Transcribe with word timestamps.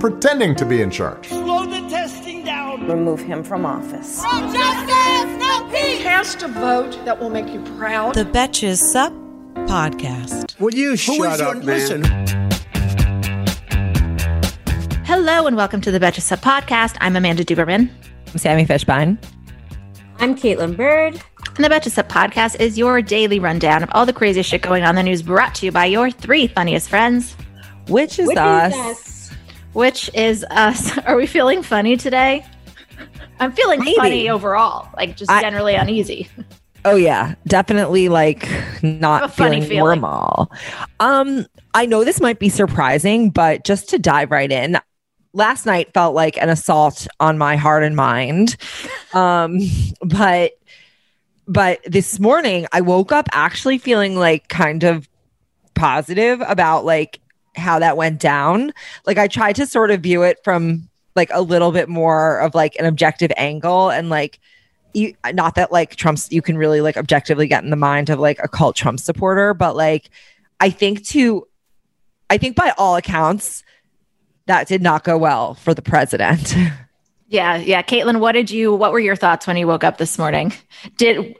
pretending 0.00 0.54
to 0.56 0.64
be 0.64 0.80
in 0.80 0.90
charge. 0.90 1.28
Slow 1.28 1.66
the 1.66 1.86
testing 1.88 2.42
down. 2.42 2.88
Remove 2.88 3.20
him 3.20 3.44
from 3.44 3.66
office. 3.66 4.22
Oh, 4.24 4.40
no 4.40 4.52
justice, 4.52 5.38
no 5.38 5.68
peace. 5.70 6.02
Cast 6.02 6.42
a 6.42 6.48
vote 6.48 6.98
that 7.04 7.20
will 7.20 7.28
make 7.30 7.48
you 7.52 7.60
proud. 7.76 8.14
The 8.14 8.24
Betches 8.24 8.78
Sup 8.78 9.12
podcast. 9.68 10.58
Will 10.58 10.74
you 10.74 10.96
shut 10.96 11.40
up, 11.42 11.56
man? 11.58 11.66
Listen. 11.66 12.02
Hello 15.04 15.46
and 15.46 15.56
welcome 15.56 15.80
to 15.82 15.90
the 15.90 16.00
Betches 16.00 16.22
Sup 16.22 16.40
podcast. 16.40 16.96
I'm 17.00 17.14
Amanda 17.14 17.44
Duberman. 17.44 17.90
I'm 18.32 18.38
Sami 18.38 18.64
Fishbein. 18.64 19.22
I'm 20.18 20.34
Kaitlin 20.34 20.76
Byrd. 20.76 21.20
And 21.56 21.64
the 21.64 21.68
Betches 21.68 21.90
Sup 21.90 22.08
podcast 22.08 22.58
is 22.58 22.78
your 22.78 23.02
daily 23.02 23.38
rundown 23.38 23.82
of 23.82 23.90
all 23.92 24.06
the 24.06 24.12
crazy 24.14 24.40
shit 24.42 24.62
going 24.62 24.82
on 24.82 24.90
in 24.90 24.96
the 24.96 25.02
news 25.02 25.20
brought 25.20 25.54
to 25.56 25.66
you 25.66 25.72
by 25.72 25.84
your 25.84 26.10
three 26.10 26.46
funniest 26.46 26.88
friends. 26.88 27.34
Which 27.88 28.18
is 28.18 28.28
Which 28.28 28.38
us. 28.38 28.72
is 28.72 28.78
us. 28.78 29.19
Which 29.72 30.10
is 30.14 30.44
us. 30.50 30.96
Are 31.06 31.16
we 31.16 31.26
feeling 31.26 31.62
funny 31.62 31.96
today? 31.96 32.44
I'm 33.38 33.52
feeling 33.52 33.80
Maybe. 33.80 33.96
funny 33.96 34.28
overall, 34.28 34.88
like 34.96 35.16
just 35.16 35.30
I- 35.30 35.40
generally 35.40 35.74
uneasy. 35.74 36.28
Oh 36.84 36.96
yeah, 36.96 37.34
definitely 37.46 38.08
like 38.08 38.48
not 38.82 39.34
feeling 39.34 39.62
feeling. 39.62 39.78
normal. 39.78 40.50
Um, 40.98 41.46
I 41.74 41.84
know 41.84 42.04
this 42.04 42.20
might 42.22 42.38
be 42.38 42.48
surprising, 42.48 43.28
but 43.30 43.64
just 43.64 43.90
to 43.90 43.98
dive 43.98 44.30
right 44.30 44.50
in, 44.50 44.78
last 45.34 45.66
night 45.66 45.92
felt 45.92 46.14
like 46.14 46.38
an 46.38 46.48
assault 46.48 47.06
on 47.20 47.36
my 47.36 47.56
heart 47.56 47.82
and 47.82 47.96
mind. 47.96 48.56
Um, 49.12 49.58
but 50.02 50.52
but 51.48 51.80
this 51.84 52.20
morning 52.20 52.68
I 52.72 52.80
woke 52.80 53.10
up 53.10 53.28
actually 53.32 53.78
feeling 53.78 54.14
like 54.16 54.46
kind 54.46 54.84
of 54.84 55.08
positive 55.74 56.40
about 56.46 56.84
like 56.84 57.18
how 57.56 57.78
that 57.78 57.96
went 57.96 58.20
down. 58.20 58.72
Like 59.06 59.18
I 59.18 59.28
tried 59.28 59.56
to 59.56 59.66
sort 59.66 59.90
of 59.90 60.00
view 60.00 60.22
it 60.22 60.38
from 60.44 60.88
like 61.16 61.30
a 61.32 61.42
little 61.42 61.72
bit 61.72 61.88
more 61.88 62.38
of 62.38 62.54
like 62.54 62.76
an 62.78 62.86
objective 62.86 63.32
angle 63.36 63.90
and 63.90 64.08
like 64.08 64.38
you, 64.94 65.14
not 65.32 65.54
that 65.54 65.70
like 65.70 65.96
Trump's 65.96 66.30
you 66.32 66.42
can 66.42 66.58
really 66.58 66.80
like 66.80 66.96
objectively 66.96 67.46
get 67.46 67.62
in 67.64 67.70
the 67.70 67.76
mind 67.76 68.10
of 68.10 68.18
like 68.18 68.38
a 68.42 68.48
cult 68.48 68.76
Trump 68.76 69.00
supporter, 69.00 69.54
but 69.54 69.76
like 69.76 70.10
I 70.58 70.70
think 70.70 71.04
to 71.08 71.46
I 72.28 72.38
think 72.38 72.56
by 72.56 72.72
all 72.78 72.96
accounts 72.96 73.64
that 74.46 74.66
did 74.66 74.82
not 74.82 75.04
go 75.04 75.16
well 75.16 75.54
for 75.54 75.74
the 75.74 75.82
president. 75.82 76.54
Yeah, 77.32 77.58
yeah. 77.58 77.80
Kaitlin, 77.82 78.18
what 78.18 78.32
did 78.32 78.50
you 78.50 78.74
what 78.74 78.90
were 78.90 78.98
your 78.98 79.14
thoughts 79.14 79.46
when 79.46 79.56
you 79.56 79.68
woke 79.68 79.84
up 79.84 79.98
this 79.98 80.18
morning? 80.18 80.52
Did 80.96 81.36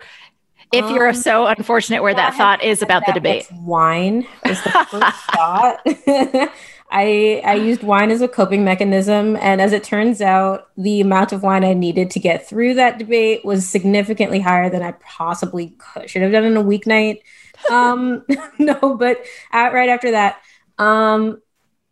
if 0.73 0.89
you're 0.91 1.09
Um, 1.09 1.15
so 1.15 1.47
unfortunate 1.47 2.03
where 2.03 2.15
that 2.15 2.35
thought 2.35 2.63
is 2.63 2.83
about 2.83 3.07
the 3.07 3.13
debate. 3.13 3.49
Wine 3.53 4.27
was 4.45 4.63
the 4.63 4.71
first 4.91 5.17
thought. 5.33 5.81
I 6.93 7.41
I 7.45 7.55
used 7.55 7.83
wine 7.83 8.11
as 8.11 8.21
a 8.21 8.29
coping 8.29 8.65
mechanism, 8.65 9.37
and 9.37 9.61
as 9.61 9.73
it 9.73 9.85
turns 9.85 10.21
out, 10.21 10.69
the 10.77 11.01
amount 11.01 11.33
of 11.33 11.43
wine 11.43 11.65
I 11.65 11.75
needed 11.75 12.11
to 12.13 12.21
get 12.21 12.49
through 12.49 12.75
that 12.75 12.99
debate 12.99 13.45
was 13.45 13.69
significantly 13.69 14.41
higher 14.41 14.69
than 14.71 14.83
I 14.83 14.93
possibly 14.93 15.77
could, 15.79 16.11
should 16.11 16.23
have 16.23 16.33
done 16.33 16.45
in 16.45 16.57
a 16.57 16.65
weeknight. 16.65 17.23
Um, 17.71 18.25
no, 18.59 18.97
but 18.97 19.23
at, 19.53 19.75
right 19.75 19.91
after 19.91 20.13
that, 20.13 20.41
um, 20.79 21.43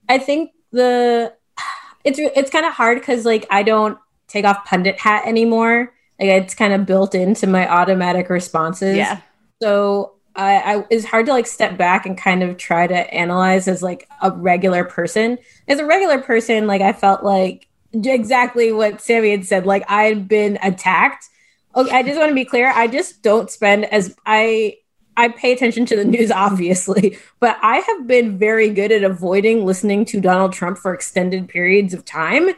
I 0.08 0.16
think 0.16 0.52
the 0.72 1.34
it's 2.04 2.18
it's 2.18 2.50
kind 2.50 2.64
of 2.64 2.72
hard 2.72 2.98
because 2.98 3.26
like 3.26 3.46
I 3.50 3.62
don't 3.62 3.98
take 4.28 4.46
off 4.46 4.64
pundit 4.64 4.98
hat 4.98 5.26
anymore. 5.26 5.92
Like 6.20 6.30
it's 6.30 6.54
kind 6.54 6.72
of 6.72 6.86
built 6.86 7.14
into 7.14 7.46
my 7.46 7.68
automatic 7.68 8.28
responses. 8.28 8.96
Yeah. 8.96 9.20
So 9.62 10.14
I, 10.34 10.56
I 10.56 10.84
it's 10.90 11.04
hard 11.04 11.26
to 11.26 11.32
like 11.32 11.46
step 11.46 11.76
back 11.76 12.06
and 12.06 12.16
kind 12.16 12.42
of 12.42 12.56
try 12.56 12.86
to 12.86 13.14
analyze 13.14 13.68
as 13.68 13.82
like 13.82 14.08
a 14.22 14.30
regular 14.30 14.84
person. 14.84 15.38
As 15.66 15.78
a 15.78 15.86
regular 15.86 16.20
person, 16.20 16.66
like 16.66 16.82
I 16.82 16.92
felt 16.92 17.24
like 17.24 17.66
exactly 17.92 18.72
what 18.72 19.00
Sami 19.00 19.30
had 19.30 19.44
said. 19.44 19.66
Like 19.66 19.88
I'd 19.90 20.28
been 20.28 20.58
attacked. 20.62 21.26
Okay, 21.74 21.90
I 21.90 22.02
just 22.02 22.18
want 22.18 22.30
to 22.30 22.34
be 22.34 22.44
clear. 22.44 22.72
I 22.72 22.86
just 22.86 23.22
don't 23.22 23.50
spend 23.50 23.84
as 23.86 24.14
I 24.26 24.78
I 25.18 25.28
pay 25.28 25.52
attention 25.52 25.84
to 25.86 25.96
the 25.96 26.04
news, 26.04 26.30
obviously, 26.46 27.18
but 27.40 27.58
I 27.60 27.78
have 27.78 28.06
been 28.06 28.38
very 28.38 28.70
good 28.70 28.92
at 28.92 29.04
avoiding 29.04 29.66
listening 29.66 30.04
to 30.06 30.20
Donald 30.20 30.52
Trump 30.54 30.78
for 30.78 30.94
extended 30.94 31.48
periods 31.48 31.92
of 31.92 32.04
time. 32.06 32.48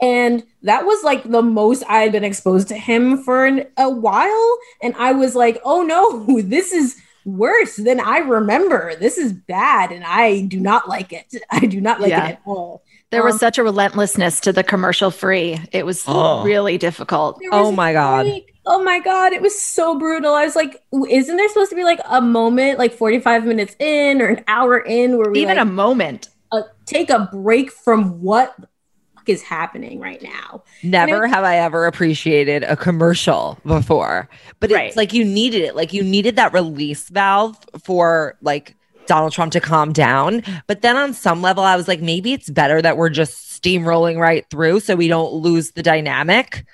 And 0.00 0.44
that 0.62 0.84
was 0.86 1.02
like 1.02 1.24
the 1.24 1.42
most 1.42 1.82
I 1.88 2.02
had 2.02 2.12
been 2.12 2.22
exposed 2.24 2.68
to 2.68 2.76
him 2.76 3.22
for 3.24 3.46
an, 3.46 3.64
a 3.76 3.90
while. 3.90 4.58
And 4.82 4.94
I 4.96 5.12
was 5.12 5.34
like, 5.34 5.60
oh 5.64 5.82
no, 5.82 6.40
this 6.42 6.72
is 6.72 6.96
worse 7.24 7.76
than 7.76 8.00
I 8.00 8.18
remember. 8.18 8.94
This 8.96 9.16
is 9.16 9.32
bad. 9.32 9.92
And 9.92 10.04
I 10.04 10.42
do 10.42 10.60
not 10.60 10.88
like 10.88 11.12
it. 11.12 11.34
I 11.50 11.60
do 11.66 11.80
not 11.80 12.00
like 12.00 12.10
Yeah. 12.10 12.26
it 12.26 12.30
at 12.32 12.40
all. 12.44 12.82
There 13.10 13.22
was 13.24 13.34
Um, 13.34 13.38
such 13.40 13.58
a 13.58 13.62
relentlessness 13.62 14.40
to 14.40 14.52
the 14.52 14.64
commercial 14.64 15.10
free. 15.10 15.60
It 15.72 15.84
was 15.86 16.02
Oh. 16.08 16.42
really 16.44 16.78
difficult. 16.78 17.40
Oh 17.52 17.70
my 17.72 17.92
God. 17.92 18.26
like- 18.26 18.51
oh 18.66 18.82
my 18.82 19.00
god, 19.00 19.32
it 19.32 19.42
was 19.42 19.60
so 19.60 19.98
brutal. 19.98 20.34
I 20.34 20.44
was 20.44 20.56
like, 20.56 20.82
isn't 21.10 21.36
there 21.36 21.48
supposed 21.48 21.70
to 21.70 21.76
be 21.76 21.84
like 21.84 22.00
a 22.08 22.20
moment, 22.20 22.78
like 22.78 22.92
45 22.92 23.44
minutes 23.44 23.74
in 23.78 24.22
or 24.22 24.26
an 24.28 24.44
hour 24.48 24.78
in, 24.78 25.18
where 25.18 25.30
we 25.30 25.40
Even 25.40 25.56
like, 25.56 25.66
a 25.66 25.70
moment. 25.70 26.28
uh, 26.52 26.62
take 26.86 27.10
a 27.10 27.28
break 27.32 27.72
from 27.72 28.20
what 28.22 28.54
the 28.60 28.68
fuck 29.16 29.28
is 29.28 29.42
happening 29.42 29.98
right 30.00 30.22
now? 30.22 30.62
Never 30.82 31.24
And 31.24 31.34
have 31.34 31.44
I 31.44 31.56
ever 31.56 31.86
appreciated 31.86 32.62
a 32.64 32.76
commercial 32.76 33.58
before. 33.66 34.28
But 34.60 34.70
Right. 34.70 34.86
it's 34.88 34.96
like 34.96 35.12
you 35.12 35.24
needed 35.24 35.62
it. 35.62 35.74
Like 35.76 35.92
you 35.92 36.02
needed 36.04 36.36
that 36.36 36.52
release 36.52 37.08
valve 37.08 37.56
for 37.84 38.36
like 38.42 38.76
Donald 39.06 39.32
Trump 39.32 39.52
to 39.52 39.60
calm 39.60 39.92
down. 39.92 40.42
But 40.68 40.82
then 40.82 40.96
on 40.96 41.12
some 41.14 41.42
level, 41.42 41.64
I 41.64 41.74
was 41.76 41.88
like, 41.88 42.00
maybe 42.00 42.32
it's 42.32 42.48
better 42.50 42.80
that 42.82 42.96
we're 42.96 43.10
just 43.10 43.60
steamrolling 43.62 44.18
right 44.18 44.48
through 44.50 44.80
so 44.80 44.94
we 44.94 45.08
don't 45.08 45.32
lose 45.32 45.72
the 45.72 45.82
dynamic. 45.82 46.64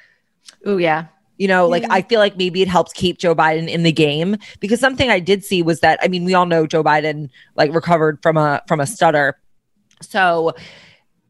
Oh 0.66 0.76
yeah. 0.76 1.06
You 1.38 1.48
know, 1.48 1.66
like 1.68 1.82
Yeah. 1.84 1.92
I 1.92 2.02
feel 2.02 2.18
like 2.20 2.36
maybe 2.36 2.62
it 2.62 2.68
helps 2.68 2.92
keep 2.92 3.18
Joe 3.18 3.34
Biden 3.34 3.68
in 3.68 3.84
the 3.84 3.92
game 3.92 4.36
because 4.60 4.80
something 4.80 5.08
I 5.10 5.20
did 5.20 5.44
see 5.44 5.62
was 5.62 5.80
that 5.80 5.98
I 6.02 6.08
mean, 6.08 6.24
we 6.24 6.34
all 6.34 6.46
know 6.46 6.66
Joe 6.66 6.82
Biden 6.84 7.30
like 7.56 7.72
recovered 7.72 8.20
from 8.22 8.36
a 8.36 8.62
from 8.66 8.80
a 8.80 8.86
stutter. 8.86 9.38
So 10.02 10.54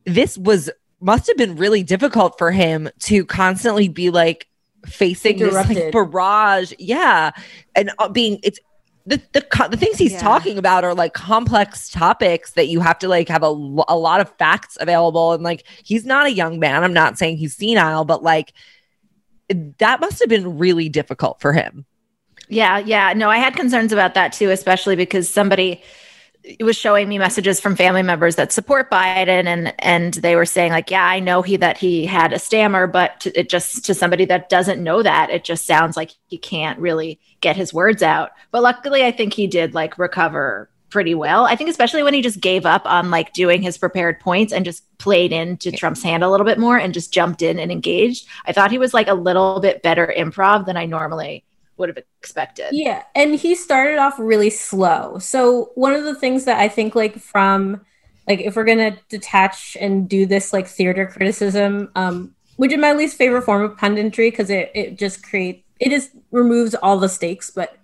this 0.05 0.37
was 0.39 0.71
must 1.01 1.27
have 1.29 1.37
been 1.37 1.57
really 1.57 1.83
difficult 1.83 2.37
for 2.39 2.51
him 2.51 2.89
to 3.01 3.25
constantly 3.25 3.89
be 3.89 4.11
like 4.11 4.49
facing 4.87 5.39
this 5.39 5.55
like, 5.55 5.93
barrage. 5.93 6.73
Yeah. 6.79 7.31
And 7.75 7.91
uh, 7.99 8.09
being 8.09 8.41
it's 8.43 8.59
the, 9.07 9.21
the 9.33 9.69
the 9.71 9.77
things 9.77 9.97
he's 9.97 10.13
Yeah. 10.13 10.21
talking 10.21 10.59
about 10.59 10.85
are 10.85 10.95
like 10.95 11.15
complex 11.15 11.89
topics 11.89 12.53
that 12.53 12.69
you 12.69 12.81
have 12.81 12.99
to 12.99 13.09
like 13.09 13.29
have 13.29 13.43
a, 13.43 13.47
a 13.47 13.97
lot 13.97 14.21
of 14.21 14.31
facts 14.39 14.77
available 14.81 15.33
and 15.33 15.43
like 15.43 15.65
he's 15.83 16.05
not 16.05 16.27
a 16.27 16.31
young 16.31 16.59
man 16.59 16.85
i'm 16.85 16.93
not 16.93 17.17
saying 17.17 17.39
he's 17.39 17.57
senile 17.57 18.05
but 18.05 18.23
like 18.23 18.53
that 19.79 20.01
must 20.01 20.19
have 20.21 20.29
been 20.29 20.59
really 20.59 20.89
difficult 20.89 21.41
for 21.41 21.53
him 21.53 21.85
Yeah, 22.49 22.79
yeah. 22.79 23.13
No, 23.15 23.29
I 23.29 23.39
had 23.39 23.55
concerns 23.55 23.93
about 23.93 24.15
that 24.15 24.33
too, 24.33 24.51
especially 24.51 24.97
because 24.97 25.29
somebody 25.29 25.83
was 26.61 26.77
showing 26.77 27.09
me 27.09 27.19
messages 27.19 27.61
from 27.61 27.77
family 27.77 28.03
members 28.03 28.37
that 28.37 28.53
support 28.53 28.91
Biden 28.91 29.47
and 29.47 29.75
and 29.81 30.15
they 30.15 30.35
were 30.35 30.47
saying 30.47 30.73
like, 30.73 30.91
yeah, 30.91 31.05
I 31.05 31.21
know 31.21 31.43
he 31.43 31.57
that 31.57 31.77
he 31.77 32.07
had 32.07 32.33
a 32.33 32.39
stammer, 32.39 32.87
but 32.87 33.21
to, 33.21 33.39
it 33.39 33.49
just 33.49 33.85
to 33.87 33.95
somebody 33.95 34.25
that 34.27 34.49
doesn't 34.49 34.83
know 34.83 35.03
that, 35.03 35.31
it 35.31 35.45
just 35.45 35.67
sounds 35.67 35.97
like 35.97 36.13
he 36.29 36.39
can't 36.39 36.79
really 36.79 37.21
get 37.41 37.57
his 37.57 37.75
words 37.75 38.03
out. 38.03 38.31
But 38.51 38.63
luckily, 38.63 39.05
I 39.05 39.11
think 39.11 39.35
he 39.35 39.47
did 39.47 39.75
like 39.75 39.99
recover 39.99 40.71
pretty 40.91 41.15
well. 41.15 41.45
I 41.45 41.57
think 41.57 41.71
especially 41.71 42.03
when 42.03 42.15
he 42.15 42.23
just 42.23 42.41
gave 42.41 42.67
up 42.67 42.83
on 42.87 43.11
like 43.11 43.33
doing 43.33 43.63
his 43.63 43.79
prepared 43.79 44.21
points 44.21 44.53
and 44.53 44.65
just 44.65 44.85
played 44.99 45.33
into 45.33 45.71
Trump's 45.71 46.03
hand 46.03 46.25
a 46.25 46.31
little 46.31 46.47
bit 46.47 46.59
more 46.59 46.79
and 46.79 46.95
just 46.95 47.13
jumped 47.13 47.43
in 47.43 47.59
and 47.59 47.71
engaged. 47.71 48.27
I 48.47 48.53
thought 48.53 48.71
he 48.71 48.79
was 48.79 48.95
like 48.95 49.09
a 49.09 49.15
little 49.15 49.61
bit 49.61 49.83
better 49.83 50.13
improv 50.17 50.67
than 50.67 50.77
I 50.77 50.87
normally 50.87 51.45
would 51.77 51.89
have 51.89 51.99
expected. 52.21 52.69
Yeah, 52.73 53.05
and 53.15 53.35
he 53.35 53.55
started 53.55 53.99
off 53.99 54.19
really 54.19 54.51
slow. 54.51 55.19
So 55.19 55.71
one 55.75 55.95
of 55.95 56.05
the 56.05 56.15
things 56.15 56.45
that 56.45 56.59
I 56.59 56.69
think 56.69 56.95
like 56.95 57.19
from 57.19 57.85
like 58.27 58.41
if 58.41 58.57
we're 58.57 58.65
gonna 58.65 58.99
detach 59.09 59.77
and 59.81 60.09
do 60.09 60.27
this 60.27 60.53
like 60.53 60.67
theater 60.67 61.07
criticism, 61.07 61.91
um, 61.95 62.35
which 62.57 62.73
is 62.73 62.79
my 62.79 62.93
least 62.93 63.17
favorite 63.17 63.43
form 63.43 63.63
of 63.63 63.77
punditry 63.77 64.31
because 64.31 64.51
it 64.51 64.71
it 64.75 64.99
just 64.99 65.23
creates 65.23 65.65
it 65.81 65.91
just 65.91 66.11
removes 66.31 66.75
all 66.75 66.99
the 66.99 67.09
stakes. 67.09 67.51
But 67.51 67.78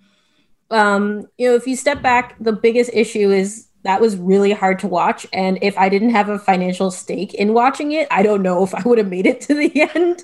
um, 0.74 1.28
you 1.38 1.48
know, 1.48 1.54
if 1.54 1.66
you 1.68 1.76
step 1.76 2.02
back, 2.02 2.34
the 2.40 2.52
biggest 2.52 2.90
issue 2.92 3.30
is 3.30 3.68
that 3.84 4.00
was 4.00 4.16
really 4.16 4.50
hard 4.50 4.80
to 4.80 4.88
watch. 4.88 5.24
And 5.32 5.58
if 5.62 5.78
I 5.78 5.88
didn't 5.88 6.10
have 6.10 6.28
a 6.28 6.38
financial 6.38 6.90
stake 6.90 7.32
in 7.32 7.52
watching 7.52 7.92
it, 7.92 8.08
I 8.10 8.24
don't 8.24 8.42
know 8.42 8.64
if 8.64 8.74
I 8.74 8.82
would 8.82 8.98
have 8.98 9.08
made 9.08 9.26
it 9.26 9.40
to 9.42 9.54
the 9.54 9.88
end. 9.94 10.22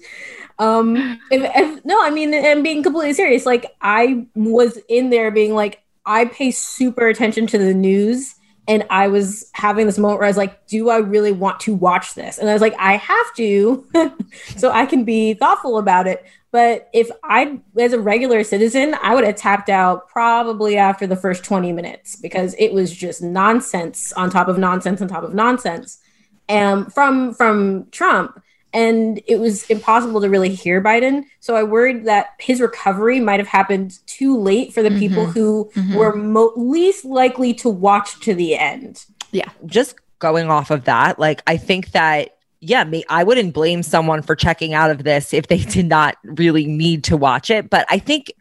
Um, 0.59 0.97
if, 1.31 1.43
if, 1.55 1.85
no, 1.85 2.03
I 2.03 2.11
mean, 2.11 2.35
I'm 2.35 2.65
being 2.65 2.83
completely 2.83 3.15
serious. 3.15 3.47
Like, 3.47 3.67
I 3.81 4.27
was 4.35 4.79
in 4.89 5.11
there 5.11 5.31
being 5.31 5.55
like, 5.55 5.83
I 6.05 6.25
pay 6.25 6.51
super 6.51 7.07
attention 7.07 7.47
to 7.49 7.59
the 7.59 7.73
news. 7.73 8.35
And 8.71 8.87
I 8.89 9.09
was 9.09 9.51
having 9.53 9.87
this 9.87 9.99
moment 9.99 10.21
where 10.21 10.27
I 10.27 10.31
was 10.31 10.37
like, 10.37 10.69
do 10.69 10.91
I 10.91 10.99
really 10.99 11.33
want 11.33 11.59
to 11.61 11.75
watch 11.75 12.15
this? 12.15 12.39
And 12.39 12.49
I 12.49 12.53
was 12.53 12.63
like, 12.63 12.77
I 12.79 12.99
have 12.99 13.35
to, 13.35 13.85
so 14.57 14.71
I 14.71 14.87
can 14.87 15.03
be 15.03 15.35
thoughtful 15.35 15.77
about 15.77 16.07
it. 16.07 16.25
But 16.53 16.89
if 16.93 17.11
I, 17.25 17.59
as 17.77 17.93
a 17.93 17.99
regular 17.99 18.45
citizen, 18.45 18.95
I 19.03 19.17
would 19.17 19.25
have 19.25 19.35
tapped 19.35 19.71
out 19.71 20.07
probably 20.07 20.77
after 20.77 21.09
the 21.09 21.17
first 21.17 21.43
20 21.43 21.73
minutes 21.73 22.15
because 22.15 22.55
it 22.61 22.73
was 22.73 22.97
just 22.97 23.21
nonsense 23.21 24.13
on 24.13 24.31
top 24.31 24.47
of 24.47 24.57
nonsense 24.57 25.03
on 25.03 25.09
top 25.09 25.25
of 25.25 25.35
nonsense 25.35 25.99
um, 26.49 26.89
from 26.91 27.35
from 27.35 27.89
Trump. 27.91 28.41
And 28.73 29.21
it 29.27 29.41
was 29.41 29.69
impossible 29.71 30.21
to 30.21 30.29
really 30.29 30.55
hear 30.55 30.81
Biden. 30.81 31.25
So 31.41 31.57
I 31.57 31.63
worried 31.63 32.05
that 32.05 32.35
his 32.39 32.61
recovery 32.61 33.19
might 33.21 33.41
have 33.41 33.49
happened 33.49 33.99
too 34.07 34.39
late 34.39 34.73
for 34.73 34.83
the 34.83 34.91
mm-hmm. 34.91 34.99
people 34.99 35.27
who 35.27 35.71
mm-hmm. 35.75 35.97
were 35.97 36.15
mo- 36.15 36.53
least 36.57 37.05
likely 37.05 37.53
to 37.55 37.69
watch 37.69 38.21
to 38.21 38.35
the 38.35 38.57
end. 38.57 39.05
Yeah. 39.33 39.49
Just 39.67 39.97
going 40.19 40.51
off 40.51 40.71
of 40.71 40.85
that, 40.85 41.19
like, 41.19 41.43
I 41.47 41.57
think 41.57 41.93
that 41.93 42.37
yeah, 42.61 42.85
me, 42.85 43.05
I 43.09 43.25
wouldn't 43.25 43.55
blame 43.55 43.83
someone 43.83 44.21
for 44.21 44.37
checking 44.37 44.75
out 44.75 44.91
of 44.91 45.03
this 45.03 45.33
if 45.33 45.49
they 45.49 45.59
did 45.59 45.87
not 45.87 46.17
really 46.25 46.67
need 46.67 47.05
to 47.05 47.17
watch 47.17 47.51
it. 47.51 47.71
But 47.71 47.87
I 47.89 47.99
think, 47.99 48.33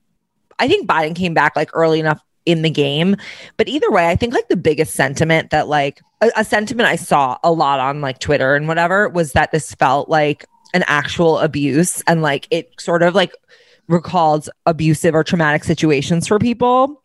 I 0.59 0.67
think 0.67 0.89
Biden 0.89 1.15
came 1.15 1.33
back 1.33 1.55
like 1.55 1.69
early 1.73 2.01
enough 2.01 2.21
in 2.45 2.62
the 2.62 2.69
game. 2.69 3.15
But 3.57 3.68
either 3.68 3.91
way, 3.91 4.07
I 4.07 4.15
think 4.15 4.33
like 4.33 4.47
the 4.47 4.57
biggest 4.57 4.94
sentiment 4.94 5.50
that 5.51 5.68
like 5.68 6.01
a, 6.21 6.31
a 6.38 6.44
sentiment 6.44 6.88
I 6.88 6.95
saw 6.95 7.38
a 7.44 7.51
lot 7.51 7.80
on 7.80 8.01
like 8.01 8.19
Twitter 8.19 8.56
and 8.56 8.68
whatever 8.68 9.09
was 9.09 9.33
that 9.33 9.51
this 9.51 9.74
felt 9.75 10.09
like 10.09 10.45
an 10.74 10.83
actual 10.88 11.39
abuse 11.39 12.01
and 12.01 12.21
like 12.21 12.47
it 12.51 12.71
sort 12.80 13.03
of 13.03 13.15
like 13.15 13.33
recalls 13.88 14.50
abusive 14.65 15.15
or 15.15 15.24
traumatic 15.24 15.63
situations 15.63 16.27
for 16.27 16.39
people. 16.39 17.03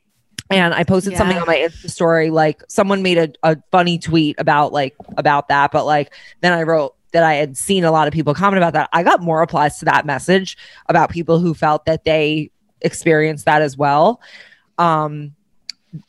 And 0.50 0.74
I 0.74 0.84
posted 0.84 1.12
yeah. 1.12 1.18
something 1.18 1.38
on 1.38 1.46
my 1.46 1.56
Insta 1.56 1.90
story, 1.90 2.30
like 2.30 2.62
someone 2.68 3.02
made 3.02 3.16
a, 3.16 3.32
a 3.42 3.56
funny 3.72 3.98
tweet 3.98 4.38
about 4.38 4.72
like 4.72 4.94
about 5.16 5.48
that, 5.48 5.72
but 5.72 5.86
like 5.86 6.12
then 6.42 6.52
I 6.52 6.62
wrote 6.62 6.94
that 7.12 7.24
I 7.24 7.34
had 7.34 7.56
seen 7.56 7.84
a 7.84 7.90
lot 7.90 8.06
of 8.06 8.12
people 8.12 8.34
comment 8.34 8.58
about 8.58 8.74
that. 8.74 8.90
I 8.92 9.02
got 9.02 9.22
more 9.22 9.40
replies 9.40 9.78
to 9.78 9.86
that 9.86 10.04
message 10.04 10.58
about 10.88 11.10
people 11.10 11.38
who 11.38 11.54
felt 11.54 11.86
that 11.86 12.04
they 12.04 12.50
experienced 12.82 13.46
that 13.46 13.62
as 13.62 13.78
well. 13.78 14.20
Um, 14.78 15.34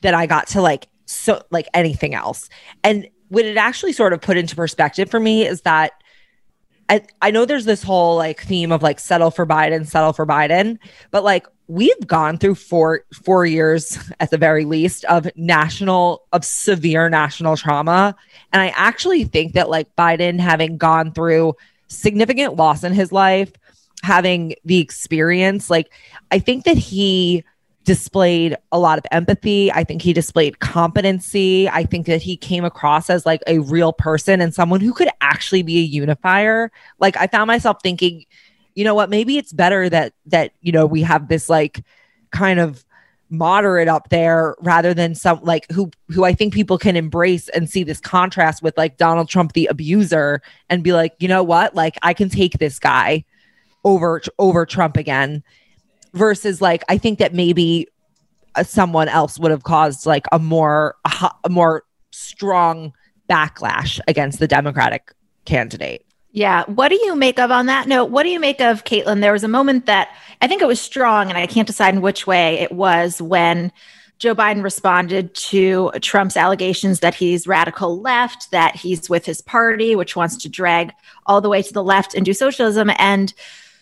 that 0.01 0.13
I 0.13 0.25
got 0.25 0.47
to 0.47 0.61
like 0.61 0.87
so 1.05 1.41
like 1.51 1.67
anything 1.73 2.15
else. 2.15 2.49
And 2.83 3.07
what 3.29 3.45
it 3.45 3.57
actually 3.57 3.93
sort 3.93 4.13
of 4.13 4.21
put 4.21 4.37
into 4.37 4.55
perspective 4.55 5.09
for 5.09 5.19
me 5.19 5.45
is 5.45 5.61
that 5.61 5.93
I, 6.89 7.01
I 7.21 7.31
know 7.31 7.45
there's 7.45 7.65
this 7.65 7.81
whole 7.81 8.15
like 8.15 8.41
theme 8.41 8.71
of 8.71 8.83
like 8.83 8.99
settle 8.99 9.31
for 9.31 9.45
Biden, 9.45 9.87
settle 9.87 10.13
for 10.13 10.25
Biden, 10.25 10.77
but 11.11 11.23
like 11.23 11.47
we've 11.67 12.07
gone 12.07 12.37
through 12.37 12.55
four 12.55 13.03
four 13.13 13.45
years 13.45 13.97
at 14.19 14.29
the 14.29 14.37
very 14.37 14.65
least 14.65 15.03
of 15.05 15.27
national 15.35 16.23
of 16.31 16.45
severe 16.45 17.09
national 17.09 17.57
trauma 17.57 18.15
and 18.53 18.61
i 18.61 18.67
actually 18.75 19.23
think 19.23 19.53
that 19.53 19.67
like 19.67 19.93
biden 19.95 20.39
having 20.39 20.77
gone 20.77 21.11
through 21.11 21.55
significant 21.87 22.55
loss 22.55 22.83
in 22.83 22.93
his 22.93 23.11
life 23.11 23.51
having 24.03 24.53
the 24.63 24.77
experience 24.77 25.69
like 25.69 25.91
i 26.29 26.37
think 26.37 26.65
that 26.65 26.77
he 26.77 27.43
displayed 27.85 28.57
a 28.71 28.79
lot 28.79 28.97
of 28.97 29.05
empathy. 29.11 29.71
I 29.71 29.83
think 29.83 30.01
he 30.01 30.11
displayed 30.11 30.59
competency. 30.59 31.69
I 31.69 31.83
think 31.85 32.07
that 32.07 32.21
he 32.21 32.35
came 32.35 32.65
across 32.65 33.09
as 33.09 33.25
like 33.25 33.41
a 33.47 33.59
real 33.59 33.93
person 33.93 34.41
and 34.41 34.53
someone 34.53 34.81
who 34.81 34.91
could 34.91 35.09
actually 35.21 35.63
be 35.63 35.77
a 35.77 35.83
unifier. 35.83 36.71
Like 36.99 37.15
i 37.15 37.27
found 37.27 37.47
myself 37.47 37.77
thinking 37.81 38.25
you 38.75 38.83
know 38.83 38.93
what, 38.93 39.09
maybe 39.09 39.37
it's 39.37 39.53
better 39.53 39.89
that 39.89 40.13
that 40.27 40.51
you 40.61 40.71
know 40.71 40.85
we 40.85 41.01
have 41.01 41.29
this 41.29 41.49
like 41.49 41.83
kind 42.31 42.59
of 42.59 42.85
moderate 43.29 43.87
up 43.87 44.09
there 44.09 44.55
rather 44.59 44.93
than 44.93 45.15
some 45.15 45.39
like 45.41 45.69
who 45.71 45.89
who 46.09 46.25
I 46.25 46.33
think 46.33 46.53
people 46.53 46.77
can 46.77 46.95
embrace 46.95 47.49
and 47.49 47.69
see 47.69 47.83
this 47.83 47.99
contrast 47.99 48.61
with 48.61 48.77
like 48.77 48.97
Donald 48.97 49.29
Trump 49.29 49.53
the 49.53 49.67
abuser 49.67 50.41
and 50.69 50.83
be 50.83 50.93
like, 50.93 51.15
you 51.19 51.27
know 51.27 51.41
what? 51.41 51.73
Like 51.73 51.97
I 52.03 52.13
can 52.13 52.29
take 52.29 52.59
this 52.59 52.77
guy 52.77 53.23
over 53.83 54.21
over 54.37 54.65
Trump 54.65 54.97
again 54.97 55.41
versus 56.15 56.61
like 56.61 56.83
I 56.89 56.97
think 56.97 57.19
that 57.19 57.33
maybe 57.33 57.87
uh, 58.55 58.63
someone 58.63 59.07
else 59.07 59.37
would 59.37 59.51
have 59.51 59.63
caused 59.63 60.05
like 60.05 60.25
a 60.31 60.39
more 60.39 60.95
a, 61.05 61.29
a 61.43 61.49
more 61.49 61.83
strong 62.11 62.93
backlash 63.29 63.99
against 64.07 64.39
the 64.39 64.47
Democratic 64.47 65.13
candidate. 65.45 66.05
Yeah. 66.31 66.63
What 66.65 66.89
do 66.89 66.95
you 66.95 67.15
make 67.15 67.39
of 67.39 67.49
on 67.49 67.67
that 67.67 67.87
note? 67.87 68.11
What 68.11 68.23
do 68.23 68.29
you 68.29 68.41
make 68.41 68.59
of 68.59 68.83
Kaitlin? 68.83 69.21
There 69.21 69.31
was 69.31 69.45
a 69.45 69.47
moment 69.47 69.85
that 69.85 70.09
I 70.41 70.47
think 70.47 70.61
it 70.61 70.67
was 70.67 70.81
strong, 70.81 71.29
and 71.29 71.37
I 71.37 71.47
can't 71.47 71.67
decide 71.67 71.93
in 71.93 72.01
which 72.01 72.27
way 72.27 72.59
it 72.59 72.73
was 72.73 73.21
when 73.21 73.71
Joe 74.19 74.35
Biden 74.35 74.63
responded 74.63 75.33
to 75.35 75.91
Trump's 76.01 76.35
allegations 76.35 76.99
that 76.99 77.15
he's 77.15 77.47
radical 77.47 78.01
left, 78.01 78.51
that 78.51 78.75
he's 78.75 79.09
with 79.09 79.25
his 79.25 79.41
party, 79.41 79.95
which 79.95 80.15
wants 80.15 80.37
to 80.37 80.49
drag 80.49 80.91
all 81.25 81.39
the 81.39 81.49
way 81.49 81.61
to 81.61 81.73
the 81.73 81.83
left 81.83 82.13
and 82.13 82.25
do 82.25 82.33
socialism. 82.33 82.91
And 82.97 83.33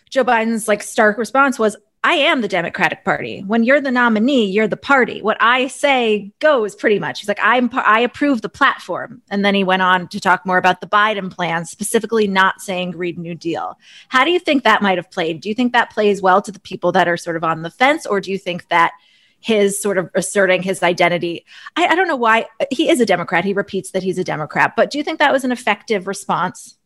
Joe 0.10 0.24
Biden's 0.24 0.68
like 0.68 0.84
stark 0.84 1.18
response 1.18 1.58
was, 1.58 1.76
I 2.06 2.16
am 2.16 2.42
the 2.42 2.50
Democratic 2.50 3.06
Party. 3.06 3.42
When 3.48 3.64
you're 3.64 3.80
the 3.80 3.90
nominee, 3.90 4.46
you're 4.46 4.68
the 4.68 4.76
party. 4.76 5.22
What 5.22 5.38
I 5.40 5.68
say 5.68 6.34
goes 6.40 6.76
pretty 6.76 7.00
much. 7.00 7.22
He's 7.22 7.30
like, 7.30 7.40
I'm 7.42 7.70
I 7.74 8.02
approve 8.02 8.42
the 8.42 8.50
platform. 8.50 9.22
And 9.32 9.46
then 9.46 9.56
he 9.56 9.64
went 9.64 9.84
on 9.84 10.10
to 10.10 10.20
talk 10.20 10.46
more 10.46 10.58
about 10.58 10.82
the 10.82 10.88
Biden 10.88 11.32
plan, 11.32 11.64
specifically 11.64 12.28
not 12.28 12.60
saying 12.60 12.92
Green 12.92 13.22
New 13.22 13.36
Deal. 13.36 13.80
How 14.10 14.26
do 14.26 14.32
you 14.32 14.40
think 14.40 14.64
that 14.64 14.82
might 14.82 14.98
have 14.98 15.12
played? 15.12 15.40
Do 15.40 15.48
you 15.48 15.56
think 15.56 15.72
that 15.72 15.92
plays 15.92 16.22
well 16.22 16.42
to 16.42 16.52
the 16.52 16.60
people 16.60 16.92
that 16.92 17.08
are 17.08 17.16
sort 17.16 17.38
of 17.38 17.44
on 17.46 17.62
the 17.62 17.72
fence, 17.72 18.06
or 18.06 18.20
do 18.20 18.32
you 18.32 18.38
think 18.38 18.68
that 18.68 18.92
his 19.40 19.82
sort 19.82 19.98
of 19.98 20.10
asserting 20.14 20.62
his 20.62 20.84
identity? 20.84 21.46
I, 21.78 21.88
I 21.88 21.96
don't 21.96 22.10
know 22.10 22.18
why 22.18 22.48
he 22.70 22.90
is 22.90 23.00
a 23.00 23.06
Democrat. 23.06 23.46
He 23.46 23.54
repeats 23.54 23.92
that 23.92 24.04
he's 24.04 24.18
a 24.18 24.26
Democrat, 24.26 24.74
but 24.76 24.92
do 24.92 24.98
you 24.98 25.06
think 25.06 25.20
that 25.20 25.32
was 25.32 25.46
an 25.46 25.54
effective 25.54 26.06
response? 26.06 26.78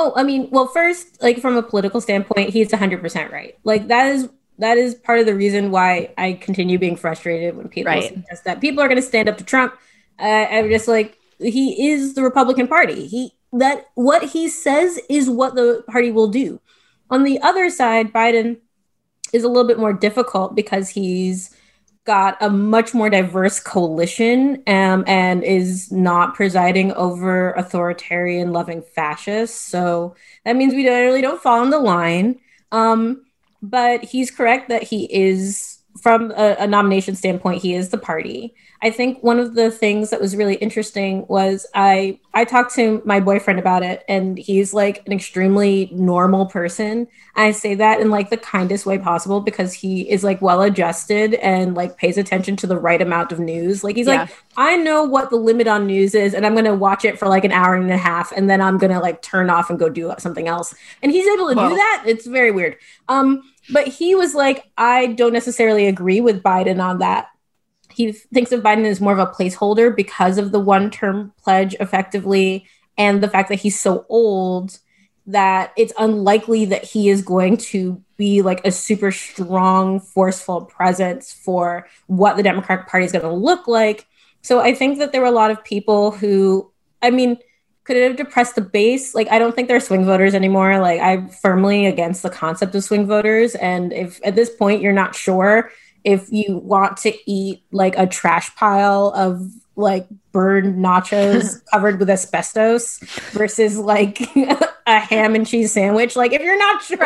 Oh, 0.00 0.12
I 0.14 0.22
mean, 0.22 0.48
well, 0.52 0.68
first, 0.68 1.20
like 1.20 1.40
from 1.40 1.56
a 1.56 1.62
political 1.62 2.00
standpoint, 2.00 2.50
he's 2.50 2.68
100% 2.68 3.32
right. 3.32 3.58
Like 3.64 3.88
that 3.88 4.14
is 4.14 4.28
that 4.58 4.78
is 4.78 4.94
part 4.94 5.18
of 5.18 5.26
the 5.26 5.34
reason 5.34 5.72
why 5.72 6.14
I 6.16 6.34
continue 6.34 6.78
being 6.78 6.96
frustrated 6.96 7.56
when 7.56 7.68
people 7.68 7.92
right. 7.92 8.08
suggest 8.08 8.44
that 8.44 8.60
people 8.60 8.82
are 8.82 8.88
going 8.88 9.00
to 9.00 9.06
stand 9.06 9.28
up 9.28 9.38
to 9.38 9.44
Trump. 9.44 9.74
Uh, 10.18 10.46
I'm 10.50 10.70
just 10.70 10.86
like 10.86 11.18
he 11.40 11.90
is 11.90 12.14
the 12.14 12.22
Republican 12.22 12.68
Party. 12.68 13.06
He 13.06 13.32
that 13.52 13.86
what 13.94 14.22
he 14.22 14.48
says 14.48 15.00
is 15.10 15.28
what 15.28 15.56
the 15.56 15.84
party 15.88 16.12
will 16.12 16.28
do. 16.28 16.60
On 17.10 17.24
the 17.24 17.40
other 17.40 17.68
side, 17.68 18.12
Biden 18.12 18.58
is 19.32 19.42
a 19.42 19.48
little 19.48 19.66
bit 19.66 19.78
more 19.80 19.92
difficult 19.92 20.54
because 20.54 20.90
he's 20.90 21.54
got 22.08 22.38
a 22.40 22.48
much 22.48 22.94
more 22.94 23.10
diverse 23.10 23.60
coalition 23.60 24.62
um, 24.66 25.04
and 25.06 25.44
is 25.44 25.92
not 25.92 26.34
presiding 26.34 26.90
over 26.94 27.50
authoritarian 27.50 28.50
loving 28.50 28.80
fascists. 28.80 29.60
So 29.60 30.16
that 30.46 30.56
means 30.56 30.72
we 30.72 30.84
don't, 30.84 31.02
really 31.02 31.20
don't 31.20 31.42
fall 31.42 31.62
in 31.62 31.68
the 31.68 31.78
line. 31.78 32.40
Um, 32.72 33.26
but 33.60 34.02
he's 34.02 34.30
correct 34.30 34.70
that 34.70 34.84
he 34.84 35.04
is 35.04 35.77
from 36.00 36.30
a, 36.32 36.56
a, 36.60 36.66
nomination 36.66 37.14
standpoint, 37.14 37.62
he 37.62 37.74
is 37.74 37.88
the 37.88 37.98
party. 37.98 38.54
I 38.80 38.90
think 38.90 39.22
one 39.22 39.40
of 39.40 39.54
the 39.54 39.70
things 39.70 40.10
that 40.10 40.20
was 40.20 40.36
really 40.36 40.54
interesting 40.56 41.26
was 41.28 41.66
I 41.74 42.20
I 42.32 42.44
talked 42.44 42.74
to 42.76 43.02
my 43.04 43.18
boyfriend 43.18 43.58
about 43.58 43.82
it, 43.82 44.04
and 44.08 44.38
he's 44.38 44.72
like 44.72 45.04
an 45.06 45.12
extremely 45.12 45.88
normal 45.92 46.46
person. 46.46 47.08
I 47.34 47.50
say 47.50 47.74
that 47.74 48.00
in 48.00 48.10
like 48.10 48.30
the 48.30 48.36
kindest 48.36 48.86
way 48.86 48.98
possible 48.98 49.40
because 49.40 49.72
he 49.72 50.08
is 50.08 50.22
like 50.22 50.40
well 50.40 50.62
adjusted 50.62 51.34
and 51.34 51.74
like 51.74 51.96
pays 51.96 52.16
attention 52.16 52.54
to 52.56 52.66
the 52.68 52.78
right 52.78 53.02
amount 53.02 53.32
of 53.32 53.40
news. 53.40 53.82
Like 53.82 53.96
he's 53.96 54.06
yeah. 54.06 54.22
like, 54.22 54.30
I 54.56 54.76
know 54.76 55.02
what 55.02 55.30
the 55.30 55.36
limit 55.36 55.66
on 55.66 55.86
news 55.86 56.14
is, 56.14 56.32
and 56.34 56.46
I'm 56.46 56.54
gonna 56.54 56.74
watch 56.74 57.04
it 57.04 57.18
for 57.18 57.26
like 57.26 57.44
an 57.44 57.52
hour 57.52 57.74
and 57.74 57.90
a 57.90 57.96
half, 57.96 58.30
and 58.32 58.48
then 58.48 58.60
I'm 58.60 58.78
gonna 58.78 59.00
like 59.00 59.22
turn 59.22 59.50
off 59.50 59.70
and 59.70 59.78
go 59.78 59.88
do 59.88 60.14
something 60.18 60.46
else. 60.46 60.74
And 61.02 61.10
he's 61.10 61.26
able 61.26 61.48
to 61.48 61.54
do 61.54 61.74
that. 61.74 62.04
It's 62.06 62.26
very 62.26 62.52
weird. 62.52 62.76
Um, 63.08 63.42
but 63.70 63.88
he 63.88 64.14
was 64.14 64.34
like, 64.34 64.70
I 64.76 65.06
don't 65.06 65.32
necessarily 65.32 65.86
agree 65.86 66.20
with 66.20 66.42
Biden 66.42 66.82
on 66.82 66.98
that. 66.98 67.28
He 67.90 68.12
thinks 68.12 68.52
of 68.52 68.62
Biden 68.62 68.84
as 68.84 69.00
more 69.00 69.12
of 69.12 69.18
a 69.18 69.26
placeholder 69.26 69.94
because 69.94 70.38
of 70.38 70.52
the 70.52 70.60
one 70.60 70.90
term 70.90 71.32
pledge, 71.42 71.74
effectively, 71.80 72.66
and 72.96 73.22
the 73.22 73.28
fact 73.28 73.48
that 73.48 73.60
he's 73.60 73.78
so 73.78 74.06
old 74.08 74.78
that 75.26 75.72
it's 75.76 75.92
unlikely 75.98 76.64
that 76.66 76.84
he 76.84 77.10
is 77.10 77.20
going 77.22 77.56
to 77.56 78.02
be 78.16 78.40
like 78.40 78.64
a 78.64 78.72
super 78.72 79.12
strong, 79.12 80.00
forceful 80.00 80.64
presence 80.64 81.32
for 81.32 81.86
what 82.06 82.36
the 82.36 82.42
Democratic 82.42 82.86
Party 82.86 83.04
is 83.04 83.12
going 83.12 83.24
to 83.24 83.30
look 83.30 83.68
like. 83.68 84.06
So 84.42 84.60
I 84.60 84.74
think 84.74 84.98
that 84.98 85.12
there 85.12 85.20
were 85.20 85.26
a 85.26 85.32
lot 85.32 85.50
of 85.50 85.62
people 85.62 86.12
who, 86.12 86.72
I 87.02 87.10
mean, 87.10 87.38
could 87.88 87.96
it 87.96 88.06
have 88.06 88.16
depressed 88.16 88.54
the 88.54 88.60
base? 88.60 89.14
Like, 89.14 89.28
I 89.30 89.38
don't 89.38 89.56
think 89.56 89.66
they're 89.66 89.80
swing 89.80 90.04
voters 90.04 90.34
anymore. 90.34 90.78
Like, 90.78 91.00
I'm 91.00 91.30
firmly 91.30 91.86
against 91.86 92.22
the 92.22 92.28
concept 92.28 92.74
of 92.74 92.84
swing 92.84 93.06
voters. 93.06 93.54
And 93.54 93.94
if 93.94 94.20
at 94.26 94.36
this 94.36 94.50
point 94.54 94.82
you're 94.82 94.92
not 94.92 95.14
sure 95.14 95.70
if 96.04 96.30
you 96.30 96.58
want 96.58 96.98
to 96.98 97.14
eat 97.24 97.62
like 97.72 97.96
a 97.96 98.06
trash 98.06 98.54
pile 98.56 99.10
of 99.16 99.40
like 99.74 100.06
burned 100.32 100.84
nachos 100.84 101.62
covered 101.72 101.98
with 101.98 102.10
asbestos 102.10 102.98
versus 103.30 103.78
like 103.78 104.20
a 104.86 104.98
ham 104.98 105.34
and 105.34 105.46
cheese 105.46 105.72
sandwich. 105.72 106.14
Like, 106.14 106.34
if 106.34 106.42
you're 106.42 106.58
not 106.58 106.82
sure, 106.82 106.98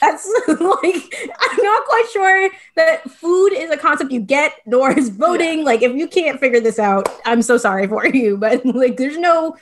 that's 0.00 0.28
like, 0.48 1.30
I'm 1.38 1.62
not 1.62 1.84
quite 1.84 2.06
sure 2.12 2.50
that 2.74 3.08
food 3.12 3.52
is 3.52 3.70
a 3.70 3.76
concept 3.76 4.10
you 4.10 4.18
get, 4.18 4.54
nor 4.66 4.90
is 4.90 5.08
voting. 5.08 5.62
Like, 5.64 5.82
if 5.82 5.94
you 5.94 6.08
can't 6.08 6.40
figure 6.40 6.58
this 6.58 6.80
out, 6.80 7.08
I'm 7.24 7.42
so 7.42 7.58
sorry 7.58 7.86
for 7.86 8.08
you, 8.08 8.36
but 8.36 8.66
like, 8.66 8.96
there's 8.96 9.18
no, 9.18 9.56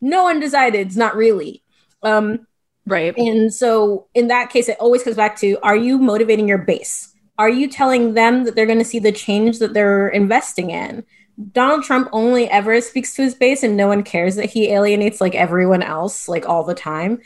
no 0.00 0.28
undecided. 0.28 0.86
It's 0.86 0.96
not 0.96 1.16
really. 1.16 1.62
Um, 2.02 2.46
right. 2.86 3.16
And 3.16 3.52
so, 3.52 4.08
in 4.14 4.28
that 4.28 4.50
case, 4.50 4.68
it 4.68 4.78
always 4.80 5.02
comes 5.02 5.16
back 5.16 5.36
to 5.40 5.58
are 5.62 5.76
you 5.76 5.98
motivating 5.98 6.48
your 6.48 6.58
base? 6.58 7.14
Are 7.38 7.48
you 7.50 7.68
telling 7.68 8.14
them 8.14 8.44
that 8.44 8.54
they're 8.54 8.66
going 8.66 8.78
to 8.78 8.84
see 8.84 8.98
the 8.98 9.12
change 9.12 9.58
that 9.60 9.72
they're 9.72 10.08
investing 10.08 10.70
in? 10.70 11.04
Donald 11.52 11.84
Trump 11.84 12.08
only 12.12 12.48
ever 12.50 12.80
speaks 12.80 13.14
to 13.14 13.22
his 13.22 13.34
base 13.34 13.62
and 13.62 13.76
no 13.76 13.88
one 13.88 14.02
cares 14.02 14.36
that 14.36 14.50
he 14.50 14.70
alienates 14.70 15.20
like 15.20 15.34
everyone 15.34 15.82
else 15.82 16.28
like 16.28 16.46
all 16.46 16.64
the 16.64 16.74
time. 16.74 17.20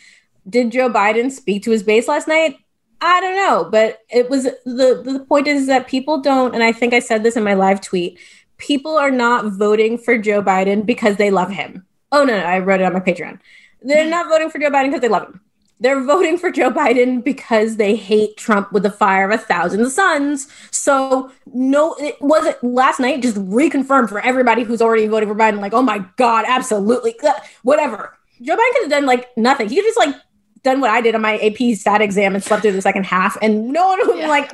Did 0.48 0.70
Joe 0.70 0.88
Biden 0.88 1.32
speak 1.32 1.64
to 1.64 1.70
his 1.70 1.82
base 1.82 2.06
last 2.06 2.28
night? 2.28 2.58
I 3.00 3.20
don't 3.20 3.36
know, 3.36 3.68
but 3.70 3.98
it 4.08 4.30
was 4.30 4.44
the 4.44 5.02
the 5.04 5.24
point 5.28 5.48
is 5.48 5.66
that 5.66 5.88
people 5.88 6.20
don't 6.20 6.54
and 6.54 6.62
I 6.62 6.72
think 6.72 6.94
I 6.94 7.00
said 7.00 7.22
this 7.22 7.36
in 7.36 7.42
my 7.42 7.54
live 7.54 7.80
tweet. 7.80 8.18
People 8.56 8.96
are 8.96 9.10
not 9.10 9.52
voting 9.52 9.98
for 9.98 10.16
Joe 10.16 10.42
Biden 10.42 10.86
because 10.86 11.16
they 11.16 11.30
love 11.30 11.50
him. 11.50 11.84
Oh 12.14 12.24
no, 12.24 12.38
no 12.38 12.46
I 12.46 12.60
wrote 12.60 12.80
it 12.80 12.84
on 12.84 12.92
my 12.92 13.00
Patreon. 13.00 13.40
They're 13.82 14.08
not 14.08 14.28
voting 14.28 14.48
for 14.48 14.60
Joe 14.60 14.70
Biden 14.70 14.86
because 14.86 15.00
they 15.00 15.08
love 15.08 15.24
him. 15.24 15.40
They're 15.80 16.02
voting 16.04 16.38
for 16.38 16.52
Joe 16.52 16.70
Biden 16.70 17.24
because 17.24 17.76
they 17.76 17.96
hate 17.96 18.36
Trump 18.36 18.72
with 18.72 18.84
the 18.84 18.90
fire 18.90 19.28
of 19.28 19.38
a 19.38 19.42
thousand 19.42 19.90
suns. 19.90 20.46
So 20.70 21.32
no, 21.52 21.96
it 21.98 22.16
wasn't 22.22 22.62
last 22.62 23.00
night. 23.00 23.20
Just 23.20 23.36
reconfirmed 23.36 24.08
for 24.08 24.20
everybody 24.20 24.62
who's 24.62 24.80
already 24.80 25.08
voting 25.08 25.28
for 25.28 25.34
Biden. 25.34 25.60
Like, 25.60 25.74
oh 25.74 25.82
my 25.82 26.06
god, 26.16 26.44
absolutely, 26.46 27.16
whatever. 27.64 28.16
Joe 28.40 28.54
Biden 28.54 28.72
could 28.74 28.82
have 28.82 28.90
done 28.90 29.06
like 29.06 29.36
nothing. 29.36 29.68
He 29.68 29.76
just 29.76 29.98
like 29.98 30.14
done 30.62 30.80
what 30.80 30.90
I 30.90 31.00
did 31.00 31.16
on 31.16 31.20
my 31.20 31.36
AP 31.38 31.76
stat 31.76 32.00
exam 32.00 32.36
and 32.36 32.44
slept 32.44 32.62
through 32.62 32.72
the 32.72 32.80
second 32.80 33.06
half, 33.06 33.36
and 33.42 33.72
no 33.72 33.88
one 33.88 33.98
would 34.06 34.18
yeah. 34.18 34.26
be 34.26 34.28
like, 34.28 34.48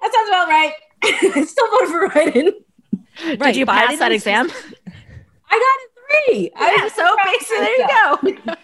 that 0.00 0.12
sounds 0.12 0.28
about 0.28 0.48
right. 0.48 0.72
I 1.04 1.44
still 1.46 1.70
voted 1.70 1.88
for 1.88 2.08
Biden. 2.08 2.52
Right. 3.38 3.52
Did 3.52 3.56
you 3.56 3.66
pass 3.66 4.00
that 4.00 4.10
exam? 4.10 4.50
I 5.48 5.58
got 5.58 5.93
three. 6.10 6.50
Yeah, 6.58 6.88
so 6.88 7.16
basically, 7.24 7.58
there 7.58 7.78
you 7.78 8.36
go. 8.44 8.54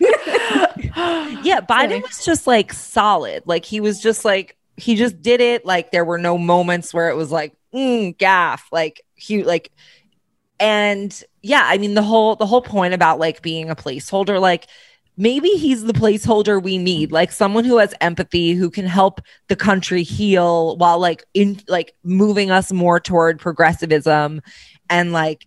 yeah, 1.42 1.60
Biden 1.60 2.02
was 2.02 2.24
just 2.24 2.46
like 2.46 2.72
solid. 2.72 3.42
Like 3.46 3.64
he 3.64 3.80
was 3.80 4.00
just 4.00 4.24
like 4.24 4.56
he 4.76 4.94
just 4.96 5.20
did 5.22 5.40
it. 5.40 5.64
Like 5.64 5.90
there 5.90 6.04
were 6.04 6.18
no 6.18 6.38
moments 6.38 6.94
where 6.94 7.08
it 7.08 7.16
was 7.16 7.30
like 7.30 7.54
mm, 7.74 8.16
gaffe. 8.16 8.62
Like 8.72 9.02
he 9.14 9.44
like, 9.44 9.70
and 10.58 11.22
yeah, 11.42 11.64
I 11.64 11.78
mean 11.78 11.94
the 11.94 12.02
whole 12.02 12.36
the 12.36 12.46
whole 12.46 12.62
point 12.62 12.94
about 12.94 13.18
like 13.18 13.42
being 13.42 13.70
a 13.70 13.76
placeholder, 13.76 14.40
like 14.40 14.66
maybe 15.16 15.50
he's 15.50 15.84
the 15.84 15.92
placeholder 15.92 16.62
we 16.62 16.78
need 16.78 17.12
like 17.12 17.30
someone 17.30 17.64
who 17.64 17.76
has 17.76 17.92
empathy 18.00 18.52
who 18.52 18.70
can 18.70 18.86
help 18.86 19.20
the 19.48 19.56
country 19.56 20.02
heal 20.02 20.78
while 20.78 20.98
like 20.98 21.24
in 21.34 21.60
like 21.68 21.94
moving 22.02 22.50
us 22.50 22.72
more 22.72 22.98
toward 22.98 23.38
progressivism 23.38 24.40
and 24.88 25.12
like 25.12 25.46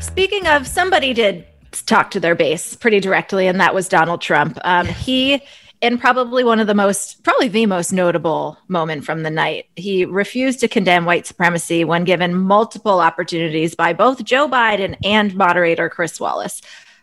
Speaking 0.00 0.46
of, 0.46 0.66
somebody 0.66 1.14
did 1.14 1.46
talk 1.86 2.10
to 2.12 2.20
their 2.20 2.34
base 2.34 2.74
pretty 2.74 3.00
directly, 3.00 3.46
and 3.46 3.60
that 3.60 3.74
was 3.74 3.88
Donald 3.88 4.20
Trump. 4.20 4.58
Um, 4.64 4.86
he, 4.86 5.42
in 5.80 5.98
probably 5.98 6.44
one 6.44 6.60
of 6.60 6.66
the 6.66 6.74
most, 6.74 7.22
probably 7.22 7.48
the 7.48 7.66
most 7.66 7.92
notable 7.92 8.58
moment 8.68 9.04
from 9.04 9.22
the 9.22 9.30
night, 9.30 9.66
he 9.76 10.04
refused 10.04 10.60
to 10.60 10.68
condemn 10.68 11.04
white 11.04 11.26
supremacy 11.26 11.84
when 11.84 12.04
given 12.04 12.34
multiple 12.34 13.00
opportunities 13.00 13.74
by 13.74 13.92
both 13.92 14.24
Joe 14.24 14.48
Biden 14.48 14.96
and 15.04 15.34
moderator 15.34 15.88
Chris 15.88 16.18
Wallace. 16.18 16.62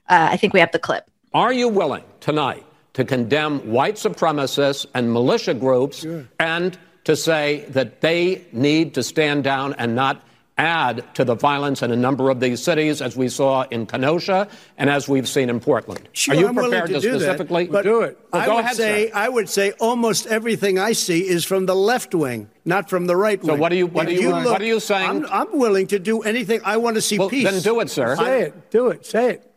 Uh, 0.10 0.30
I 0.32 0.38
think 0.38 0.54
we 0.54 0.60
have 0.60 0.72
the 0.72 0.80
clip. 0.80 1.10
Are 1.34 1.54
you 1.54 1.68
willing 1.68 2.04
tonight 2.20 2.66
to 2.94 3.04
condemn 3.04 3.60
white 3.72 3.96
supremacists 3.96 4.86
and 4.94 5.12
militia 5.12 5.54
groups 5.54 6.00
sure. 6.00 6.28
and 6.40 6.78
to 7.04 7.16
say 7.16 7.66
that 7.70 8.02
they 8.02 8.46
need 8.52 8.94
to 8.94 9.04
stand 9.04 9.44
down 9.44 9.74
and 9.74 9.96
not 9.96 10.25
add 10.58 11.04
to 11.16 11.26
the 11.26 11.36
violence 11.36 11.82
in 11.82 11.92
a 11.92 11.96
number 11.96 12.30
of 12.30 12.40
these 12.40 12.64
cities, 12.64 13.02
as 13.02 13.18
we 13.18 13.28
saw 13.28 13.64
in 13.72 13.86
Kenosha 13.86 14.48
and 14.78 14.90
as 14.90 15.08
we've 15.10 15.28
seen 15.28 15.50
in 15.50 15.60
Portland. 15.60 16.08
Sure, 16.14 16.34
Are 16.34 16.40
you 16.40 16.48
I'm 16.48 16.56
willing 16.56 16.72
prepared 16.72 16.88
to 16.90 16.94
to, 16.96 17.00
do 17.02 17.20
specifically 17.20 17.66
that, 17.66 17.72
but 17.74 17.84
do 17.84 18.02
it? 18.02 18.18
Well, 18.32 18.42
I 18.42 18.46
go 18.46 18.56
would 18.56 18.64
ahead, 18.64 18.76
say 18.78 19.08
sir. 19.08 19.12
I 19.16 19.28
would 19.30 19.50
say 19.50 19.72
almost 19.82 20.28
everything 20.28 20.80
I 20.80 20.94
see 20.94 21.28
is 21.28 21.44
from 21.44 21.66
the 21.66 21.76
left 21.76 22.16
wing, 22.16 22.50
not 22.64 22.90
from 22.90 23.06
the 23.06 23.18
right 23.18 23.42
So 23.44 23.52
wing. 23.52 23.60
what 23.60 23.72
are 23.72 23.76
you- 23.76 23.88
what 23.88 24.08
are 24.08 24.12
you- 24.12 24.32
what 24.32 24.44
look- 24.46 24.62
are 24.62 24.64
you 24.64 24.80
saying? 24.80 25.10
I'm, 25.10 25.26
I'm 25.30 25.60
willing 25.60 25.88
to 25.88 26.00
do 26.00 26.22
anything. 26.22 26.62
I 26.64 26.78
want 26.78 26.96
to 26.96 27.02
see 27.02 27.20
Well, 27.20 27.30
peace. 27.30 27.44
then 27.50 27.62
do 27.62 27.82
it, 27.82 27.90
sir. 27.90 28.16
Say 28.16 28.42
it. 28.44 28.72
Do 28.72 28.88
it. 28.90 29.06
Say 29.06 29.32
it. 29.32 29.52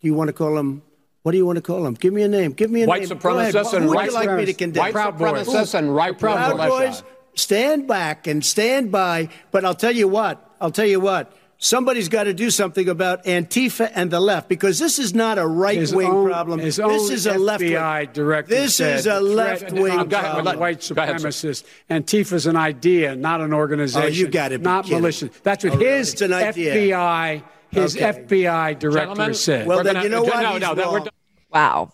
Do 0.00 0.08
you 0.08 0.14
want 0.14 0.28
to 0.28 0.32
call 0.32 0.56
him? 0.56 0.82
What 1.24 1.32
do 1.32 1.38
you 1.38 1.44
want 1.44 1.56
to 1.56 1.62
call 1.62 1.84
him? 1.84 1.94
Give 1.94 2.12
me 2.14 2.22
a 2.22 2.28
name. 2.28 2.52
Give 2.52 2.70
me 2.70 2.84
a 2.84 2.86
White 2.86 3.08
name. 3.08 3.18
Go 3.18 3.36
ahead. 3.38 3.52
supremacists 3.52 3.70
Who 3.72 3.76
and 3.78 3.88
would 3.88 3.94
right 3.96 4.08
you 4.08 4.14
like 4.14 4.30
me 4.30 4.44
to 4.46 4.54
condemn? 4.54 4.80
White 4.80 4.94
supremacists 4.94 5.74
and 5.74 5.94
right 5.94 6.16
Proud 6.16 6.56
militia. 6.56 6.68
Boys, 6.70 7.02
stand 7.36 7.86
back 7.86 8.26
and 8.26 8.44
stand 8.44 8.90
by. 8.90 9.28
But 9.52 9.64
I'll 9.64 9.74
tell 9.74 9.92
you 9.94 10.08
what. 10.08 10.42
I'll 10.60 10.72
tell 10.72 10.86
you 10.86 10.98
what. 11.00 11.32
Somebody's 11.58 12.10
got 12.10 12.24
to 12.24 12.34
do 12.34 12.50
something 12.50 12.86
about 12.86 13.24
Antifa 13.24 13.90
and 13.94 14.10
the 14.10 14.20
left 14.20 14.46
because 14.46 14.78
this 14.78 14.98
is 14.98 15.14
not 15.14 15.38
a 15.38 15.46
right 15.46 15.90
wing 15.90 16.06
problem. 16.26 16.60
His 16.60 16.76
this 16.76 16.84
own 16.84 17.10
is 17.10 17.26
a 17.26 17.38
left 17.38 17.62
FBI 17.62 18.00
wing. 18.00 18.08
director 18.12 18.54
This 18.54 18.76
said 18.76 18.98
is 18.98 19.06
a 19.06 19.20
left 19.20 19.60
threat 19.70 19.72
wing 19.72 19.98
of 20.00 20.10
problem. 20.10 20.58
white 20.58 20.86
Go 20.94 21.00
ahead, 21.02 21.18
sir. 21.18 21.28
supremacists. 21.30 21.64
Antifa's 21.88 22.44
an 22.44 22.56
idea, 22.56 23.16
not 23.16 23.40
an 23.40 23.54
organization. 23.54 24.02
Oh, 24.02 24.06
you 24.12 24.28
got 24.28 24.52
it. 24.52 24.60
not 24.60 24.84
kidding. 24.84 24.98
militia. 25.00 25.30
That's 25.44 25.64
what 25.64 25.72
Oh, 25.74 25.78
his 25.78 26.12
It's 26.12 26.20
an 26.20 26.34
idea. 26.34 26.74
FBI, 26.74 27.42
his 27.70 27.96
Okay. 27.96 28.04
FBI 28.04 28.74
director 28.78 28.98
Gentlemen, 29.06 29.32
said. 29.34 29.66
Well, 29.66 29.82
then 29.82 29.94
gonna- 29.94 30.04
you 30.04 30.10
know 30.10 30.24
what? 30.24 30.42
No, 30.42 30.52
He's 30.52 30.60
no, 30.60 30.74
that 30.74 30.92
we're 30.92 30.98
wrong. 30.98 31.08
Wow. 31.50 31.92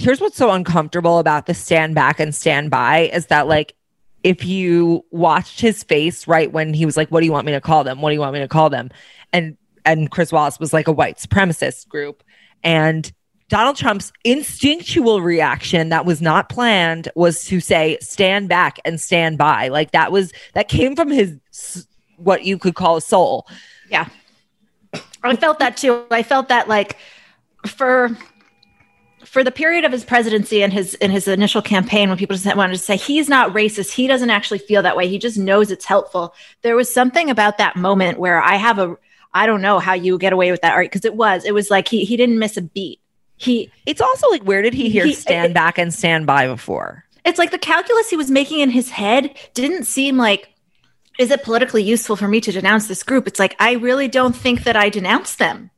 Here's 0.00 0.18
what's 0.18 0.38
so 0.38 0.50
uncomfortable 0.50 1.18
about 1.18 1.44
the 1.44 1.52
stand 1.52 1.94
back 1.94 2.18
and 2.18 2.34
stand 2.34 2.70
by 2.70 3.10
is 3.12 3.26
that 3.26 3.46
like 3.46 3.74
if 4.24 4.46
you 4.46 5.04
watched 5.10 5.60
his 5.60 5.82
face 5.82 6.26
right 6.26 6.50
when 6.50 6.72
he 6.72 6.86
was 6.86 6.96
like, 6.96 7.10
What 7.10 7.20
do 7.20 7.26
you 7.26 7.32
want 7.32 7.44
me 7.44 7.52
to 7.52 7.60
call 7.60 7.84
them? 7.84 8.00
What 8.00 8.08
do 8.08 8.14
you 8.14 8.20
want 8.20 8.32
me 8.32 8.40
to 8.40 8.48
call 8.48 8.70
them? 8.70 8.88
And 9.30 9.58
and 9.84 10.10
Chris 10.10 10.32
Wallace 10.32 10.58
was 10.58 10.72
like 10.72 10.88
a 10.88 10.92
white 10.92 11.18
supremacist 11.18 11.86
group. 11.86 12.22
And 12.64 13.12
Donald 13.50 13.76
Trump's 13.76 14.10
instinctual 14.24 15.20
reaction 15.20 15.90
that 15.90 16.06
was 16.06 16.22
not 16.22 16.48
planned 16.48 17.10
was 17.14 17.44
to 17.44 17.60
say 17.60 17.98
stand 18.00 18.48
back 18.48 18.78
and 18.86 18.98
stand 18.98 19.36
by. 19.36 19.68
Like 19.68 19.90
that 19.90 20.10
was 20.10 20.32
that 20.54 20.68
came 20.68 20.96
from 20.96 21.10
his 21.10 21.86
what 22.16 22.46
you 22.46 22.56
could 22.56 22.74
call 22.74 22.96
a 22.96 23.02
soul. 23.02 23.46
Yeah. 23.90 24.08
I 25.22 25.36
felt 25.36 25.58
that 25.58 25.76
too. 25.76 26.06
I 26.10 26.22
felt 26.22 26.48
that 26.48 26.68
like 26.68 26.96
for 27.66 28.16
for 29.24 29.44
the 29.44 29.50
period 29.50 29.84
of 29.84 29.92
his 29.92 30.04
presidency 30.04 30.62
and 30.62 30.72
his 30.72 30.94
in 30.94 31.10
his 31.10 31.28
initial 31.28 31.62
campaign 31.62 32.08
when 32.08 32.18
people 32.18 32.36
just 32.36 32.56
wanted 32.56 32.72
to 32.72 32.78
say 32.78 32.96
he's 32.96 33.28
not 33.28 33.52
racist, 33.52 33.92
he 33.92 34.06
doesn't 34.06 34.30
actually 34.30 34.58
feel 34.58 34.82
that 34.82 34.96
way. 34.96 35.08
He 35.08 35.18
just 35.18 35.38
knows 35.38 35.70
it's 35.70 35.84
helpful. 35.84 36.34
There 36.62 36.76
was 36.76 36.92
something 36.92 37.30
about 37.30 37.58
that 37.58 37.76
moment 37.76 38.18
where 38.18 38.40
I 38.42 38.56
have 38.56 38.78
a 38.78 38.96
I 39.32 39.46
don't 39.46 39.62
know 39.62 39.78
how 39.78 39.92
you 39.92 40.18
get 40.18 40.32
away 40.32 40.50
with 40.50 40.60
that 40.62 40.72
art 40.72 40.86
because 40.86 41.04
it 41.04 41.14
was 41.14 41.44
it 41.44 41.54
was 41.54 41.70
like 41.70 41.88
he 41.88 42.04
he 42.04 42.16
didn't 42.16 42.38
miss 42.38 42.56
a 42.56 42.62
beat. 42.62 43.00
He 43.36 43.70
It's 43.86 44.00
also 44.00 44.28
like 44.30 44.42
where 44.42 44.62
did 44.62 44.74
he 44.74 44.88
hear 44.90 45.06
He- 45.06 45.12
stand 45.14 45.54
back 45.54 45.78
and 45.78 45.92
stand 45.94 46.26
by 46.26 46.46
before? 46.46 47.04
it's 47.22 47.38
like 47.38 47.50
the 47.50 47.58
calculus 47.58 48.08
he 48.08 48.16
was 48.16 48.30
making 48.30 48.60
in 48.60 48.70
his 48.70 48.88
head 48.90 49.36
didn't 49.52 49.84
seem 49.84 50.16
like 50.16 50.48
is 51.18 51.30
it 51.30 51.42
politically 51.44 51.82
useful 51.82 52.16
for 52.16 52.26
me 52.26 52.40
to 52.40 52.50
denounce 52.50 52.88
this 52.88 53.02
group 53.02 53.26
it's 53.28 53.38
like 53.38 53.54
i 53.60 53.72
really 53.72 54.08
don't 54.08 54.34
think 54.34 54.64
that 54.64 54.74
i 54.74 54.88
denounce 54.88 55.34
them 55.36 55.70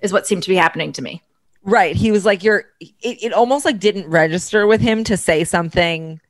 is 0.00 0.10
what 0.10 0.26
seemed 0.26 0.42
to 0.42 0.48
be 0.48 0.56
happening 0.56 0.90
to 0.90 1.02
me 1.02 1.20
Right. 1.64 1.96
He 1.96 2.12
was 2.12 2.24
like, 2.24 2.44
you're, 2.44 2.66
it, 2.80 2.92
it 3.22 3.32
almost 3.32 3.64
like 3.64 3.80
didn't 3.80 4.08
register 4.08 4.66
with 4.66 4.80
him 4.80 5.02
to 5.04 5.16
say 5.16 5.44
something 5.44 6.20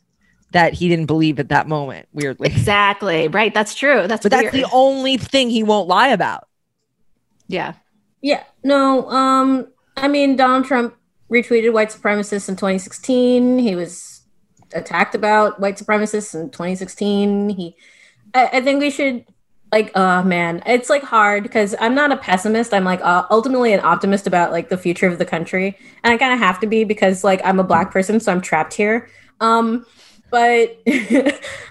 that 0.52 0.72
he 0.72 0.88
didn't 0.88 1.06
believe 1.06 1.40
at 1.40 1.48
that 1.48 1.66
moment, 1.66 2.08
weirdly. 2.12 2.46
exactly 2.46 3.26
right 3.26 3.52
that's 3.52 3.74
true 3.74 4.06
that's 4.06 4.22
But 4.22 4.30
that's 4.30 4.52
the 4.52 4.64
only 4.72 5.16
thing 5.16 5.50
he 5.50 5.64
won't 5.64 5.88
lie 5.88 6.08
about. 6.08 6.46
yeah 7.48 7.74
Yeah, 8.22 8.44
no. 8.62 9.10
Um, 9.10 9.66
I 9.96 10.06
mean, 10.06 10.36
Donald 10.36 10.64
Trump 10.64 10.94
retweeted 11.30 11.72
white 11.72 11.90
supremacists 11.90 12.48
in 12.48 12.54
2016. 12.54 13.58
He 13.58 13.74
was 13.74 14.22
attacked 14.72 15.14
about 15.14 15.60
white 15.60 15.76
supremacists 15.76 16.34
in 16.40 16.50
2016. 16.50 17.48
He, 17.50 17.76
I, 18.32 18.48
I 18.54 18.60
think 18.60 18.80
we 18.80 18.90
should 18.90 19.26
like, 19.74 19.90
oh 19.96 20.22
man, 20.22 20.62
it's 20.66 20.88
like 20.88 21.02
hard 21.02 21.42
because 21.42 21.74
I'm 21.80 21.96
not 21.96 22.12
a 22.12 22.16
pessimist. 22.16 22.72
I'm 22.72 22.84
like 22.84 23.00
uh, 23.02 23.26
ultimately 23.28 23.72
an 23.72 23.80
optimist 23.80 24.28
about 24.28 24.52
like 24.52 24.68
the 24.68 24.78
future 24.78 25.08
of 25.08 25.18
the 25.18 25.24
country, 25.24 25.76
and 26.04 26.12
I 26.12 26.16
kind 26.16 26.32
of 26.32 26.38
have 26.38 26.60
to 26.60 26.68
be 26.68 26.84
because 26.84 27.24
like 27.24 27.40
I'm 27.44 27.58
a 27.58 27.64
black 27.64 27.90
person, 27.90 28.20
so 28.20 28.30
I'm 28.30 28.40
trapped 28.40 28.74
here. 28.74 29.08
Um, 29.40 29.84
but 30.30 30.78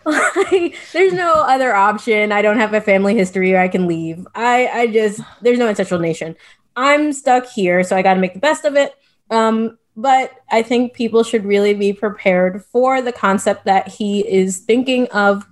like, 0.06 0.76
there's 0.92 1.14
no 1.14 1.34
other 1.34 1.74
option. 1.74 2.34
I 2.34 2.42
don't 2.42 2.58
have 2.58 2.74
a 2.74 2.82
family 2.82 3.16
history 3.16 3.54
or 3.54 3.60
I 3.60 3.70
can 3.70 3.88
leave. 3.88 4.28
I, 4.36 4.68
I 4.68 4.88
just, 4.88 5.22
there's 5.42 5.60
no 5.60 5.68
ancestral 5.68 6.00
nation. 6.00 6.36
I'm 6.76 7.14
stuck 7.14 7.46
here, 7.46 7.84
so 7.84 7.96
I 7.96 8.02
got 8.02 8.16
to 8.16 8.20
make 8.20 8.34
the 8.34 8.40
best 8.40 8.66
of 8.66 8.76
it. 8.76 8.94
Um, 9.30 9.78
but 9.96 10.32
I 10.50 10.62
think 10.62 10.94
people 10.94 11.24
should 11.24 11.46
really 11.46 11.74
be 11.74 11.94
prepared 11.94 12.64
for 12.66 13.02
the 13.02 13.12
concept 13.12 13.66
that 13.66 13.88
he 13.88 14.28
is 14.28 14.60
thinking 14.60 15.08
of. 15.08 15.46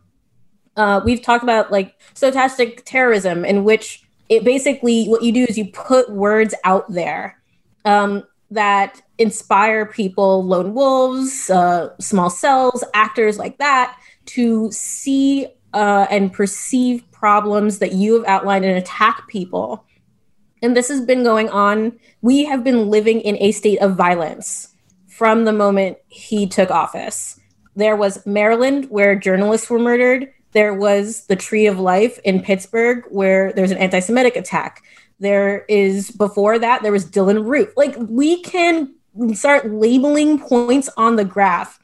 Uh, 0.82 1.00
we've 1.06 1.22
talked 1.22 1.44
about 1.44 1.72
like 1.72 1.94
stochastic 2.16 2.82
terrorism, 2.86 3.46
in 3.46 3.64
which 3.64 4.02
it 4.30 4.44
basically 4.44 5.06
what 5.06 5.22
you 5.22 5.32
do 5.32 5.44
is 5.44 5.56
you 5.56 5.66
put 5.66 6.10
words 6.10 6.56
out 6.64 6.92
there 6.92 7.40
um, 7.86 8.24
that 8.50 9.00
inspire 9.20 9.86
people, 9.86 10.44
lone 10.44 10.74
wolves, 10.74 11.52
uh, 11.52 11.96
small 12.00 12.32
cells, 12.32 12.84
actors 12.96 13.38
like 13.38 13.60
that, 13.60 13.96
to 14.26 14.72
see 14.72 15.46
uh, 15.76 16.08
and 16.10 16.34
perceive 16.34 17.04
problems 17.12 17.78
that 17.78 17.94
you 17.94 18.16
have 18.16 18.26
outlined 18.26 18.66
and 18.66 18.76
attack 18.76 19.28
people. 19.28 19.86
And 20.64 20.76
this 20.76 20.88
has 20.88 21.02
been 21.02 21.24
going 21.24 21.48
on. 21.50 22.00
We 22.24 22.44
have 22.46 22.64
been 22.64 22.90
living 22.90 23.22
in 23.22 23.38
a 23.40 23.52
state 23.52 23.80
of 23.82 23.96
violence 23.96 24.70
from 25.10 25.46
the 25.46 25.54
moment 25.54 26.00
he 26.08 26.48
took 26.48 26.72
office. 26.72 27.40
There 27.76 27.96
was 27.96 28.26
Maryland, 28.26 28.88
where 28.90 29.16
journalists 29.16 29.70
were 29.70 29.78
murdered. 29.78 30.34
There 30.52 30.74
was 30.74 31.26
the 31.28 31.36
Tree 31.36 31.68
of 31.68 31.80
Life 31.80 32.20
in 32.24 32.42
Pittsburgh, 32.42 33.06
where 33.10 33.54
there's 33.54 33.72
an 33.72 33.78
anti 33.78 34.00
Semitic 34.00 34.36
attack. 34.36 34.84
There 35.20 35.66
is, 35.70 36.12
before 36.12 36.60
that, 36.60 36.82
there 36.82 36.92
was 36.92 37.06
Dylann 37.06 37.46
Roof. 37.46 37.74
Like, 37.78 37.96
we 37.98 38.42
can 38.42 38.94
start 39.34 39.72
labeling 39.72 40.40
points 40.40 40.90
on 40.98 41.16
the 41.16 41.26
graph. 41.26 41.80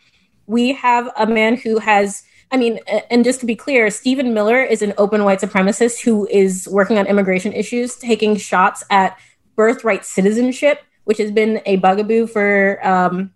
We 0.48 0.74
have 0.74 1.10
a 1.18 1.28
man 1.28 1.58
who 1.58 1.78
has, 1.80 2.24
I 2.52 2.58
mean, 2.58 2.80
and 3.10 3.24
just 3.24 3.40
to 3.42 3.46
be 3.46 3.56
clear, 3.56 3.90
Stephen 3.90 4.34
Miller 4.34 4.62
is 4.62 4.82
an 4.82 4.94
open 4.98 5.24
white 5.24 5.40
supremacist 5.40 6.02
who 6.02 6.28
is 6.28 6.68
working 6.72 6.98
on 6.98 7.06
immigration 7.06 7.54
issues, 7.54 7.96
taking 7.98 8.38
shots 8.38 8.84
at 8.90 9.18
birthright 9.56 10.06
citizenship, 10.06 10.82
which 11.04 11.18
has 11.18 11.32
been 11.32 11.62
a 11.66 11.78
bugaboo 11.78 12.28
for 12.28 12.86
um, 12.86 13.32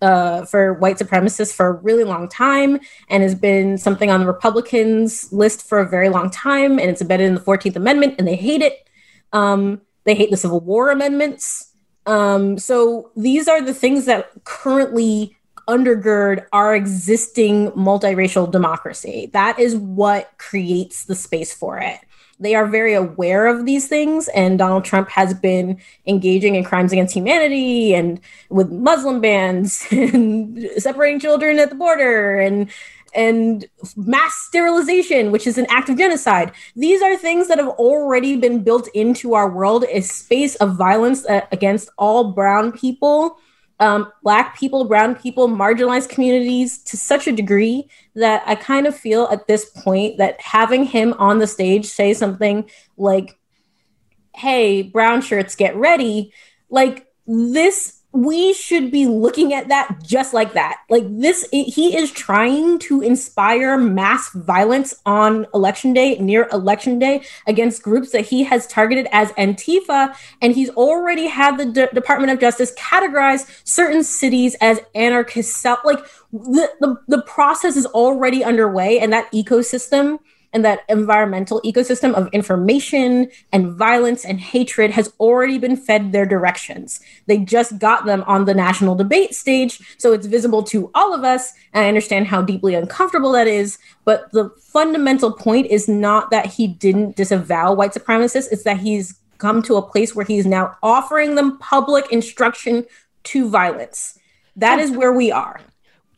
uh, 0.00 0.44
for 0.44 0.74
white 0.74 0.98
supremacists 0.98 1.52
for 1.52 1.66
a 1.66 1.72
really 1.72 2.04
long 2.04 2.28
time 2.28 2.78
and 3.08 3.22
has 3.22 3.34
been 3.34 3.78
something 3.78 4.10
on 4.10 4.20
the 4.20 4.26
Republicans' 4.26 5.32
list 5.32 5.66
for 5.68 5.80
a 5.80 5.88
very 5.88 6.08
long 6.08 6.30
time. 6.30 6.78
And 6.78 6.90
it's 6.90 7.00
embedded 7.00 7.26
in 7.26 7.34
the 7.34 7.40
14th 7.40 7.76
Amendment, 7.76 8.14
and 8.18 8.26
they 8.26 8.36
hate 8.36 8.62
it. 8.62 8.88
Um, 9.32 9.80
they 10.04 10.14
hate 10.14 10.30
the 10.30 10.36
Civil 10.36 10.60
War 10.60 10.90
amendments. 10.90 11.72
Um, 12.06 12.58
so 12.58 13.10
these 13.16 13.48
are 13.48 13.60
the 13.60 13.74
things 13.74 14.06
that 14.06 14.30
currently 14.44 15.36
undergird 15.68 16.46
our 16.52 16.74
existing 16.74 17.70
multiracial 17.72 18.50
democracy. 18.50 19.28
That 19.34 19.58
is 19.58 19.76
what 19.76 20.32
creates 20.38 21.04
the 21.04 21.14
space 21.14 21.52
for 21.52 21.78
it. 21.78 21.98
They 22.40 22.54
are 22.54 22.66
very 22.66 22.94
aware 22.94 23.46
of 23.46 23.66
these 23.66 23.88
things, 23.88 24.28
and 24.28 24.58
Donald 24.58 24.84
Trump 24.84 25.08
has 25.10 25.34
been 25.34 25.78
engaging 26.06 26.54
in 26.54 26.64
crimes 26.64 26.92
against 26.92 27.14
humanity 27.14 27.94
and 27.94 28.20
with 28.48 28.70
Muslim 28.70 29.20
bans 29.20 29.86
and 29.90 30.68
separating 30.76 31.20
children 31.20 31.58
at 31.58 31.70
the 31.70 31.76
border 31.76 32.38
and 32.38 32.70
and 33.14 33.66
mass 33.96 34.34
sterilization, 34.46 35.30
which 35.30 35.46
is 35.46 35.56
an 35.56 35.66
act 35.70 35.88
of 35.88 35.96
genocide. 35.96 36.52
These 36.76 37.00
are 37.02 37.16
things 37.16 37.48
that 37.48 37.58
have 37.58 37.68
already 37.68 38.36
been 38.36 38.62
built 38.62 38.86
into 38.94 39.34
our 39.34 39.50
world, 39.50 39.84
a 39.90 40.02
space 40.02 40.56
of 40.56 40.76
violence 40.76 41.24
uh, 41.26 41.46
against 41.50 41.88
all 41.96 42.32
brown 42.32 42.70
people 42.70 43.38
um, 43.80 44.12
black 44.22 44.58
people, 44.58 44.84
brown 44.84 45.14
people, 45.14 45.48
marginalized 45.48 46.08
communities 46.08 46.78
to 46.84 46.96
such 46.96 47.26
a 47.26 47.32
degree 47.32 47.88
that 48.14 48.42
I 48.46 48.54
kind 48.54 48.86
of 48.86 48.96
feel 48.96 49.28
at 49.30 49.46
this 49.46 49.70
point 49.70 50.18
that 50.18 50.40
having 50.40 50.84
him 50.84 51.14
on 51.18 51.38
the 51.38 51.46
stage 51.46 51.86
say 51.86 52.14
something 52.14 52.68
like, 52.96 53.38
hey, 54.34 54.82
brown 54.82 55.20
shirts, 55.20 55.54
get 55.54 55.76
ready, 55.76 56.32
like 56.70 57.06
this 57.26 57.97
we 58.12 58.54
should 58.54 58.90
be 58.90 59.06
looking 59.06 59.52
at 59.52 59.68
that 59.68 59.98
just 60.02 60.32
like 60.32 60.54
that. 60.54 60.80
Like 60.88 61.04
this, 61.08 61.46
he 61.52 61.96
is 61.96 62.10
trying 62.10 62.78
to 62.80 63.02
inspire 63.02 63.76
mass 63.76 64.30
violence 64.30 64.94
on 65.04 65.46
election 65.52 65.92
day, 65.92 66.16
near 66.18 66.48
election 66.50 66.98
day, 66.98 67.22
against 67.46 67.82
groups 67.82 68.12
that 68.12 68.26
he 68.26 68.44
has 68.44 68.66
targeted 68.66 69.08
as 69.12 69.30
Antifa. 69.32 70.16
And 70.40 70.54
he's 70.54 70.70
already 70.70 71.26
had 71.26 71.58
the 71.58 71.66
D- 71.66 71.86
Department 71.92 72.32
of 72.32 72.40
Justice 72.40 72.74
categorize 72.76 73.46
certain 73.64 74.02
cities 74.02 74.56
as 74.60 74.80
anarchist. 74.94 75.64
Like 75.84 76.00
the, 76.32 76.70
the, 76.80 76.96
the 77.08 77.22
process 77.22 77.76
is 77.76 77.86
already 77.86 78.42
underway, 78.42 78.98
and 78.98 79.12
that 79.12 79.30
ecosystem 79.32 80.18
and 80.52 80.64
that 80.64 80.80
environmental 80.88 81.60
ecosystem 81.62 82.14
of 82.14 82.28
information 82.32 83.30
and 83.52 83.72
violence 83.72 84.24
and 84.24 84.40
hatred 84.40 84.90
has 84.90 85.12
already 85.20 85.58
been 85.58 85.76
fed 85.76 86.12
their 86.12 86.24
directions. 86.24 87.00
They 87.26 87.38
just 87.38 87.78
got 87.78 88.06
them 88.06 88.24
on 88.26 88.46
the 88.46 88.54
national 88.54 88.94
debate 88.94 89.34
stage, 89.34 89.96
so 89.98 90.12
it's 90.12 90.26
visible 90.26 90.62
to 90.64 90.90
all 90.94 91.12
of 91.12 91.22
us. 91.22 91.52
And 91.72 91.84
I 91.84 91.88
understand 91.88 92.26
how 92.26 92.42
deeply 92.42 92.74
uncomfortable 92.74 93.32
that 93.32 93.46
is. 93.46 93.78
But 94.04 94.32
the 94.32 94.50
fundamental 94.60 95.32
point 95.32 95.66
is 95.66 95.88
not 95.88 96.30
that 96.30 96.46
he 96.46 96.66
didn't 96.66 97.16
disavow 97.16 97.74
white 97.74 97.92
supremacists, 97.92 98.50
it's 98.50 98.64
that 98.64 98.78
he's 98.78 99.18
come 99.36 99.62
to 99.62 99.76
a 99.76 99.82
place 99.82 100.14
where 100.14 100.24
he's 100.24 100.46
now 100.46 100.76
offering 100.82 101.34
them 101.34 101.58
public 101.58 102.10
instruction 102.10 102.84
to 103.22 103.48
violence. 103.48 104.18
That 104.56 104.78
hmm. 104.78 104.84
is 104.84 104.90
where 104.90 105.12
we 105.12 105.30
are. 105.30 105.60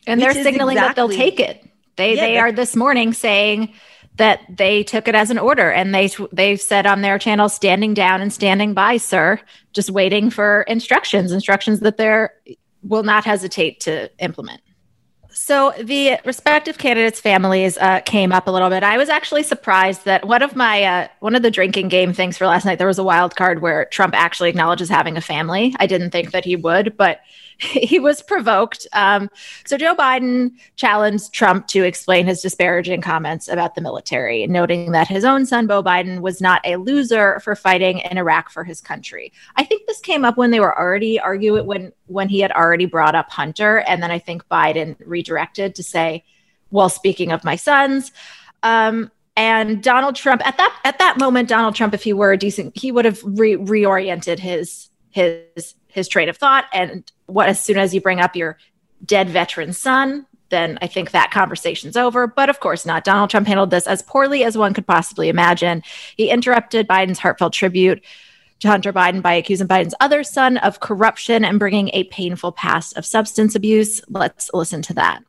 And 0.07 0.19
Which 0.19 0.33
they're 0.33 0.43
signaling 0.43 0.77
exactly, 0.77 0.87
that 0.87 0.95
they'll 0.95 1.17
take 1.17 1.39
it. 1.39 1.63
They 1.95 2.15
yeah, 2.15 2.25
they 2.25 2.37
are 2.39 2.51
this 2.51 2.75
morning 2.75 3.13
saying 3.13 3.73
that 4.21 4.41
they 4.55 4.83
took 4.83 5.07
it 5.07 5.15
as 5.15 5.31
an 5.31 5.39
order 5.39 5.71
and 5.71 5.95
they 5.95 6.07
they 6.31 6.55
said 6.55 6.85
on 6.85 7.01
their 7.01 7.17
channel 7.17 7.49
standing 7.49 7.95
down 7.95 8.21
and 8.21 8.31
standing 8.31 8.71
by 8.75 8.95
sir 8.95 9.39
just 9.73 9.89
waiting 9.89 10.29
for 10.29 10.61
instructions 10.63 11.31
instructions 11.31 11.79
that 11.79 11.97
they 11.97 12.27
will 12.83 13.01
not 13.01 13.25
hesitate 13.25 13.79
to 13.79 14.07
implement 14.19 14.61
so 15.33 15.73
the 15.81 16.19
respective 16.25 16.77
candidates' 16.77 17.21
families 17.21 17.77
uh, 17.77 18.01
came 18.01 18.33
up 18.33 18.47
a 18.47 18.51
little 18.51 18.69
bit. 18.69 18.83
I 18.83 18.97
was 18.97 19.07
actually 19.07 19.43
surprised 19.43 20.03
that 20.03 20.27
one 20.27 20.41
of 20.41 20.57
my 20.57 20.83
uh, 20.83 21.07
one 21.21 21.35
of 21.35 21.41
the 21.41 21.49
drinking 21.49 21.87
game 21.87 22.11
things 22.11 22.37
for 22.37 22.45
last 22.47 22.65
night 22.65 22.79
there 22.79 22.87
was 22.87 22.99
a 22.99 23.03
wild 23.03 23.37
card 23.37 23.61
where 23.61 23.85
Trump 23.85 24.13
actually 24.13 24.49
acknowledges 24.49 24.89
having 24.89 25.15
a 25.15 25.21
family. 25.21 25.73
I 25.79 25.87
didn't 25.87 26.11
think 26.11 26.31
that 26.31 26.43
he 26.43 26.57
would, 26.57 26.97
but 26.97 27.21
he 27.71 27.99
was 27.99 28.23
provoked. 28.23 28.87
Um, 28.93 29.29
so 29.65 29.77
Joe 29.77 29.95
Biden 29.95 30.51
challenged 30.77 31.31
Trump 31.31 31.67
to 31.67 31.83
explain 31.83 32.25
his 32.25 32.41
disparaging 32.41 33.01
comments 33.01 33.47
about 33.47 33.75
the 33.75 33.81
military, 33.81 34.47
noting 34.47 34.91
that 34.93 35.07
his 35.07 35.23
own 35.23 35.45
son, 35.45 35.67
Beau 35.67 35.83
Biden, 35.83 36.21
was 36.21 36.41
not 36.41 36.61
a 36.65 36.77
loser 36.77 37.39
for 37.41 37.55
fighting 37.55 37.99
in 37.99 38.17
Iraq 38.17 38.49
for 38.49 38.63
his 38.63 38.81
country. 38.81 39.31
I 39.57 39.63
think 39.63 39.85
this 39.85 39.99
came 39.99 40.25
up 40.25 40.37
when 40.37 40.49
they 40.49 40.59
were 40.59 40.77
already 40.77 41.19
arguing 41.19 41.67
when 41.67 41.91
when 42.07 42.29
he 42.29 42.39
had 42.39 42.51
already 42.51 42.85
brought 42.85 43.13
up 43.13 43.29
Hunter, 43.29 43.79
and 43.87 44.01
then 44.01 44.09
I 44.09 44.17
think 44.17 44.47
Biden 44.47 44.95
redirected 45.05 45.75
to 45.75 45.83
say, 45.83 46.23
"Well, 46.71 46.89
speaking 46.89 47.31
of 47.31 47.43
my 47.43 47.55
sons." 47.55 48.11
Um, 48.63 49.11
and 49.37 49.81
Donald 49.83 50.15
Trump 50.15 50.45
at 50.45 50.57
that 50.57 50.75
at 50.83 50.97
that 50.97 51.19
moment, 51.19 51.47
Donald 51.47 51.75
Trump, 51.75 51.93
if 51.93 52.03
he 52.03 52.13
were 52.13 52.31
a 52.31 52.37
decent, 52.37 52.75
he 52.75 52.91
would 52.91 53.05
have 53.05 53.21
re- 53.23 53.55
reoriented 53.55 54.39
his 54.39 54.89
his 55.11 55.75
his 55.87 56.07
train 56.07 56.29
of 56.29 56.37
thought 56.37 56.65
and 56.73 57.11
what 57.31 57.49
as 57.49 57.59
soon 57.59 57.77
as 57.77 57.93
you 57.93 58.01
bring 58.01 58.19
up 58.19 58.35
your 58.35 58.57
dead 59.05 59.29
veteran 59.29 59.73
son 59.73 60.25
then 60.51 60.77
I 60.81 60.87
think 60.87 61.11
that 61.11 61.31
conversation's 61.31 61.97
over. 61.97 62.27
But 62.27 62.49
of 62.49 62.59
course 62.59 62.85
not. 62.85 63.03
Donald 63.03 63.31
Trump 63.31 63.47
handled 63.47 63.71
this 63.71 63.87
as 63.87 64.03
poorly 64.03 64.43
as 64.43 64.57
one 64.57 64.75
could 64.75 64.85
possibly 64.85 65.29
imagine. 65.29 65.81
He 66.15 66.29
interrupted 66.29 66.87
Biden's 66.87 67.19
heartfelt 67.19 67.53
tribute 67.53 68.03
to 68.59 68.67
Hunter 68.67 68.93
Biden 68.93 69.23
by 69.23 69.33
accusing 69.33 69.67
Biden's 69.67 69.95
other 69.99 70.23
son 70.23 70.57
of 70.57 70.79
corruption 70.79 71.43
and 71.43 71.57
bringing 71.57 71.89
a 71.93 72.03
painful 72.05 72.51
past 72.51 72.95
of 72.95 73.05
substance 73.05 73.55
abuse. 73.55 74.01
Let's 74.07 74.51
listen 74.53 74.83
to 74.83 74.93
that. 74.93 75.23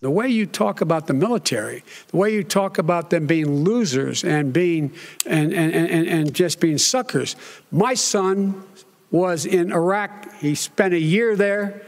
The 0.00 0.10
way 0.10 0.26
you 0.26 0.46
talk 0.46 0.80
about 0.80 1.06
the 1.06 1.14
military, 1.14 1.84
the 2.08 2.16
way 2.16 2.34
you 2.34 2.42
talk 2.42 2.76
about 2.76 3.10
them 3.10 3.28
being 3.28 3.62
losers 3.62 4.24
and 4.24 4.52
being 4.52 4.92
and 5.26 5.52
and, 5.52 5.72
and, 5.72 6.08
and 6.08 6.34
just 6.34 6.58
being 6.58 6.76
suckers. 6.78 7.36
My 7.70 7.94
son 7.94 8.64
was 9.12 9.46
in 9.46 9.72
Iraq. 9.72 10.34
He 10.40 10.56
spent 10.56 10.94
a 10.94 10.98
year 10.98 11.36
there. 11.36 11.82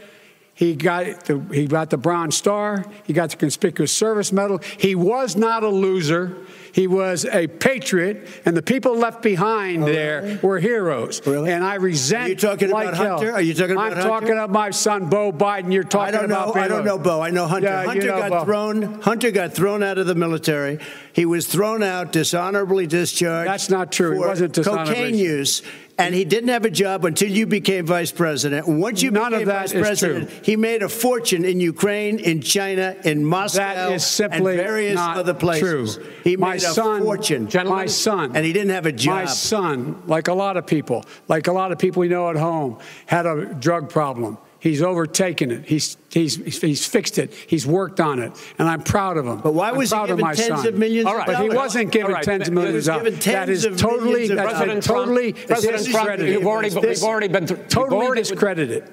He 0.55 0.73
got 0.73 1.25
the, 1.25 1.41
he 1.51 1.67
got 1.67 1.89
the 1.89 1.97
Bronze 1.97 2.37
Star. 2.37 2.85
He 3.03 3.11
got 3.11 3.29
the 3.31 3.35
Conspicuous 3.35 3.91
Service 3.91 4.31
Medal. 4.31 4.59
He 4.77 4.95
was 4.95 5.35
not 5.35 5.63
a 5.63 5.67
loser. 5.67 6.37
He 6.71 6.87
was 6.87 7.25
a 7.25 7.47
patriot, 7.47 8.27
and 8.45 8.55
the 8.55 8.61
people 8.61 8.97
left 8.97 9.21
behind 9.21 9.83
oh, 9.83 9.85
there 9.85 10.21
really? 10.21 10.37
were 10.37 10.59
heroes. 10.59 11.25
Really? 11.27 11.51
And 11.51 11.63
I 11.63 11.75
resent. 11.75 12.23
Are 12.23 12.29
you 12.29 12.35
talking 12.35 12.69
like 12.69 12.87
about 12.87 12.97
Hunter? 12.97 13.33
Are 13.33 13.41
you 13.41 13.53
talking 13.53 13.75
about 13.75 13.91
I'm 13.91 13.93
Hunter? 13.93 14.09
talking 14.09 14.31
about 14.31 14.49
my 14.49 14.69
son, 14.71 15.09
Beau 15.09 15.33
Biden. 15.33 15.73
You're 15.73 15.83
talking 15.83 16.15
I 16.15 16.19
don't 16.19 16.29
know, 16.29 16.51
about. 16.51 16.57
I 16.57 16.67
don't 16.69 16.85
know 16.85 16.97
Beau. 16.97 17.21
I 17.21 17.31
know 17.31 17.47
Hunter. 17.47 17.67
Yeah, 17.67 17.83
Hunter 17.85 18.01
you 18.01 18.07
know 18.11 18.17
got 18.19 18.29
Beau. 18.29 18.45
thrown. 18.45 19.01
Hunter 19.01 19.31
got 19.31 19.53
thrown 19.53 19.83
out 19.83 19.97
of 19.97 20.07
the 20.07 20.15
military. 20.15 20.79
He 21.11 21.25
was 21.25 21.47
thrown 21.47 21.83
out, 21.83 22.13
dishonorably 22.13 22.87
discharged. 22.87 23.49
That's 23.49 23.69
not 23.69 23.91
true. 23.91 24.13
He 24.13 24.19
wasn't 24.19 24.53
dishonorably. 24.53 24.95
Cocaine 24.95 25.17
use 25.17 25.61
and 25.97 26.13
he 26.13 26.25
didn't 26.25 26.49
have 26.49 26.65
a 26.65 26.69
job 26.69 27.05
until 27.05 27.29
you 27.29 27.47
became 27.47 27.85
vice 27.85 28.11
president. 28.11 28.67
Once 28.67 29.01
you 29.01 29.11
None 29.11 29.31
became 29.31 29.41
of 29.41 29.47
that 29.47 29.69
vice 29.69 29.73
president, 29.73 30.29
true. 30.29 30.39
he 30.43 30.55
made 30.55 30.83
a 30.83 30.89
fortune 30.89 31.45
in 31.45 31.59
Ukraine, 31.59 32.19
in 32.19 32.41
China, 32.41 32.95
in 33.03 33.25
Moscow, 33.25 33.59
That 33.59 33.91
is 33.93 34.05
simply 34.05 34.53
and 34.53 34.61
various 34.61 34.95
not 34.95 35.17
other 35.17 35.33
places. 35.33 35.95
true. 35.95 36.05
He 36.23 36.35
my 36.37 36.51
made 36.53 36.61
son, 36.61 37.01
a 37.01 37.05
fortune. 37.05 37.49
My 37.65 37.85
son, 37.85 38.35
and 38.35 38.45
he 38.45 38.51
didn't 38.53 38.71
have 38.71 38.85
a 38.85 38.91
job. 38.91 39.15
My 39.15 39.25
son, 39.25 40.01
like 40.07 40.27
a 40.27 40.33
lot 40.33 40.57
of 40.57 40.67
people, 40.67 41.05
like 41.27 41.47
a 41.47 41.53
lot 41.53 41.71
of 41.71 41.79
people 41.79 42.01
we 42.01 42.07
know 42.09 42.29
at 42.29 42.35
home, 42.35 42.77
had 43.05 43.25
a 43.25 43.53
drug 43.53 43.89
problem. 43.89 44.37
He's 44.59 44.81
overtaken 44.81 45.51
it. 45.51 45.65
He's, 45.65 45.97
he's, 46.09 46.35
he's 46.59 46.85
fixed 46.85 47.19
it. 47.19 47.33
He's 47.33 47.67
worked 47.67 47.99
on 47.99 48.19
it. 48.19 48.31
And 48.57 48.67
I'm 48.67 48.81
proud 48.81 49.17
of 49.17 49.25
him. 49.27 49.39
But 49.39 49.53
why 49.53 49.69
I'm 49.69 49.77
was 49.77 49.91
he 49.91 49.95
proud 49.95 50.09
of 50.09 50.17
given 50.17 50.35
tens 50.35 50.61
son. 50.61 50.67
of 50.67 50.75
millions 50.75 51.05
All 51.05 51.13
of 51.13 51.17
right. 51.19 51.27
But 51.27 51.41
he 51.43 51.49
wasn't 51.49 51.91
given 51.91 52.07
All 52.11 52.15
right, 52.15 52.23
tens 52.23 52.47
of 52.47 52.53
millions 52.53 52.87
of 52.87 52.95
dollars. 52.95 53.03
given 53.03 53.19
That 53.19 53.45
tens 53.45 53.49
is 53.49 53.65
of 53.65 53.77
totally, 53.77 54.11
millions 54.11 54.29
of 54.31 54.37
that's 54.37 54.59
been 54.65 54.81
totally 54.81 55.33
President 55.33 55.85
Trump, 55.85 55.85
discredited. 55.85 56.33
you've 56.33 56.47
already, 56.47 56.69
but 56.73 56.83
we've 56.83 57.03
already 57.03 57.27
been 57.27 57.47
through, 57.47 57.63
totally 57.67 58.05
already, 58.05 58.21
discredited. 58.21 58.91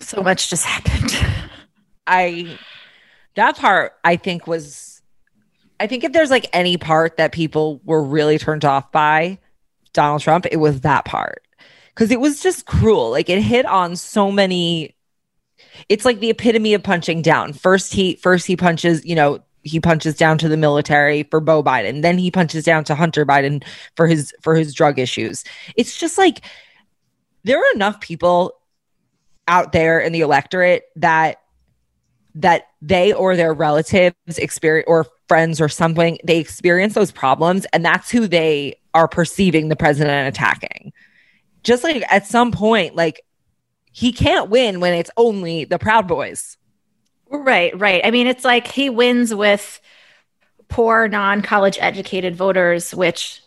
So 0.00 0.22
much 0.22 0.50
just 0.50 0.64
happened. 0.64 1.12
I 2.06 2.58
that 3.36 3.56
part 3.56 3.92
I 4.02 4.16
think 4.16 4.46
was 4.46 5.02
I 5.78 5.86
think 5.86 6.04
if 6.04 6.12
there's 6.12 6.30
like 6.30 6.46
any 6.52 6.76
part 6.76 7.16
that 7.18 7.32
people 7.32 7.80
were 7.84 8.02
really 8.02 8.38
turned 8.38 8.64
off 8.64 8.90
by 8.92 9.38
Donald 9.92 10.20
Trump, 10.22 10.46
it 10.50 10.56
was 10.56 10.80
that 10.82 11.04
part. 11.04 11.42
Cuz 12.00 12.10
it 12.10 12.18
was 12.20 12.42
just 12.42 12.64
cruel. 12.64 13.10
Like 13.10 13.28
it 13.28 13.42
hit 13.42 13.66
on 13.66 13.94
so 13.94 14.32
many 14.32 14.96
it's 15.90 16.06
like 16.06 16.20
the 16.20 16.30
epitome 16.30 16.72
of 16.72 16.82
punching 16.82 17.20
down. 17.20 17.52
First 17.52 17.92
he 17.92 18.14
first 18.16 18.46
he 18.46 18.56
punches, 18.56 19.04
you 19.04 19.14
know, 19.14 19.40
he 19.64 19.80
punches 19.80 20.16
down 20.16 20.38
to 20.38 20.48
the 20.48 20.56
military 20.56 21.24
for 21.24 21.40
Beau 21.40 21.62
Biden. 21.62 22.00
Then 22.00 22.16
he 22.16 22.30
punches 22.30 22.64
down 22.64 22.84
to 22.84 22.94
Hunter 22.94 23.26
Biden 23.26 23.62
for 23.96 24.06
his 24.06 24.32
for 24.40 24.54
his 24.54 24.72
drug 24.72 24.98
issues. 24.98 25.44
It's 25.76 25.98
just 25.98 26.16
like 26.16 26.40
there 27.44 27.58
are 27.58 27.74
enough 27.74 28.00
people 28.00 28.54
out 29.46 29.72
there 29.72 30.00
in 30.00 30.12
the 30.12 30.22
electorate 30.22 30.84
that 30.96 31.42
that 32.34 32.62
they 32.80 33.12
or 33.12 33.36
their 33.36 33.52
relatives 33.52 34.14
experience 34.38 34.86
or 34.88 35.06
friends 35.28 35.60
or 35.60 35.68
something 35.68 36.18
they 36.24 36.38
experience 36.38 36.94
those 36.94 37.12
problems 37.12 37.66
and 37.72 37.84
that's 37.84 38.10
who 38.10 38.26
they 38.28 38.76
are 38.94 39.08
perceiving 39.08 39.68
the 39.68 39.76
president 39.76 40.28
attacking 40.28 40.92
just 41.62 41.84
like 41.84 42.02
at 42.10 42.26
some 42.26 42.52
point 42.52 42.94
like 42.94 43.22
he 43.92 44.12
can't 44.12 44.50
win 44.50 44.80
when 44.80 44.94
it's 44.94 45.10
only 45.16 45.64
the 45.64 45.78
proud 45.78 46.06
boys. 46.06 46.56
Right, 47.28 47.78
right. 47.78 48.00
I 48.04 48.10
mean, 48.10 48.26
it's 48.26 48.44
like 48.44 48.66
he 48.66 48.90
wins 48.90 49.34
with 49.34 49.80
poor 50.68 51.08
non 51.08 51.42
college 51.42 51.78
educated 51.80 52.36
voters, 52.36 52.94
which 52.94 53.40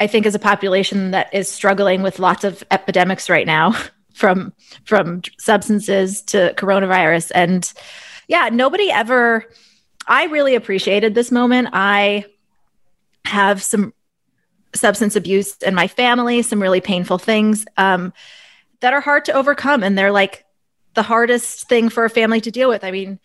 I 0.00 0.06
think 0.06 0.26
is 0.26 0.34
a 0.34 0.40
population 0.40 1.12
that 1.12 1.32
is 1.32 1.48
struggling 1.48 2.02
with 2.02 2.18
lots 2.18 2.44
of 2.44 2.64
epidemics 2.70 3.30
right 3.30 3.46
now 3.46 3.76
from 4.14 4.52
from 4.84 5.22
substances 5.38 6.22
to 6.22 6.54
coronavirus. 6.56 7.32
And 7.34 7.72
yeah 8.28 8.48
nobody 8.50 8.90
ever 8.90 9.44
i 10.06 10.24
really 10.26 10.54
appreciated 10.54 11.14
this 11.14 11.30
moment. 11.30 11.68
I 11.72 12.24
have 13.24 13.62
some 13.62 13.92
substance 14.74 15.16
abuse 15.16 15.56
in 15.58 15.74
my 15.74 15.86
family 15.86 16.42
some 16.42 16.62
really 16.62 16.80
painful 16.80 17.18
things 17.18 17.64
um, 17.76 18.12
that 18.80 18.92
are 18.92 19.00
hard 19.00 19.24
to 19.24 19.32
overcome 19.32 19.82
and 19.82 19.96
they're 19.96 20.12
like 20.12 20.44
the 20.94 21.02
hardest 21.02 21.68
thing 21.68 21.88
for 21.88 22.04
a 22.04 22.10
family 22.10 22.40
to 22.40 22.50
deal 22.50 22.68
with 22.68 22.84
i 22.84 22.90
mean 22.90 23.18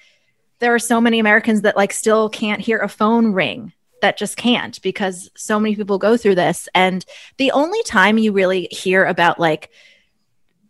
there 0.60 0.74
are 0.74 0.80
so 0.80 1.00
many 1.00 1.20
americans 1.20 1.62
that 1.62 1.78
like 1.78 1.94
still 1.94 2.30
can't 2.30 2.62
hear 2.62 2.80
a 2.80 2.90
phone 2.90 3.34
ring 3.34 3.74
that 4.02 4.18
just 4.18 4.38
can't 4.38 4.82
because 4.82 5.30
so 5.36 5.60
many 5.60 5.76
people 5.76 5.98
go 5.98 6.18
through 6.18 6.36
this 6.36 6.70
and 6.76 7.06
the 7.38 7.52
only 7.52 7.82
time 7.84 8.18
you 8.18 8.32
really 8.32 8.68
hear 8.72 9.06
about 9.06 9.40
like 9.40 9.70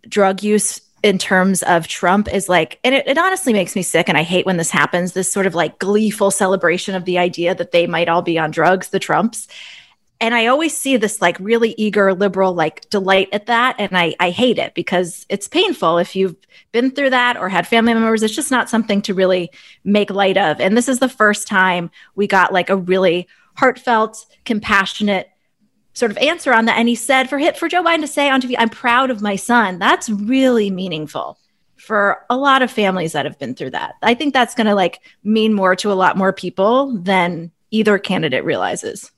drug 0.08 0.44
use 0.44 0.82
in 1.04 1.18
terms 1.18 1.64
of 1.64 1.88
Trump 1.88 2.32
is 2.34 2.50
like, 2.50 2.80
and 2.84 2.96
it, 2.96 3.08
it, 3.08 3.18
honestly 3.18 3.54
makes 3.54 3.76
me 3.76 3.82
sick. 3.82 4.10
And 4.10 4.18
I 4.18 4.24
hate 4.24 4.46
when 4.46 4.58
this 4.58 4.72
happens 4.72 5.14
this 5.14 5.32
sort 5.32 5.46
of 5.46 5.56
like 5.56 5.80
gleeful 5.80 6.32
celebration 6.32 6.96
of 6.96 7.06
the 7.06 7.18
idea 7.18 7.54
that 7.54 7.72
they 7.72 7.86
might 7.88 8.10
all 8.10 8.22
be 8.22 8.40
on 8.40 8.52
drugs, 8.52 8.90
the 8.90 9.00
Trumps. 9.00 9.48
And 10.20 10.34
I 10.34 10.48
always 10.48 10.76
see 10.76 10.98
this 10.98 11.22
like 11.22 11.40
really 11.40 11.76
eager 11.78 12.14
liberal 12.14 12.54
like 12.54 12.90
delight 12.90 13.30
at 13.32 13.46
that. 13.46 13.76
And 13.78 13.96
I, 13.96 14.16
I 14.20 14.32
hate 14.32 14.58
it 14.58 14.74
because 14.74 15.26
it's 15.30 15.48
painful 15.48 16.00
if 16.00 16.16
you've 16.16 16.36
been 16.72 16.92
through 16.92 17.12
that 17.12 17.38
or 17.38 17.50
had 17.50 17.68
family 17.68 17.94
members. 17.94 18.24
It's 18.24 18.36
just 18.36 18.50
not 18.50 18.70
something 18.70 19.02
to 19.04 19.14
really 19.14 19.52
make 19.84 20.10
light 20.10 20.38
of. 20.38 20.60
And 20.60 20.76
this 20.76 20.90
is 20.90 21.00
the 21.00 21.10
first 21.10 21.48
time 21.48 21.92
we 22.16 22.26
got 22.26 22.52
like 22.52 22.70
a 22.70 22.76
really 22.76 23.28
heartfelt, 23.56 24.26
compassionate 24.44 25.30
sort 25.94 26.12
of 26.12 26.18
answer 26.18 26.54
on 26.54 26.66
that. 26.66 26.78
And 26.78 26.88
he 26.88 26.96
said 26.96 27.30
for 27.30 27.40
for 27.54 27.70
Joe 27.70 27.84
Biden 27.84 28.02
to 28.02 28.08
say 28.08 28.30
on 28.30 28.42
TV, 28.42 28.56
I'm 28.58 28.70
proud 28.70 29.12
of 29.12 29.22
my 29.22 29.36
son. 29.36 29.78
That's 29.78 30.10
really 30.10 30.72
meaningful 30.72 31.38
for 31.76 32.26
a 32.30 32.38
lot 32.38 32.64
of 32.64 32.72
families 32.72 33.12
that 33.12 33.26
have 33.26 33.38
been 33.38 33.54
through 33.54 33.72
that. 33.72 33.96
I 34.02 34.16
think 34.16 34.34
that's 34.34 34.56
going 34.56 34.68
to 34.68 34.76
like 34.76 35.00
mean 35.24 35.54
more 35.54 35.76
to 35.76 35.92
a 35.92 35.94
lot 35.94 36.18
more 36.18 36.34
people 36.34 36.98
than 36.98 37.52
either 37.70 38.00
candidate 38.00 38.44
realizes 38.44 39.12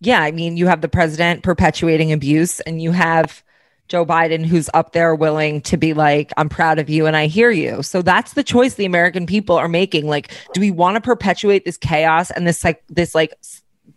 yeah, 0.00 0.22
I 0.22 0.30
mean, 0.30 0.56
you 0.56 0.66
have 0.66 0.80
the 0.80 0.88
president 0.88 1.42
perpetuating 1.42 2.12
abuse, 2.12 2.60
and 2.60 2.80
you 2.80 2.92
have 2.92 3.42
Joe 3.88 4.04
Biden 4.04 4.44
who's 4.44 4.70
up 4.74 4.92
there 4.92 5.14
willing 5.14 5.60
to 5.62 5.76
be 5.76 5.94
like, 5.94 6.32
I'm 6.36 6.48
proud 6.48 6.78
of 6.78 6.88
you 6.88 7.06
and 7.06 7.16
I 7.16 7.26
hear 7.26 7.50
you. 7.50 7.82
So 7.82 8.02
that's 8.02 8.34
the 8.34 8.44
choice 8.44 8.74
the 8.74 8.84
American 8.84 9.26
people 9.26 9.56
are 9.56 9.68
making. 9.68 10.06
Like, 10.06 10.30
do 10.52 10.60
we 10.60 10.70
want 10.70 10.96
to 10.96 11.00
perpetuate 11.00 11.64
this 11.64 11.78
chaos 11.78 12.30
and 12.30 12.46
this 12.46 12.62
like 12.62 12.82
this 12.88 13.14
like 13.14 13.32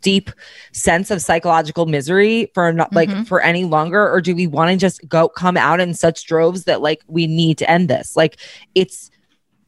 deep 0.02 0.32
sense 0.72 1.12
of 1.12 1.22
psychological 1.22 1.86
misery 1.86 2.50
for 2.54 2.72
not 2.74 2.94
like 2.94 3.10
mm-hmm. 3.10 3.24
for 3.24 3.42
any 3.42 3.66
longer 3.66 4.10
or 4.10 4.22
do 4.22 4.34
we 4.34 4.48
want 4.48 4.72
to 4.72 4.78
just 4.78 5.08
go 5.08 5.30
come 5.30 5.58
out 5.58 5.80
in 5.80 5.94
such 5.94 6.26
droves 6.26 6.64
that 6.64 6.82
like 6.82 7.04
we 7.08 7.28
need 7.28 7.58
to 7.58 7.70
end 7.70 7.88
this 7.88 8.16
like 8.16 8.38
it's 8.74 9.12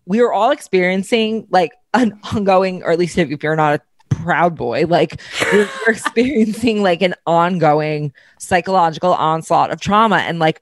we 0.05 0.19
are 0.21 0.33
all 0.33 0.49
experiencing 0.49 1.45
like 1.51 1.73
an 1.93 2.17
ongoing 2.33 2.81
or 2.81 2.91
at 2.91 2.97
least 2.97 3.17
if, 3.17 3.29
if 3.29 3.43
you're 3.43 3.55
not 3.55 3.75
a 3.75 3.81
proud 4.15 4.55
boy. 4.55 4.85
Like 4.87 5.19
we're, 5.51 5.69
we're 5.85 5.93
experiencing 5.93 6.83
like 6.83 7.01
an 7.01 7.15
ongoing 7.25 8.13
psychological 8.39 9.13
onslaught 9.13 9.71
of 9.71 9.79
trauma. 9.79 10.17
And 10.17 10.39
like 10.39 10.61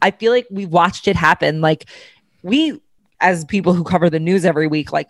i 0.00 0.12
feel 0.12 0.30
like 0.32 0.46
we 0.50 0.66
watched 0.66 1.08
it 1.08 1.16
happen. 1.16 1.60
Like 1.60 1.88
we 2.42 2.80
as 3.20 3.44
people 3.44 3.74
who 3.74 3.84
cover 3.84 4.08
the 4.08 4.20
news 4.20 4.44
every 4.44 4.68
week 4.68 4.92
like 4.92 5.08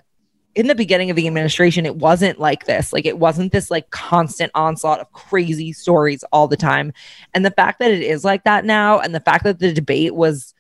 in 0.55 0.67
the 0.67 0.75
beginning 0.75 1.11
of 1.11 1.17
the 1.17 1.27
administration 1.27 1.85
it 1.87 1.97
wasn't 1.97 2.39
like 2.41 2.65
this. 2.67 2.93
Like 2.93 3.07
it 3.07 3.19
wasn't 3.19 3.53
this 3.53 3.71
like 3.71 3.91
constant 3.91 4.51
onslaught 4.55 5.01
of 5.01 5.13
crazy 5.13 5.73
stories 5.73 6.25
all 6.33 6.49
the 6.49 6.57
time. 6.57 6.93
And 7.35 7.45
the 7.45 7.51
fact 7.51 7.79
that 7.81 7.91
it 7.91 8.03
is 8.03 8.25
like 8.25 8.45
that 8.45 8.65
now 8.65 8.99
and 8.99 9.15
the 9.15 9.21
fact 9.21 9.45
that 9.45 9.59
the 9.59 9.73
debate 9.73 10.15
was 10.15 10.55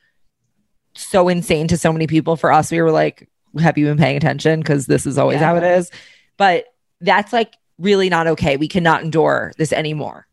so 0.94 1.28
insane 1.28 1.68
to 1.68 1.78
so 1.78 1.92
many 1.92 2.08
people 2.08 2.34
for 2.34 2.50
us 2.50 2.72
we 2.72 2.80
were 2.80 2.90
like 2.90 3.28
have 3.60 3.78
you 3.78 3.86
been 3.86 3.98
paying 3.98 4.16
attention? 4.16 4.60
Because 4.60 4.86
this 4.86 5.06
is 5.06 5.18
always 5.18 5.40
yeah. 5.40 5.46
how 5.46 5.56
it 5.56 5.64
is. 5.64 5.90
But 6.36 6.66
that's 7.00 7.32
like 7.32 7.54
really 7.78 8.08
not 8.08 8.26
okay. 8.26 8.56
We 8.56 8.68
cannot 8.68 9.02
endure 9.02 9.52
this 9.56 9.72
anymore. 9.72 10.26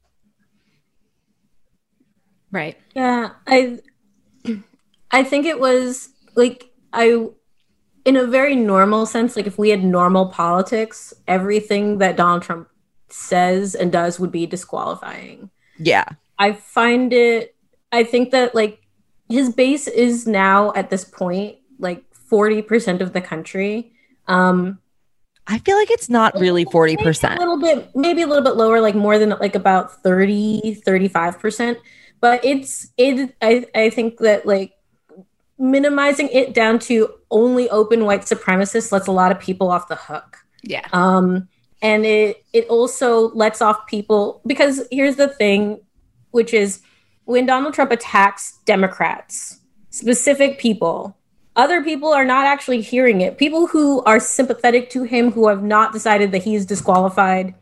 Right. 2.51 2.77
Yeah, 2.95 3.31
I 3.47 3.79
I 5.11 5.23
think 5.23 5.45
it 5.45 5.59
was 5.59 6.09
like 6.35 6.69
I 6.93 7.27
in 8.05 8.15
a 8.15 8.25
very 8.25 8.55
normal 8.55 9.05
sense, 9.05 9.35
like 9.35 9.47
if 9.47 9.57
we 9.57 9.69
had 9.69 9.83
normal 9.83 10.27
politics, 10.27 11.13
everything 11.27 11.97
that 11.97 12.15
Donald 12.15 12.43
Trump 12.43 12.69
says 13.09 13.75
and 13.75 13.91
does 13.91 14.19
would 14.19 14.31
be 14.31 14.45
disqualifying. 14.45 15.49
Yeah. 15.77 16.05
I 16.37 16.53
find 16.53 17.11
it 17.13 17.55
I 17.91 18.03
think 18.03 18.31
that 18.31 18.55
like 18.55 18.79
his 19.29 19.53
base 19.53 19.87
is 19.87 20.27
now 20.27 20.71
at 20.75 20.89
this 20.89 21.03
point 21.03 21.57
like 21.79 22.03
40% 22.31 23.01
of 23.01 23.13
the 23.13 23.21
country. 23.21 23.91
Um 24.27 24.79
I 25.47 25.59
feel 25.59 25.77
like 25.77 25.91
it's 25.91 26.09
not 26.09 26.33
really 26.39 26.65
40%. 26.65 27.35
A 27.35 27.39
little 27.39 27.59
bit, 27.59 27.95
maybe 27.95 28.23
a 28.23 28.27
little 28.27 28.43
bit 28.43 28.55
lower, 28.55 28.81
like 28.81 28.95
more 28.95 29.19
than 29.19 29.29
like 29.29 29.55
about 29.55 30.01
30, 30.01 30.81
35%. 30.85 31.77
But 32.19 32.43
it's, 32.43 32.91
it, 32.97 33.35
I, 33.41 33.65
I 33.75 33.89
think 33.91 34.17
that 34.19 34.45
like 34.47 34.73
minimizing 35.59 36.29
it 36.29 36.53
down 36.53 36.79
to 36.79 37.09
only 37.29 37.69
open 37.69 38.05
white 38.05 38.21
supremacists 38.21 38.91
lets 38.91 39.07
a 39.07 39.11
lot 39.11 39.31
of 39.31 39.39
people 39.39 39.69
off 39.69 39.87
the 39.87 39.95
hook. 39.95 40.37
Yeah. 40.63 40.87
Um, 40.93 41.47
and 41.81 42.05
it, 42.05 42.43
it 42.51 42.67
also 42.67 43.29
lets 43.31 43.61
off 43.61 43.85
people 43.87 44.41
because 44.47 44.87
here's 44.91 45.17
the 45.17 45.27
thing, 45.27 45.79
which 46.31 46.53
is 46.53 46.81
when 47.25 47.45
Donald 47.45 47.73
Trump 47.73 47.91
attacks 47.91 48.57
Democrats, 48.65 49.59
specific 49.91 50.57
people, 50.57 51.15
other 51.55 51.83
people 51.83 52.11
are 52.13 52.25
not 52.25 52.45
actually 52.45 52.81
hearing 52.81 53.21
it. 53.21 53.37
People 53.37 53.67
who 53.67 54.01
are 54.03 54.19
sympathetic 54.19 54.89
to 54.91 55.03
him, 55.03 55.31
who 55.31 55.47
have 55.47 55.63
not 55.63 55.93
decided 55.93 56.31
that 56.31 56.43
he 56.43 56.55
is 56.55 56.65
disqualified, 56.65 57.55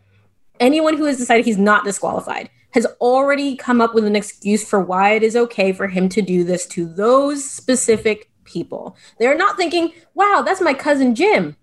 anyone 0.60 0.97
who 0.97 1.06
has 1.06 1.17
decided 1.17 1.45
he's 1.45 1.58
not 1.58 1.86
disqualified 1.86 2.49
has 2.71 2.88
already 2.99 3.56
come 3.56 3.79
up 3.79 3.93
with 3.93 4.03
an 4.03 4.15
excuse 4.15 4.67
for 4.67 4.79
why 4.79 5.12
it 5.12 5.21
is 5.21 5.36
okay 5.36 5.71
for 5.71 5.88
him 5.88 6.10
to 6.10 6.21
do 6.23 6.43
this 6.43 6.65
to 6.65 6.91
those 6.91 7.47
specific 7.47 8.32
people. 8.45 8.97
They're 9.19 9.38
not 9.38 9.58
thinking, 9.58 9.93
wow, 10.15 10.41
that's 10.43 10.62
my 10.62 10.73
cousin 10.73 11.13
Jim. 11.13 11.56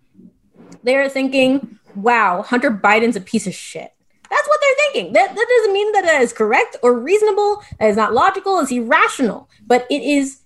They're 0.85 1.09
thinking, 1.09 1.79
wow, 1.97 2.43
Hunter 2.43 2.71
Biden's 2.71 3.17
a 3.17 3.21
piece 3.21 3.49
of 3.49 3.55
shit. 3.55 3.93
That's 4.31 4.47
what 4.47 4.61
they're 4.61 4.87
thinking. 4.93 5.13
That, 5.15 5.35
that 5.35 5.47
doesn't 5.49 5.73
mean 5.73 5.93
that 5.93 6.05
that 6.05 6.23
is 6.23 6.33
correct 6.33 6.77
or 6.83 6.97
reasonable, 6.97 7.63
that 7.81 7.91
is 7.91 7.97
not 7.97 8.15
logical, 8.15 8.61
it's 8.61 8.71
irrational, 8.71 9.51
but 9.67 9.87
it 9.91 10.03
is 10.03 10.40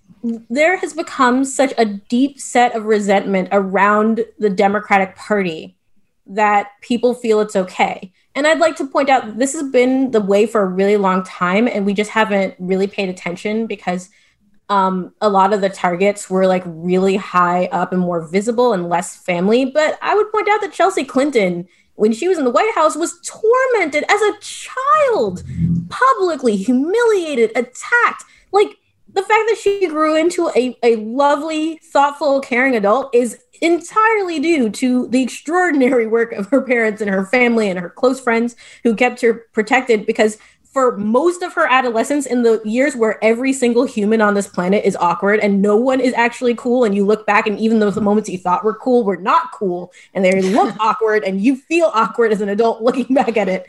there 0.49 0.77
has 0.77 0.93
become 0.93 1.45
such 1.45 1.73
a 1.77 1.85
deep 1.85 2.39
set 2.39 2.75
of 2.75 2.85
resentment 2.85 3.49
around 3.51 4.25
the 4.39 4.49
Democratic 4.49 5.15
Party 5.15 5.77
that 6.25 6.69
people 6.81 7.13
feel 7.13 7.39
it's 7.41 7.55
okay. 7.55 8.11
And 8.33 8.47
I'd 8.47 8.59
like 8.59 8.75
to 8.77 8.87
point 8.87 9.09
out 9.09 9.37
this 9.37 9.53
has 9.53 9.69
been 9.69 10.11
the 10.11 10.19
way 10.19 10.47
for 10.47 10.61
a 10.61 10.65
really 10.65 10.97
long 10.97 11.23
time, 11.23 11.67
and 11.67 11.85
we 11.85 11.93
just 11.93 12.09
haven't 12.09 12.55
really 12.59 12.87
paid 12.87 13.07
attention 13.07 13.67
because 13.67 14.09
um, 14.67 15.13
a 15.21 15.29
lot 15.29 15.53
of 15.53 15.61
the 15.61 15.69
targets 15.69 16.29
were 16.29 16.47
like 16.47 16.63
really 16.65 17.15
high 17.15 17.67
up 17.67 17.93
and 17.93 18.01
more 18.01 18.27
visible 18.27 18.73
and 18.73 18.89
less 18.89 19.15
family. 19.15 19.65
But 19.65 19.97
I 20.01 20.15
would 20.15 20.31
point 20.31 20.49
out 20.49 20.61
that 20.61 20.73
Chelsea 20.73 21.03
Clinton, 21.03 21.67
when 21.93 22.11
she 22.11 22.27
was 22.27 22.39
in 22.39 22.45
the 22.45 22.51
White 22.51 22.73
House, 22.73 22.97
was 22.97 23.19
tormented 23.23 24.03
as 24.09 24.21
a 24.21 24.39
child, 24.41 25.43
publicly 25.89 26.55
humiliated, 26.55 27.51
attacked. 27.51 28.23
Like, 28.51 28.77
the 29.15 29.21
fact 29.21 29.45
that 29.49 29.57
she 29.57 29.87
grew 29.87 30.15
into 30.15 30.49
a, 30.57 30.77
a 30.83 30.97
lovely, 30.97 31.77
thoughtful, 31.77 32.41
caring 32.41 32.75
adult 32.75 33.15
is 33.15 33.39
entirely 33.61 34.39
due 34.39 34.69
to 34.69 35.07
the 35.07 35.23
extraordinary 35.23 36.05
work 36.05 36.33
of 36.33 36.47
her 36.47 36.61
parents 36.61 37.01
and 37.01 37.09
her 37.09 37.25
family 37.25 37.69
and 37.69 37.79
her 37.79 37.89
close 37.89 38.19
friends 38.19 38.57
who 38.83 38.93
kept 38.93 39.21
her 39.21 39.45
protected 39.53 40.05
because 40.05 40.37
for 40.65 40.97
most 40.97 41.41
of 41.41 41.53
her 41.53 41.65
adolescence 41.71 42.25
in 42.25 42.43
the 42.43 42.61
years 42.65 42.97
where 42.97 43.23
every 43.23 43.53
single 43.53 43.85
human 43.85 44.19
on 44.19 44.33
this 44.33 44.49
planet 44.49 44.83
is 44.83 44.97
awkward 44.97 45.39
and 45.39 45.61
no 45.61 45.77
one 45.77 46.01
is 46.01 46.13
actually 46.15 46.53
cool 46.53 46.83
and 46.83 46.93
you 46.93 47.05
look 47.05 47.25
back 47.25 47.47
and 47.47 47.57
even 47.57 47.79
though 47.79 47.89
the 47.89 48.01
moments 48.01 48.27
you 48.27 48.37
thought 48.37 48.65
were 48.65 48.75
cool 48.75 49.05
were 49.05 49.15
not 49.15 49.49
cool 49.53 49.93
and 50.13 50.25
they 50.25 50.41
look 50.53 50.75
awkward 50.81 51.23
and 51.23 51.39
you 51.39 51.55
feel 51.55 51.89
awkward 51.93 52.33
as 52.33 52.41
an 52.41 52.49
adult 52.49 52.81
looking 52.81 53.15
back 53.15 53.37
at 53.37 53.47
it 53.47 53.65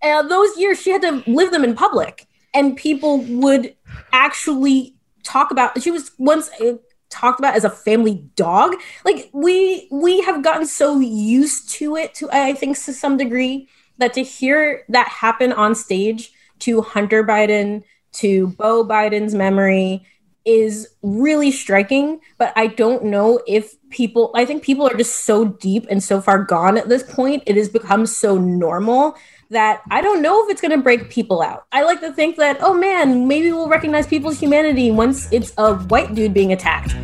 and 0.00 0.30
those 0.30 0.56
years 0.56 0.80
she 0.80 0.90
had 0.90 1.02
to 1.02 1.24
live 1.26 1.50
them 1.50 1.64
in 1.64 1.74
public 1.74 2.28
and 2.54 2.76
people 2.76 3.18
would 3.24 3.74
actually 4.12 4.94
talk 5.22 5.50
about 5.50 5.80
she 5.82 5.90
was 5.90 6.10
once 6.18 6.50
uh, 6.60 6.74
talked 7.10 7.38
about 7.38 7.54
as 7.54 7.64
a 7.64 7.70
family 7.70 8.24
dog. 8.36 8.74
Like 9.04 9.30
we 9.32 9.88
we 9.90 10.20
have 10.22 10.42
gotten 10.42 10.66
so 10.66 11.00
used 11.00 11.70
to 11.70 11.96
it 11.96 12.14
to 12.14 12.28
i 12.30 12.52
think 12.52 12.78
to 12.84 12.92
some 12.92 13.16
degree 13.16 13.68
that 13.98 14.14
to 14.14 14.22
hear 14.22 14.84
that 14.88 15.08
happen 15.08 15.52
on 15.52 15.74
stage 15.74 16.32
to 16.60 16.82
hunter 16.82 17.24
biden 17.24 17.82
to 18.12 18.48
beau 18.48 18.84
biden's 18.84 19.34
memory 19.34 20.06
is 20.44 20.88
really 21.02 21.50
striking. 21.50 22.20
But 22.38 22.52
i 22.56 22.66
don't 22.66 23.04
know 23.04 23.40
if 23.46 23.74
people 23.90 24.30
i 24.34 24.44
think 24.44 24.62
people 24.62 24.86
are 24.86 24.96
just 24.96 25.24
so 25.24 25.44
deep 25.46 25.86
and 25.90 26.02
so 26.02 26.20
far 26.20 26.42
gone 26.42 26.78
at 26.78 26.88
this 26.88 27.02
point. 27.02 27.42
It 27.46 27.56
has 27.56 27.68
become 27.68 28.06
so 28.06 28.38
normal 28.38 29.16
that 29.50 29.82
I 29.90 30.00
don't 30.00 30.20
know 30.20 30.44
if 30.44 30.50
it's 30.50 30.60
going 30.60 30.72
to 30.72 30.82
break 30.82 31.10
people 31.10 31.40
out. 31.40 31.66
I 31.72 31.82
like 31.82 32.00
to 32.00 32.12
think 32.12 32.36
that, 32.36 32.58
oh 32.60 32.74
man, 32.74 33.26
maybe 33.26 33.50
we'll 33.52 33.68
recognize 33.68 34.06
people's 34.06 34.38
humanity 34.38 34.90
once 34.90 35.32
it's 35.32 35.52
a 35.56 35.74
white 35.74 36.14
dude 36.14 36.34
being 36.34 36.52
attacked. 36.52 36.94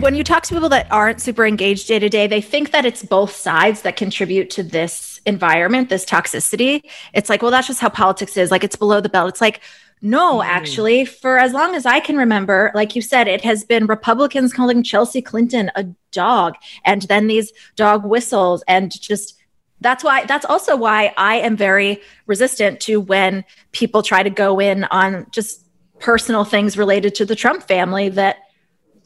When 0.00 0.16
you 0.16 0.24
talk 0.24 0.42
to 0.44 0.54
people 0.54 0.68
that 0.70 0.90
aren't 0.90 1.20
super 1.20 1.46
engaged 1.46 1.86
day 1.86 1.98
to 2.00 2.08
day, 2.08 2.26
they 2.26 2.40
think 2.40 2.72
that 2.72 2.84
it's 2.84 3.04
both 3.04 3.36
sides 3.36 3.82
that 3.82 3.94
contribute 3.96 4.50
to 4.50 4.62
this 4.64 5.20
environment, 5.26 5.90
this 5.90 6.04
toxicity. 6.04 6.82
It's 7.14 7.28
like, 7.28 7.40
well, 7.42 7.52
that's 7.52 7.68
just 7.68 7.80
how 7.80 7.88
politics 7.88 8.36
is. 8.36 8.50
Like 8.50 8.64
it's 8.64 8.74
below 8.74 9.00
the 9.00 9.08
belt. 9.08 9.28
It's 9.28 9.40
like, 9.40 9.60
no, 10.02 10.38
mm. 10.38 10.44
actually, 10.44 11.04
for 11.04 11.38
as 11.38 11.52
long 11.52 11.74
as 11.74 11.86
I 11.86 12.00
can 12.00 12.16
remember, 12.16 12.72
like 12.74 12.96
you 12.96 13.02
said, 13.02 13.28
it 13.28 13.42
has 13.44 13.64
been 13.64 13.86
Republicans 13.86 14.52
calling 14.52 14.82
Chelsea 14.82 15.22
Clinton 15.22 15.70
a 15.76 15.84
dog, 16.10 16.56
and 16.84 17.02
then 17.02 17.28
these 17.28 17.52
dog 17.76 18.04
whistles, 18.04 18.62
and 18.66 18.90
just 19.00 19.38
that's 19.80 20.04
why 20.04 20.24
that's 20.26 20.44
also 20.44 20.76
why 20.76 21.14
I 21.16 21.36
am 21.36 21.56
very 21.56 22.02
resistant 22.26 22.80
to 22.80 23.00
when 23.00 23.44
people 23.70 24.02
try 24.02 24.22
to 24.22 24.30
go 24.30 24.58
in 24.60 24.84
on 24.84 25.26
just 25.30 25.64
personal 26.00 26.44
things 26.44 26.76
related 26.76 27.14
to 27.14 27.24
the 27.24 27.36
Trump 27.36 27.62
family 27.62 28.08
that 28.10 28.38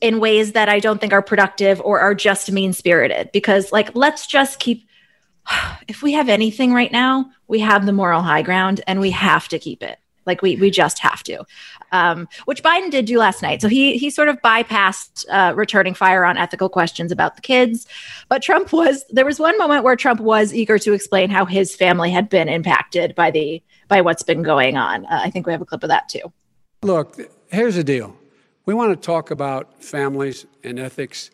in 0.01 0.21
ways 0.21 0.53
that 0.53 0.69
I 0.69 0.81
don't 0.81 1.01
think 1.01 1.13
are 1.13 1.23
productive 1.23 1.81
or 1.83 2.01
are 2.01 2.15
just 2.15 2.51
mean 2.51 2.73
spirited. 2.73 3.31
Because, 3.33 3.73
like, 3.73 3.95
let's 3.95 4.27
just 4.27 4.59
keep, 4.59 4.89
if 5.89 6.03
we 6.03 6.13
have 6.13 6.29
anything 6.29 6.73
right 6.73 6.93
now, 6.93 7.31
we 7.49 7.61
have 7.61 7.87
the 7.87 7.93
moral 7.93 8.23
high 8.23 8.43
ground 8.43 8.81
and 8.87 9.01
we 9.01 9.11
have 9.11 9.49
to 9.49 9.59
keep 9.59 9.83
it. 9.83 9.99
Like, 10.27 10.43
we, 10.43 10.57
we 10.57 10.71
just 10.71 10.99
have 10.99 11.23
to. 11.25 11.45
Um, 11.93 12.29
which 12.47 12.63
Biden 12.63 12.91
did 12.91 13.05
do 13.05 13.19
last 13.19 13.43
night. 13.43 13.63
So 13.63 13.69
he 13.69 13.97
he 13.97 14.11
sort 14.11 14.29
of 14.29 14.41
bypassed 14.43 15.25
uh, 15.31 15.55
returning 15.55 15.95
fire 15.95 16.25
on 16.25 16.37
ethical 16.37 16.69
questions 16.69 17.13
about 17.13 17.37
the 17.37 17.43
kids. 17.43 17.87
But 18.29 18.43
Trump 18.43 18.73
was 18.73 19.05
there 19.11 19.25
was 19.25 19.39
one 19.39 19.57
moment 19.57 19.85
where 19.85 19.95
Trump 19.97 20.21
was 20.21 20.53
eager 20.53 20.79
to 20.81 20.93
explain 20.93 21.31
how 21.31 21.45
his 21.45 21.77
family 21.77 22.11
had 22.11 22.29
been 22.29 22.49
impacted 22.49 23.15
by 23.15 23.31
the 23.31 23.63
by 23.89 24.01
what's 24.01 24.23
been 24.23 24.43
going 24.43 24.77
on. 24.77 25.07
Uh, 25.07 25.21
I 25.23 25.31
think 25.31 25.47
we 25.47 25.53
have 25.53 25.63
a 25.63 25.65
clip 25.65 25.85
of 25.85 25.89
that 25.89 26.09
too. 26.09 26.33
Look, 26.83 27.19
here's 27.49 27.77
the 27.77 27.85
deal. 27.85 28.17
We 28.65 28.75
want 28.75 29.01
to 29.01 29.07
talk 29.07 29.31
about 29.31 29.83
families 29.83 30.45
and 30.65 30.79
ethics. 30.79 31.31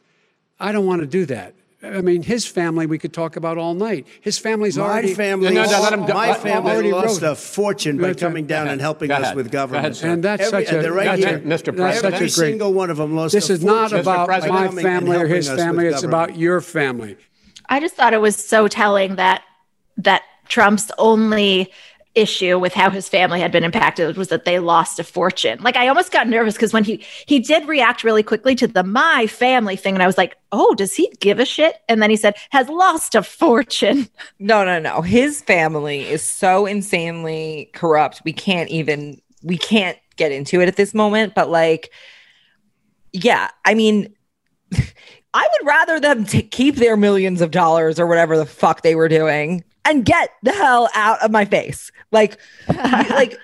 I 0.60 0.70
don't 0.70 0.86
want 0.86 1.00
to 1.00 1.06
do 1.06 1.24
that. 1.26 1.54
I 1.84 2.00
mean, 2.00 2.22
his 2.22 2.46
family 2.46 2.86
we 2.86 2.96
could 2.98 3.12
talk 3.12 3.34
about 3.36 3.58
all 3.58 3.74
night. 3.74 4.06
His 4.20 4.38
family's 4.38 4.78
my 4.78 4.84
already 4.84 5.14
family. 5.14 5.52
No, 5.52 5.64
no, 5.64 5.80
let 5.80 5.92
him, 5.92 6.00
my 6.02 6.32
family 6.34 6.70
already 6.70 6.92
lost 6.92 7.22
wrote. 7.22 7.32
a 7.32 7.34
fortune 7.34 7.98
by 7.98 8.14
coming 8.14 8.46
down 8.46 8.68
and 8.68 8.80
helping 8.80 9.10
us 9.10 9.20
ahead. 9.22 9.36
with 9.36 9.50
government. 9.50 9.96
ahead. 9.98 10.12
And 10.12 10.22
that's 10.22 10.44
Every- 10.44 10.64
such 10.64 10.74
a- 10.74 10.80
they're 10.82 10.92
right 10.92 11.18
here. 11.18 11.40
Mr. 11.40 11.74
President. 11.74 11.76
That's 11.76 12.00
such 12.02 12.14
a 12.14 12.18
great- 12.18 12.30
single 12.52 12.72
one 12.72 12.90
of 12.90 12.98
them 12.98 13.16
lost. 13.16 13.32
This 13.32 13.50
a 13.50 13.54
is 13.54 13.64
not 13.64 13.92
about 13.92 14.28
my 14.28 14.68
family 14.68 15.16
or 15.16 15.26
his 15.26 15.48
family. 15.48 15.86
It's 15.86 16.02
government. 16.02 16.04
about 16.30 16.38
your 16.38 16.60
family. 16.60 17.16
I 17.68 17.80
just 17.80 17.94
thought 17.96 18.12
it 18.14 18.20
was 18.20 18.36
so 18.36 18.68
telling 18.68 19.16
that 19.16 19.42
that 19.96 20.22
Trump's 20.48 20.90
only 20.98 21.72
issue 22.14 22.58
with 22.58 22.74
how 22.74 22.90
his 22.90 23.08
family 23.08 23.40
had 23.40 23.52
been 23.52 23.64
impacted 23.64 24.16
was 24.16 24.28
that 24.28 24.44
they 24.44 24.58
lost 24.58 24.98
a 24.98 25.04
fortune. 25.04 25.58
Like 25.62 25.76
I 25.76 25.88
almost 25.88 26.12
got 26.12 26.28
nervous 26.28 26.54
because 26.54 26.72
when 26.72 26.84
he 26.84 27.04
he 27.26 27.38
did 27.38 27.66
react 27.66 28.04
really 28.04 28.22
quickly 28.22 28.54
to 28.56 28.66
the 28.66 28.82
my 28.82 29.26
family 29.26 29.76
thing 29.76 29.94
and 29.94 30.02
I 30.02 30.06
was 30.06 30.18
like, 30.18 30.36
"Oh, 30.52 30.74
does 30.74 30.94
he 30.94 31.10
give 31.20 31.38
a 31.38 31.44
shit?" 31.44 31.76
And 31.88 32.02
then 32.02 32.10
he 32.10 32.16
said, 32.16 32.34
"has 32.50 32.68
lost 32.68 33.14
a 33.14 33.22
fortune." 33.22 34.08
No, 34.38 34.64
no, 34.64 34.78
no. 34.78 35.02
His 35.02 35.40
family 35.40 36.00
is 36.08 36.22
so 36.22 36.66
insanely 36.66 37.70
corrupt. 37.74 38.22
We 38.24 38.32
can't 38.32 38.68
even 38.70 39.20
we 39.42 39.56
can't 39.56 39.98
get 40.16 40.32
into 40.32 40.60
it 40.60 40.68
at 40.68 40.76
this 40.76 40.94
moment, 40.94 41.34
but 41.34 41.48
like 41.48 41.90
yeah, 43.12 43.50
I 43.64 43.74
mean 43.74 44.14
I 45.34 45.48
would 45.52 45.66
rather 45.66 46.00
them 46.00 46.24
to 46.26 46.42
keep 46.42 46.76
their 46.76 46.96
millions 46.96 47.40
of 47.40 47.50
dollars 47.50 47.98
or 47.98 48.06
whatever 48.06 48.36
the 48.36 48.46
fuck 48.46 48.82
they 48.82 48.94
were 48.94 49.08
doing 49.08 49.64
and 49.84 50.04
get 50.04 50.30
the 50.42 50.52
hell 50.52 50.88
out 50.94 51.22
of 51.22 51.30
my 51.30 51.44
face. 51.44 51.90
Like 52.10 52.38
like 52.68 53.38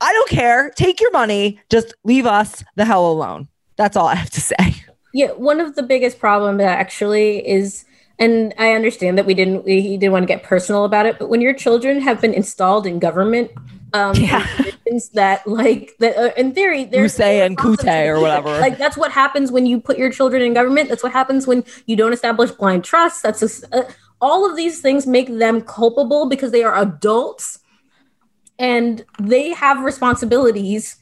I 0.00 0.12
don't 0.12 0.30
care. 0.30 0.70
Take 0.70 1.00
your 1.00 1.10
money, 1.10 1.60
just 1.70 1.94
leave 2.04 2.26
us 2.26 2.64
the 2.76 2.84
hell 2.84 3.10
alone. 3.10 3.48
That's 3.76 3.96
all 3.96 4.06
I 4.06 4.14
have 4.14 4.30
to 4.30 4.40
say. 4.52 4.74
Yeah, 5.12 5.28
one 5.32 5.60
of 5.60 5.74
the 5.74 5.82
biggest 5.82 6.18
problems 6.18 6.60
actually 6.60 7.46
is, 7.48 7.84
and 8.18 8.52
I 8.58 8.72
understand 8.72 9.16
that 9.16 9.26
we 9.26 9.34
didn't, 9.34 9.64
we, 9.64 9.80
he 9.80 9.96
didn't 9.96 10.12
want 10.12 10.24
to 10.24 10.26
get 10.26 10.42
personal 10.42 10.84
about 10.84 11.06
it, 11.06 11.18
but 11.18 11.28
when 11.28 11.40
your 11.40 11.54
children 11.54 12.00
have 12.02 12.20
been 12.20 12.34
installed 12.34 12.86
in 12.86 12.98
government, 12.98 13.50
um, 13.94 14.14
positions 14.14 15.08
that 15.10 15.46
like 15.46 15.94
that 15.98 16.16
uh, 16.16 16.30
in 16.36 16.52
theory, 16.52 16.84
there's 16.84 17.16
Musay 17.16 17.44
and 17.44 17.56
Kute 17.56 18.06
or 18.06 18.20
whatever. 18.20 18.50
Like 18.60 18.76
that's 18.76 18.98
what 18.98 19.10
happens 19.10 19.50
when 19.50 19.64
you 19.64 19.80
put 19.80 19.96
your 19.96 20.10
children 20.10 20.42
in 20.42 20.52
government. 20.52 20.90
That's 20.90 21.02
what 21.02 21.12
happens 21.12 21.46
when 21.46 21.64
you 21.86 21.96
don't 21.96 22.12
establish 22.12 22.50
blind 22.50 22.84
trust. 22.84 23.22
That's 23.22 23.42
a, 23.42 23.76
uh, 23.76 23.90
all 24.20 24.48
of 24.48 24.56
these 24.56 24.80
things 24.80 25.06
make 25.06 25.28
them 25.28 25.60
culpable 25.60 26.28
because 26.28 26.50
they 26.50 26.62
are 26.62 26.76
adults 26.76 27.60
and 28.58 29.04
they 29.20 29.52
have 29.52 29.84
responsibilities 29.84 30.96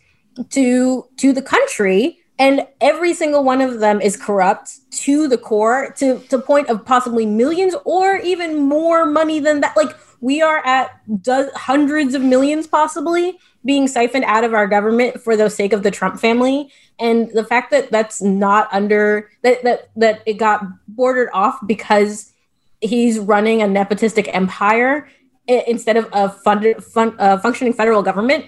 to 0.50 1.06
to 1.16 1.32
the 1.32 1.42
country 1.42 2.18
and 2.38 2.66
every 2.80 3.14
single 3.14 3.42
one 3.42 3.62
of 3.62 3.80
them 3.80 4.00
is 4.00 4.16
corrupt 4.16 4.90
to 4.90 5.26
the 5.28 5.38
core 5.38 5.94
to 5.96 6.18
to 6.28 6.38
point 6.38 6.68
of 6.68 6.84
possibly 6.84 7.24
millions 7.24 7.74
or 7.84 8.16
even 8.16 8.56
more 8.56 9.06
money 9.06 9.40
than 9.40 9.60
that. 9.60 9.76
Like 9.76 9.96
we 10.20 10.42
are 10.42 10.64
at 10.66 10.90
do- 11.22 11.50
hundreds 11.54 12.14
of 12.14 12.22
millions 12.22 12.66
possibly 12.66 13.38
being 13.64 13.88
siphoned 13.88 14.24
out 14.24 14.44
of 14.44 14.54
our 14.54 14.66
government 14.66 15.20
for 15.20 15.36
the 15.36 15.48
sake 15.48 15.72
of 15.72 15.82
the 15.82 15.90
Trump 15.90 16.20
family. 16.20 16.70
And 16.98 17.30
the 17.32 17.44
fact 17.44 17.70
that 17.70 17.90
that's 17.90 18.20
not 18.20 18.68
under 18.70 19.30
that 19.42 19.64
that 19.64 19.90
that 19.96 20.22
it 20.26 20.34
got 20.34 20.62
bordered 20.88 21.30
off 21.32 21.58
because 21.66 22.32
he's 22.80 23.18
running 23.18 23.62
a 23.62 23.66
nepotistic 23.66 24.28
empire 24.32 25.08
instead 25.46 25.96
of 25.96 26.08
a 26.12 26.28
funded, 26.28 26.82
fun, 26.82 27.14
uh, 27.18 27.38
functioning 27.38 27.72
federal 27.72 28.02
government 28.02 28.46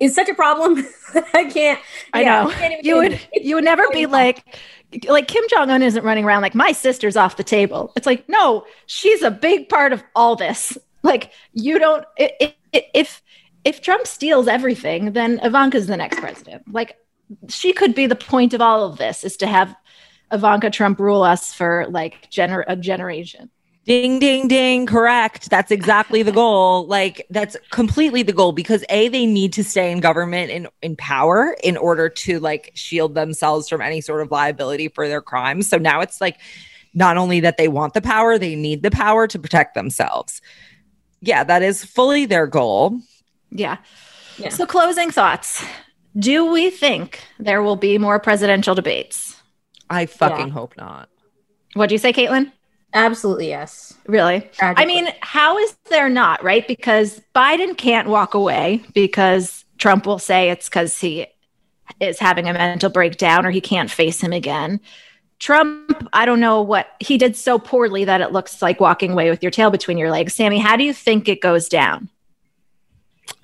is 0.00 0.14
such 0.14 0.28
a 0.28 0.34
problem. 0.34 0.86
I 1.34 1.44
can't. 1.44 1.80
I 2.12 2.22
yeah, 2.22 2.42
know. 2.42 2.50
I 2.50 2.54
can't 2.54 2.72
even 2.74 2.84
you 2.84 2.96
would 2.96 3.12
it. 3.12 3.42
you 3.42 3.54
would 3.54 3.64
never 3.64 3.88
be 3.90 4.06
like 4.06 4.44
like 5.08 5.28
Kim 5.28 5.44
Jong 5.48 5.70
Un 5.70 5.82
isn't 5.82 6.04
running 6.04 6.24
around 6.24 6.42
like 6.42 6.54
my 6.54 6.72
sister's 6.72 7.16
off 7.16 7.36
the 7.36 7.44
table. 7.44 7.92
It's 7.96 8.06
like 8.06 8.28
no, 8.28 8.66
she's 8.86 9.22
a 9.22 9.30
big 9.30 9.68
part 9.68 9.92
of 9.92 10.02
all 10.14 10.36
this. 10.36 10.76
Like 11.02 11.32
you 11.52 11.78
don't 11.78 12.04
if 12.16 13.22
if 13.64 13.80
Trump 13.80 14.06
steals 14.06 14.48
everything, 14.48 15.12
then 15.12 15.40
Ivanka's 15.42 15.86
the 15.86 15.96
next 15.96 16.18
president. 16.18 16.62
Like 16.72 16.96
she 17.48 17.72
could 17.72 17.94
be 17.94 18.06
the 18.06 18.16
point 18.16 18.54
of 18.54 18.60
all 18.60 18.84
of 18.84 18.98
this 18.98 19.24
is 19.24 19.36
to 19.38 19.46
have 19.46 19.74
Ivanka 20.32 20.70
Trump 20.70 20.98
rule 20.98 21.22
us 21.22 21.52
for 21.52 21.86
like 21.88 22.30
gener- 22.30 22.64
a 22.66 22.76
generation. 22.76 23.50
Ding, 23.84 24.18
ding, 24.18 24.48
ding. 24.48 24.84
Correct. 24.84 25.48
That's 25.48 25.70
exactly 25.70 26.24
the 26.24 26.32
goal. 26.32 26.88
Like, 26.88 27.24
that's 27.30 27.56
completely 27.70 28.24
the 28.24 28.32
goal 28.32 28.50
because 28.50 28.84
A, 28.88 29.06
they 29.08 29.26
need 29.26 29.52
to 29.52 29.62
stay 29.62 29.92
in 29.92 30.00
government 30.00 30.50
in, 30.50 30.66
in 30.82 30.96
power 30.96 31.56
in 31.62 31.76
order 31.76 32.08
to 32.08 32.40
like 32.40 32.72
shield 32.74 33.14
themselves 33.14 33.68
from 33.68 33.80
any 33.80 34.00
sort 34.00 34.22
of 34.22 34.32
liability 34.32 34.88
for 34.88 35.06
their 35.06 35.20
crimes. 35.22 35.68
So 35.68 35.78
now 35.78 36.00
it's 36.00 36.20
like 36.20 36.40
not 36.94 37.16
only 37.16 37.38
that 37.38 37.58
they 37.58 37.68
want 37.68 37.94
the 37.94 38.02
power, 38.02 38.38
they 38.38 38.56
need 38.56 38.82
the 38.82 38.90
power 38.90 39.28
to 39.28 39.38
protect 39.38 39.74
themselves. 39.74 40.42
Yeah, 41.20 41.44
that 41.44 41.62
is 41.62 41.84
fully 41.84 42.26
their 42.26 42.48
goal. 42.48 42.98
Yeah. 43.52 43.76
So 44.50 44.66
closing 44.66 45.12
thoughts. 45.12 45.64
Do 46.18 46.50
we 46.50 46.70
think 46.70 47.20
there 47.38 47.62
will 47.62 47.76
be 47.76 47.98
more 47.98 48.18
presidential 48.18 48.74
debates? 48.74 49.40
I 49.90 50.06
fucking 50.06 50.48
Yeah. 50.48 50.52
hope 50.52 50.76
not. 50.76 51.08
What 51.74 51.88
do 51.88 51.94
you 51.94 51.98
say, 51.98 52.12
Kaitlin? 52.12 52.52
Absolutely, 52.94 53.48
yes. 53.48 53.94
Really? 54.06 54.48
I 54.60 54.86
mean, 54.86 55.08
how 55.20 55.58
is 55.58 55.76
there 55.90 56.08
not, 56.08 56.42
right? 56.42 56.66
Because 56.66 57.20
Biden 57.34 57.76
can't 57.76 58.08
walk 58.08 58.32
away 58.34 58.82
because 58.94 59.64
Trump 59.78 60.06
will 60.06 60.18
say 60.18 60.50
it's 60.50 60.68
because 60.68 60.98
he 60.98 61.26
is 62.00 62.18
having 62.18 62.48
a 62.48 62.52
mental 62.52 62.88
breakdown 62.88 63.44
or 63.44 63.50
he 63.50 63.60
can't 63.60 63.90
face 63.90 64.20
him 64.20 64.32
again. 64.32 64.80
Trump, 65.38 66.08
I 66.14 66.24
don't 66.24 66.40
know 66.40 66.62
what 66.62 66.88
he 66.98 67.18
did 67.18 67.36
so 67.36 67.58
poorly 67.58 68.04
that 68.06 68.22
it 68.22 68.32
looks 68.32 68.62
like 68.62 68.80
walking 68.80 69.12
away 69.12 69.28
with 69.28 69.42
your 69.42 69.50
tail 69.50 69.70
between 69.70 69.98
your 69.98 70.10
legs. 70.10 70.34
Sami, 70.34 70.58
how 70.58 70.76
do 70.76 70.84
you 70.84 70.94
think 70.94 71.28
it 71.28 71.42
goes 71.42 71.68
down? 71.68 72.08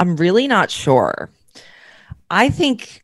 I'm 0.01 0.17
really 0.17 0.49
not 0.49 0.71
sure. 0.71 1.29
I 2.31 2.49
think 2.49 3.03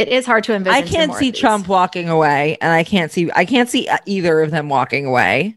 it 0.00 0.08
is 0.08 0.26
hard 0.26 0.44
to 0.44 0.54
envision. 0.54 0.74
I 0.76 0.86
can't 0.86 1.14
see. 1.14 1.32
Trump 1.32 1.68
walking 1.68 2.08
away, 2.08 2.56
and 2.60 2.72
I 2.72 2.84
can't 2.84 3.10
see 3.12 3.30
I 3.34 3.44
can't 3.44 3.68
see 3.68 3.88
uh, 3.88 3.98
either 4.06 4.40
of 4.42 4.50
them 4.50 4.68
walking 4.68 5.06
away. 5.06 5.56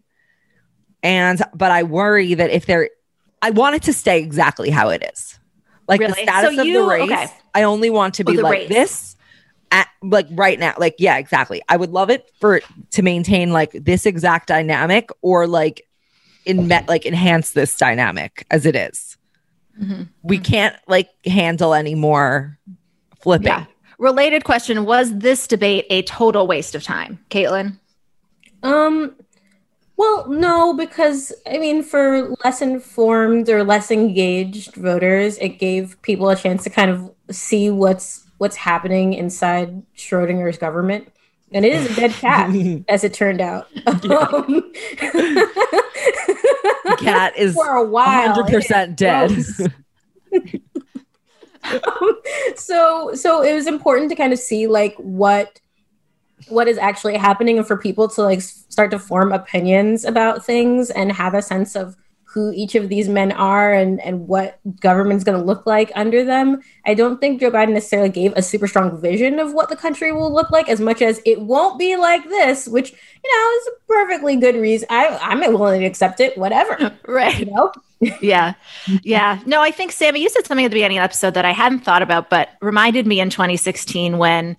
And 1.02 1.42
but 1.54 1.72
I 1.72 1.84
worry 1.84 2.34
that 2.36 2.50
if 2.50 2.66
they're, 2.66 2.90
I 3.42 3.50
want 3.50 3.76
it 3.76 3.84
to 3.84 3.94
stay 3.94 4.20
exactly 4.22 4.70
how 4.70 4.90
it 4.90 5.04
is, 5.14 5.38
like 5.88 6.00
the 6.00 6.14
status 6.14 6.56
So 6.56 6.62
of 6.62 6.66
you- 6.68 6.82
the 6.82 6.88
race. 6.88 7.12
okay. 7.12 7.28
I 7.54 7.64
only 7.64 7.90
want 7.90 8.16
to 8.16 8.24
be 8.24 8.38
like 8.38 8.52
race. 8.52 8.70
this, 8.70 9.16
at 9.72 9.88
like 10.02 10.28
right 10.32 10.58
now. 10.60 10.74
Like 10.78 10.96
yeah, 11.00 11.18
exactly. 11.18 11.62
I 11.68 11.78
would 11.78 11.92
love 11.92 12.10
it 12.10 12.32
for 12.40 12.62
to 12.92 13.02
maintain 13.02 13.52
like 13.52 13.72
this 13.74 14.06
exact 14.06 14.48
dynamic, 14.48 15.10
or 15.22 15.46
like 15.48 15.86
in 16.46 16.68
met 16.68 16.88
like 16.88 17.06
enhance 17.06 17.52
this 17.52 17.76
dynamic 17.78 18.46
as 18.50 18.66
it 18.66 18.76
is. 18.76 19.18
Mhm. 19.82 20.08
We 20.22 20.38
can't 20.40 20.76
like 20.88 21.10
handle 21.26 21.74
any 21.74 21.96
more 21.96 22.58
flipping. 23.22 23.48
Yeah. 23.48 23.66
Related 24.04 24.44
question 24.44 24.84
Was 24.84 25.18
this 25.18 25.48
debate 25.48 25.86
a 25.90 26.02
total 26.02 26.46
waste 26.46 26.76
of 26.76 26.84
time, 26.84 27.24
Kaitlin? 27.30 27.80
Um, 28.62 29.16
well, 29.96 30.28
no, 30.28 30.74
because 30.74 31.32
I 31.50 31.58
mean, 31.58 31.84
for 31.84 32.36
less 32.44 32.62
informed 32.62 33.48
or 33.48 33.64
less 33.64 33.92
engaged 33.92 34.76
voters, 34.76 35.38
it 35.38 35.58
gave 35.58 36.02
people 36.02 36.28
a 36.28 36.36
chance 36.36 36.66
to 36.66 36.70
kind 36.70 36.92
of 36.92 37.14
see 37.32 37.70
what's 37.70 38.28
what's 38.40 38.58
happening 38.58 39.14
inside 39.14 39.82
Schrodinger's 39.96 40.58
government, 40.58 41.08
and 41.54 41.66
it 41.66 41.72
is 41.72 41.90
a 41.90 41.96
dead 41.96 42.12
cat, 42.20 42.54
as 42.90 43.06
it 43.06 43.14
turned 43.14 43.40
out. 43.40 43.68
Um, 43.86 44.74
cat 46.98 47.38
is 47.38 47.56
for 47.56 47.78
a 47.78 47.86
while, 47.86 48.34
hundred 48.34 48.52
percent 48.52 48.98
so 52.56 53.14
so 53.14 53.42
it 53.42 53.54
was 53.54 53.68
important 53.68 54.10
to 54.10 54.16
kind 54.16 54.34
of 54.34 54.40
see 54.40 54.68
like 54.68 54.96
what 54.98 55.60
what 56.50 56.68
is 56.68 56.78
actually 56.78 57.18
happening 57.18 57.58
and 57.58 57.66
for 57.66 57.78
people 57.78 58.08
to 58.08 58.22
like 58.22 58.42
start 58.42 58.92
to 58.92 59.00
form 59.00 59.32
opinions 59.32 60.04
about 60.04 60.46
things 60.46 60.90
and 60.90 61.12
have 61.12 61.34
a 61.34 61.42
sense 61.42 61.76
of 61.76 61.96
who 62.34 62.52
each 62.54 62.74
of 62.74 62.90
these 62.90 63.08
men 63.08 63.32
are 63.32 63.74
and, 63.74 64.02
and 64.02 64.28
what 64.28 64.60
government's 64.80 65.24
going 65.24 65.38
to 65.38 65.44
look 65.44 65.66
like 65.66 65.92
under 65.96 66.26
them. 66.26 66.62
I 66.86 66.96
don't 66.96 67.22
think 67.22 67.40
Joe 67.40 67.52
Biden 67.52 67.74
necessarily 67.74 68.10
gave 68.10 68.34
a 68.36 68.42
super 68.42 68.68
strong 68.68 69.00
vision 69.00 69.40
of 69.40 69.54
what 69.54 69.70
the 69.70 69.76
country 69.76 70.12
will 70.12 70.34
look 70.34 70.50
like 70.50 70.68
as 70.68 70.80
much 70.80 71.02
as 71.02 71.22
it 71.26 71.42
won't 71.42 71.78
be 71.78 71.96
like 71.96 72.24
this, 72.24 72.68
which, 72.68 72.92
you 72.92 72.98
know, 73.40 73.58
is 73.58 73.68
a 73.68 73.88
perfectly 73.88 74.36
good 74.36 74.56
reason. 74.56 74.88
I, 74.90 75.18
I'm 75.22 75.40
willing 75.54 75.82
to 75.82 75.86
accept 75.86 76.20
it, 76.20 76.38
whatever. 76.38 76.98
right. 77.08 77.38
You 77.40 77.46
know? 77.46 77.72
yeah. 78.22 78.56
Yeah. 79.04 79.40
No, 79.46 79.62
I 79.62 79.72
think, 79.72 79.92
Sami, 79.92 80.22
you 80.22 80.30
said 80.30 80.46
something 80.46 80.66
at 80.66 80.70
the 80.70 80.76
beginning 80.76 80.98
of 80.98 81.02
the 81.02 81.06
episode 81.06 81.36
that 81.36 81.46
I 81.46 81.52
hadn't 81.52 81.82
thought 81.82 82.02
about, 82.02 82.30
but 82.30 82.50
reminded 82.62 83.06
me 83.06 83.20
in 83.20 83.30
2016 83.30 84.18
when 84.18 84.58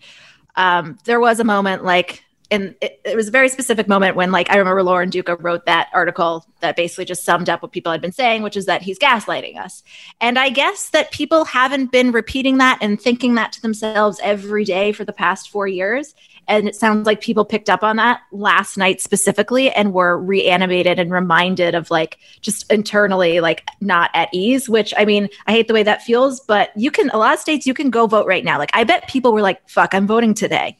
um, 0.56 0.98
there 1.04 1.20
was 1.20 1.40
a 1.40 1.44
moment 1.44 1.84
like 1.84 2.23
and 2.54 2.74
it, 2.80 3.00
it, 3.04 3.16
was 3.16 3.28
a 3.28 3.30
very 3.30 3.48
specific 3.48 3.88
moment 3.88 4.16
when 4.16 4.30
like 4.30 4.50
i 4.50 4.56
remember 4.56 4.82
lauren 4.82 5.10
duca 5.10 5.36
wrote 5.36 5.66
that 5.66 5.88
article 5.92 6.46
that 6.60 6.76
basically 6.76 7.04
just 7.04 7.24
summed 7.24 7.48
up 7.48 7.62
what 7.62 7.72
people 7.72 7.90
had 7.90 8.00
been 8.00 8.12
saying 8.12 8.42
which 8.42 8.56
is 8.56 8.66
that 8.66 8.82
he's 8.82 8.98
gaslighting 8.98 9.58
us. 9.58 9.82
And 10.20 10.38
i 10.38 10.48
guess 10.48 10.90
that 10.90 11.10
people 11.10 11.44
haven't 11.44 11.90
been 11.90 12.12
repeating 12.12 12.58
that 12.58 12.78
and 12.80 13.00
thinking 13.00 13.34
that 13.34 13.52
to 13.52 13.62
themselves 13.62 14.20
every 14.22 14.64
day 14.64 14.92
for 14.92 15.04
the 15.04 15.12
past 15.12 15.50
four 15.50 15.66
years. 15.66 16.14
And 16.46 16.68
it 16.68 16.74
sounds 16.74 17.06
like 17.06 17.22
people 17.22 17.46
picked 17.46 17.70
up 17.70 17.82
on 17.82 17.96
that 17.96 18.20
last 18.30 18.76
night 18.76 19.00
specifically 19.00 19.70
and 19.70 19.94
were 19.94 20.18
reanimated 20.18 20.98
and 20.98 21.10
reminded 21.10 21.74
of 21.74 21.90
like 21.90 22.18
just 22.42 22.70
internally 22.70 23.40
like 23.40 23.66
not 23.80 24.10
at 24.12 24.28
ease 24.32 24.68
which 24.68 24.92
i 24.98 25.06
mean 25.06 25.28
i 25.46 25.52
hate 25.52 25.68
the 25.68 25.74
way 25.74 25.82
that 25.82 26.02
feels 26.02 26.40
but 26.40 26.70
you 26.76 26.90
can 26.90 27.08
a 27.10 27.16
lot 27.16 27.32
of 27.32 27.40
states 27.40 27.66
you 27.66 27.74
can 27.74 27.90
go 27.90 28.06
vote 28.06 28.26
right 28.26 28.44
now. 28.44 28.58
Like 28.58 28.70
i 28.74 28.84
bet 28.84 29.08
people 29.08 29.32
were 29.32 29.42
like 29.42 29.66
fuck 29.68 29.94
i'm 29.94 30.06
voting 30.06 30.34
today 30.34 30.76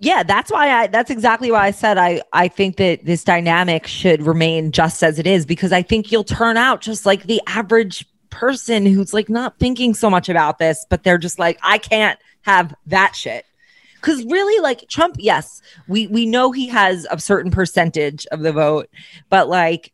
yeah, 0.00 0.22
that's 0.22 0.50
why 0.50 0.70
I 0.70 0.86
that's 0.86 1.10
exactly 1.10 1.50
why 1.50 1.66
I 1.66 1.70
said 1.72 1.98
I 1.98 2.22
I 2.32 2.48
think 2.48 2.76
that 2.76 3.04
this 3.04 3.24
dynamic 3.24 3.86
should 3.86 4.22
remain 4.22 4.70
just 4.70 5.02
as 5.02 5.18
it 5.18 5.26
is 5.26 5.44
because 5.44 5.72
I 5.72 5.82
think 5.82 6.12
you'll 6.12 6.24
turn 6.24 6.56
out 6.56 6.80
just 6.80 7.04
like 7.04 7.24
the 7.24 7.42
average 7.46 8.06
person 8.30 8.86
who's 8.86 9.12
like 9.12 9.28
not 9.28 9.58
thinking 9.58 9.94
so 9.94 10.08
much 10.08 10.28
about 10.28 10.58
this, 10.58 10.86
but 10.88 11.02
they're 11.02 11.18
just 11.18 11.38
like, 11.38 11.58
I 11.62 11.78
can't 11.78 12.18
have 12.42 12.74
that 12.86 13.16
shit. 13.16 13.44
Cause 14.00 14.24
really, 14.26 14.60
like 14.62 14.88
Trump, 14.88 15.16
yes, 15.18 15.60
we 15.88 16.06
we 16.06 16.26
know 16.26 16.52
he 16.52 16.68
has 16.68 17.04
a 17.10 17.18
certain 17.18 17.50
percentage 17.50 18.24
of 18.26 18.40
the 18.40 18.52
vote, 18.52 18.88
but 19.28 19.48
like 19.48 19.92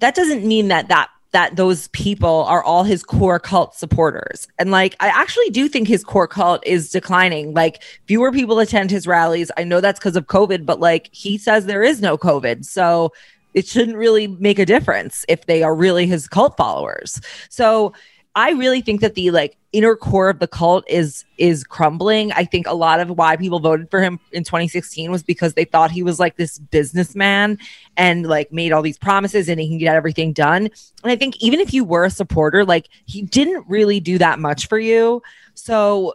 that 0.00 0.14
doesn't 0.14 0.44
mean 0.44 0.68
that 0.68 0.88
that 0.88 1.08
that 1.32 1.56
those 1.56 1.88
people 1.88 2.44
are 2.44 2.62
all 2.64 2.84
his 2.84 3.02
core 3.02 3.38
cult 3.38 3.74
supporters. 3.74 4.48
And 4.58 4.70
like, 4.70 4.96
I 5.00 5.08
actually 5.08 5.50
do 5.50 5.68
think 5.68 5.86
his 5.86 6.02
core 6.02 6.26
cult 6.26 6.66
is 6.66 6.90
declining. 6.90 7.54
Like, 7.54 7.82
fewer 8.06 8.32
people 8.32 8.58
attend 8.58 8.90
his 8.90 9.06
rallies. 9.06 9.50
I 9.56 9.64
know 9.64 9.80
that's 9.80 10.00
because 10.00 10.16
of 10.16 10.26
COVID, 10.26 10.66
but 10.66 10.80
like, 10.80 11.08
he 11.12 11.38
says 11.38 11.66
there 11.66 11.82
is 11.82 12.00
no 12.00 12.18
COVID. 12.18 12.64
So 12.64 13.12
it 13.54 13.66
shouldn't 13.66 13.96
really 13.96 14.26
make 14.26 14.58
a 14.58 14.66
difference 14.66 15.24
if 15.28 15.46
they 15.46 15.62
are 15.62 15.74
really 15.74 16.06
his 16.06 16.28
cult 16.28 16.56
followers. 16.56 17.20
So 17.48 17.92
I 18.34 18.52
really 18.52 18.80
think 18.80 19.00
that 19.00 19.14
the 19.14 19.32
like 19.32 19.56
inner 19.72 19.96
core 19.96 20.28
of 20.28 20.38
the 20.38 20.46
cult 20.46 20.84
is 20.88 21.24
is 21.36 21.64
crumbling. 21.64 22.32
I 22.32 22.44
think 22.44 22.66
a 22.66 22.74
lot 22.74 23.00
of 23.00 23.10
why 23.10 23.36
people 23.36 23.58
voted 23.58 23.90
for 23.90 24.00
him 24.00 24.20
in 24.32 24.44
2016 24.44 25.10
was 25.10 25.22
because 25.22 25.54
they 25.54 25.64
thought 25.64 25.90
he 25.90 26.02
was 26.02 26.20
like 26.20 26.36
this 26.36 26.58
businessman 26.58 27.58
and 27.96 28.26
like 28.26 28.52
made 28.52 28.72
all 28.72 28.82
these 28.82 28.98
promises 28.98 29.48
and 29.48 29.60
he 29.60 29.68
can 29.68 29.78
get 29.78 29.96
everything 29.96 30.32
done. 30.32 30.70
And 31.02 31.12
I 31.12 31.16
think 31.16 31.36
even 31.40 31.58
if 31.58 31.74
you 31.74 31.84
were 31.84 32.04
a 32.04 32.10
supporter, 32.10 32.64
like 32.64 32.88
he 33.04 33.22
didn't 33.22 33.66
really 33.68 33.98
do 33.98 34.18
that 34.18 34.38
much 34.38 34.68
for 34.68 34.78
you. 34.78 35.22
So 35.54 36.14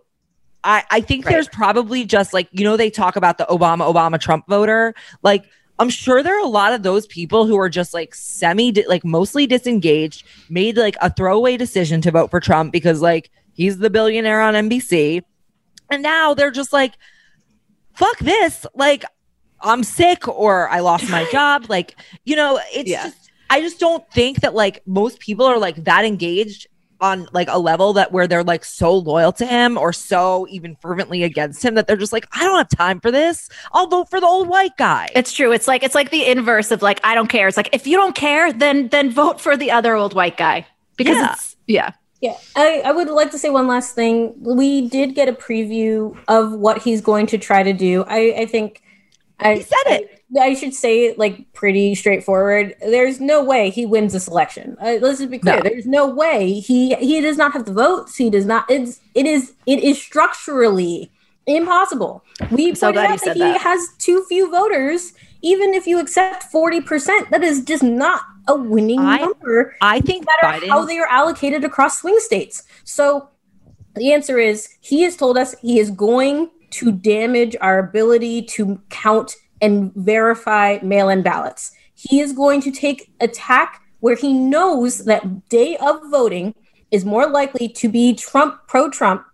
I, 0.64 0.84
I 0.90 1.02
think 1.02 1.26
right. 1.26 1.34
there's 1.34 1.50
probably 1.50 2.06
just 2.06 2.34
like, 2.34 2.48
you 2.52 2.64
know, 2.64 2.78
they 2.78 2.90
talk 2.90 3.18
about 3.18 3.38
the 3.38 3.46
Obama, 3.46 3.92
Obama, 3.92 4.20
Trump 4.20 4.48
voter. 4.48 4.96
Like 5.22 5.46
I'm 5.78 5.90
sure 5.90 6.24
there 6.24 6.38
are 6.38 6.46
a 6.46 6.50
lot 6.50 6.74
of 6.74 6.84
those 6.84 7.06
people 7.06 7.46
who 7.46 7.58
are 7.60 7.70
just 7.70 7.94
like 7.94 8.16
semi, 8.16 8.72
like 8.88 9.04
mostly 9.04 9.46
disengaged, 9.46 10.26
made 10.50 10.78
like 10.78 10.96
a 11.02 11.10
throwaway 11.10 11.58
decision 11.58 12.02
to 12.02 12.12
vote 12.12 12.32
for 12.32 12.40
Trump 12.40 12.72
because 12.72 13.02
like 13.02 13.30
he's 13.54 13.78
the 13.78 13.90
billionaire 13.90 14.42
on 14.42 14.54
NBC. 14.54 15.24
And 15.90 16.02
now 16.02 16.34
they're 16.34 16.52
just 16.52 16.72
like, 16.74 16.94
fuck 17.94 18.18
this. 18.20 18.66
Like, 18.76 19.06
I'm 19.62 19.84
sick 19.84 20.28
or 20.28 20.70
I 20.70 20.80
lost 20.80 21.10
my 21.10 21.26
job. 21.32 21.66
Like, 21.70 21.96
you 22.24 22.36
know, 22.36 22.60
it's 22.74 22.90
yeah. 22.90 23.04
just, 23.04 23.32
I 23.50 23.62
just 23.62 23.80
don't 23.80 24.10
think 24.12 24.42
that 24.42 24.54
like 24.54 24.82
most 24.86 25.20
people 25.20 25.46
are 25.46 25.58
like 25.58 25.84
that 25.84 26.06
engaged 26.06 26.68
on 27.02 27.28
like 27.34 27.48
a 27.50 27.60
level 27.60 27.94
that 27.94 28.12
where 28.12 28.28
they're 28.28 28.44
like 28.44 28.64
so 28.64 28.96
loyal 28.96 29.32
to 29.34 29.46
him 29.46 29.78
or 29.78 29.92
so 29.94 30.48
even 30.50 30.76
fervently 30.76 31.24
against 31.24 31.64
him 31.64 31.76
that 31.76 31.88
they're 31.88 31.98
just 31.98 32.14
like 32.14 32.28
I 32.32 32.44
don't 32.44 32.58
have 32.58 32.70
time 32.70 33.00
for 33.00 33.12
this. 33.12 33.50
I'll 33.74 33.88
vote 33.88 34.10
for 34.10 34.20
the 34.20 34.28
old 34.28 34.48
white 34.48 34.78
guy. 34.78 35.10
It's 35.16 35.34
true. 35.34 35.52
It's 35.52 35.68
like 35.68 35.84
it's 35.84 35.96
like 35.96 36.12
the 36.12 36.26
inverse 36.26 36.72
of 36.72 36.82
like 36.82 37.00
I 37.04 37.16
don't 37.16 37.28
care. 37.28 37.48
It's 37.48 37.58
like 37.58 37.70
if 37.74 37.88
you 37.88 37.98
don't 37.98 38.16
care 38.16 38.52
then 38.52 38.88
then 38.90 39.12
vote 39.12 39.42
for 39.42 39.58
the 39.58 39.72
other 39.72 39.96
old 39.96 40.14
white 40.14 40.38
guy 40.38 40.66
because 40.98 41.18
yeah. 41.18 41.34
it's 41.34 41.56
yeah. 41.68 41.92
Yeah, 42.22 42.38
I, 42.56 42.82
I 42.86 42.92
would 42.92 43.10
like 43.10 43.30
to 43.32 43.38
say 43.38 43.50
one 43.50 43.68
last 43.68 43.94
thing. 43.94 44.34
We 44.40 44.88
did 44.88 45.14
get 45.14 45.28
a 45.28 45.34
preview 45.34 46.18
of 46.28 46.54
what 46.54 46.82
he's 46.82 47.02
going 47.02 47.28
to 47.28 47.38
try 47.38 47.62
to 47.62 47.74
do. 47.74 48.04
I, 48.08 48.34
I 48.40 48.46
think 48.46 48.82
I 49.40 49.56
he 49.56 49.62
said 49.62 49.76
it. 49.88 50.24
I, 50.38 50.46
I, 50.46 50.54
should 50.54 50.74
say 50.74 51.06
it 51.06 51.20
like 51.20 51.52
pretty 51.54 51.96
straightforward. 51.96 52.76
There's 52.80 53.20
no 53.20 53.44
way 53.44 53.70
he 53.70 53.86
wins 53.86 54.14
this 54.14 54.28
election. 54.28 54.78
Uh, 54.82 54.98
let's 55.02 55.20
just 55.20 55.30
be 55.30 55.40
clear. 55.40 55.58
No. 55.58 55.62
There's 55.62 55.86
no 55.86 56.08
way 56.08 56.60
he 56.60 56.96
he 56.96 57.22
does 57.22 57.38
not 57.38 57.54
have 57.54 57.66
the 57.66 57.74
votes. 57.74 58.16
He 58.16 58.30
does 58.30 58.46
not. 58.46 58.66
It's 58.70 59.02
it 59.14 59.26
is 59.26 59.54
it 59.66 59.84
is 59.84 60.02
structurally 60.02 61.12
impossible. 61.46 62.24
We 62.52 62.74
so 62.76 62.88
pointed 62.88 63.12
out 63.12 63.22
that 63.26 63.36
he 63.36 63.42
that. 63.42 63.62
has 63.62 63.88
too 63.98 64.26
few 64.28 64.50
voters. 64.50 65.14
Even 65.42 65.74
if 65.74 65.86
you 65.86 66.00
accept 66.00 66.44
forty 66.44 66.82
percent, 66.82 67.30
that 67.32 67.44
is 67.44 67.64
just 67.64 67.84
not 67.84 68.22
a 68.48 68.56
winning 68.56 69.00
I, 69.00 69.18
number. 69.18 69.76
I 69.82 70.00
think 70.00 70.26
no 70.26 70.48
matter 70.50 70.66
Biden, 70.66 70.70
how 70.70 70.86
they 70.86 70.98
are 70.98 71.08
allocated 71.08 71.64
across 71.64 72.00
swing 72.00 72.18
states. 72.20 72.64
So 72.84 73.30
the 73.96 74.14
answer 74.14 74.40
is 74.40 74.70
he 74.82 75.04
has 75.04 75.16
told 75.16 75.38
us 75.38 75.56
he 75.62 75.80
is 75.80 75.92
going 75.92 76.50
to 76.76 76.92
damage 76.92 77.56
our 77.62 77.80
ability 77.80 78.42
to 78.44 78.82
count 78.90 79.36
and 79.62 79.94
verify 79.96 80.78
mail 80.82 81.10
in 81.10 81.22
ballots. 81.22 81.72
He 81.94 82.20
is 82.20 82.34
going 82.34 82.62
to 82.62 82.72
take 82.72 83.12
attack 83.22 83.82
where 84.00 84.16
he 84.16 84.34
knows 84.34 85.06
that 85.06 85.50
day 85.50 85.78
of 85.78 86.00
voting 86.12 86.54
is 86.92 87.06
more 87.06 87.28
likely 87.28 87.68
to 87.70 87.90
be 87.90 88.14
Trump 88.14 88.60
pro 88.68 88.90
Trump 88.90 89.26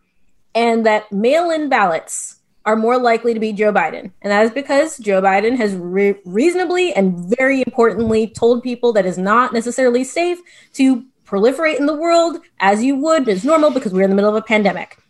and 0.55 0.85
that 0.85 1.11
mail 1.11 1.49
in 1.49 1.69
ballots 1.69 2.37
are 2.65 2.75
more 2.75 2.97
likely 2.97 3.33
to 3.33 3.39
be 3.39 3.51
Joe 3.51 3.73
Biden. 3.73 4.11
And 4.21 4.31
that 4.31 4.45
is 4.45 4.51
because 4.51 4.97
Joe 4.99 5.21
Biden 5.21 5.57
has 5.57 5.73
re- 5.75 6.15
reasonably 6.25 6.93
and 6.93 7.17
very 7.37 7.61
importantly 7.61 8.27
told 8.27 8.61
people 8.61 8.93
that 8.93 9.05
is 9.05 9.17
not 9.17 9.51
necessarily 9.51 10.03
safe 10.03 10.39
to 10.73 11.03
proliferate 11.25 11.79
in 11.79 11.85
the 11.85 11.95
world 11.95 12.37
as 12.59 12.83
you 12.83 12.95
would 12.97 13.27
as 13.27 13.43
normal 13.43 13.71
because 13.71 13.93
we're 13.93 14.03
in 14.03 14.09
the 14.09 14.15
middle 14.15 14.29
of 14.29 14.35
a 14.35 14.45
pandemic. 14.45 15.00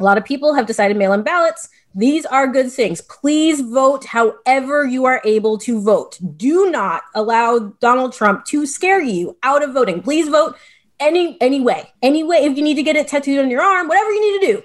A 0.00 0.04
lot 0.04 0.18
of 0.18 0.24
people 0.24 0.54
have 0.54 0.66
decided 0.66 0.96
mail 0.96 1.12
in 1.12 1.22
ballots. 1.22 1.68
These 1.94 2.24
are 2.26 2.46
good 2.46 2.70
things. 2.70 3.00
Please 3.00 3.60
vote 3.60 4.04
however 4.04 4.86
you 4.86 5.04
are 5.04 5.20
able 5.24 5.58
to 5.58 5.80
vote. 5.80 6.18
Do 6.36 6.70
not 6.70 7.02
allow 7.14 7.74
Donald 7.80 8.12
Trump 8.12 8.44
to 8.46 8.66
scare 8.66 9.02
you 9.02 9.36
out 9.42 9.62
of 9.62 9.72
voting. 9.72 10.02
Please 10.02 10.28
vote 10.28 10.56
any 11.00 11.40
any 11.40 11.60
way. 11.60 11.92
Any 12.02 12.22
way 12.22 12.38
if 12.38 12.56
you 12.56 12.62
need 12.62 12.74
to 12.74 12.82
get 12.82 12.96
it 12.96 13.08
tattooed 13.08 13.40
on 13.40 13.50
your 13.50 13.62
arm, 13.62 13.88
whatever 13.88 14.10
you 14.12 14.40
need 14.40 14.46
to 14.46 14.52
do. 14.52 14.62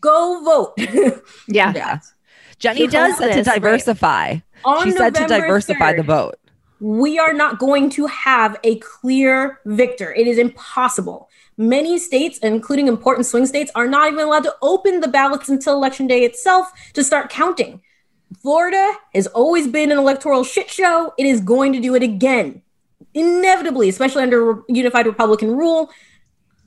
Go 0.00 0.42
vote. 0.44 1.22
yeah. 1.48 1.72
Yeah. 1.74 2.00
Jenny 2.58 2.86
does 2.86 3.18
said 3.18 3.34
to 3.34 3.42
diversify. 3.42 4.38
Right. 4.64 4.84
She 4.84 4.92
said 4.92 5.14
to 5.16 5.26
diversify 5.26 5.94
3rd, 5.94 5.96
the 5.96 6.02
vote. 6.04 6.38
We 6.78 7.18
are 7.18 7.32
not 7.32 7.58
going 7.58 7.90
to 7.90 8.06
have 8.06 8.58
a 8.62 8.78
clear 8.78 9.60
victor. 9.66 10.12
It 10.12 10.28
is 10.28 10.38
impossible. 10.38 11.28
Many 11.56 11.98
states, 11.98 12.38
including 12.38 12.88
important 12.88 13.26
swing 13.26 13.46
states, 13.46 13.70
are 13.74 13.86
not 13.86 14.10
even 14.10 14.24
allowed 14.24 14.44
to 14.44 14.56
open 14.62 15.00
the 15.00 15.08
ballots 15.08 15.48
until 15.48 15.74
election 15.74 16.06
day 16.06 16.24
itself 16.24 16.72
to 16.94 17.04
start 17.04 17.30
counting. 17.30 17.82
Florida 18.40 18.92
has 19.14 19.26
always 19.28 19.68
been 19.68 19.92
an 19.92 19.98
electoral 19.98 20.44
shit 20.44 20.70
show. 20.70 21.12
It 21.18 21.26
is 21.26 21.40
going 21.40 21.72
to 21.74 21.80
do 21.80 21.94
it 21.94 22.02
again, 22.02 22.62
inevitably, 23.12 23.88
especially 23.88 24.22
under 24.22 24.62
unified 24.68 25.06
Republican 25.06 25.54
rule. 25.56 25.90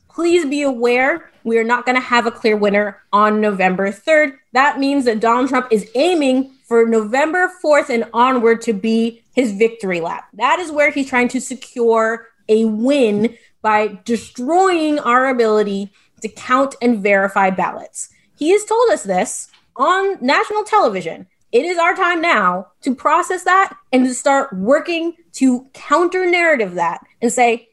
Please 0.10 0.46
be 0.46 0.62
aware 0.62 1.32
we 1.44 1.58
are 1.58 1.64
not 1.64 1.86
going 1.86 1.96
to 1.96 2.02
have 2.02 2.26
a 2.26 2.32
clear 2.32 2.56
winner 2.56 3.02
on 3.12 3.42
November 3.42 3.92
3rd. 3.92 4.38
That 4.54 4.80
means 4.80 5.06
that 5.06 5.20
Donald 5.20 5.50
Trump 5.50 5.68
is 5.72 5.90
aiming 5.96 6.52
for 6.68 6.86
November 6.86 7.52
4th 7.64 7.90
and 7.90 8.06
onward 8.14 8.62
to 8.62 8.74
be 8.74 9.24
his 9.34 9.52
victory 9.52 10.02
lap. 10.02 10.26
That 10.34 10.60
is 10.60 10.72
where 10.72 10.92
he's 10.92 11.10
trying 11.10 11.28
to 11.30 11.42
secure 11.42 12.28
a 12.48 12.66
win 12.66 13.36
by 13.66 14.00
destroying 14.06 15.00
our 15.00 15.26
ability 15.26 15.92
to 16.22 16.30
count 16.30 16.76
and 16.84 17.02
verify 17.02 17.50
ballots. 17.50 18.10
He 18.38 18.52
has 18.52 18.64
told 18.64 18.92
us 18.92 19.02
this 19.02 19.48
on 19.76 20.24
national 20.24 20.66
television. 20.66 21.26
It 21.52 21.66
is 21.66 21.80
our 21.80 21.96
time 21.96 22.22
now 22.22 22.68
to 22.82 22.94
process 22.94 23.44
that 23.46 23.76
and 23.92 24.06
to 24.06 24.14
start 24.14 24.54
working 24.54 25.16
to 25.38 25.68
counter 25.74 26.30
narrative 26.30 26.76
that 26.76 27.02
and 27.24 27.34
say, 27.34 27.70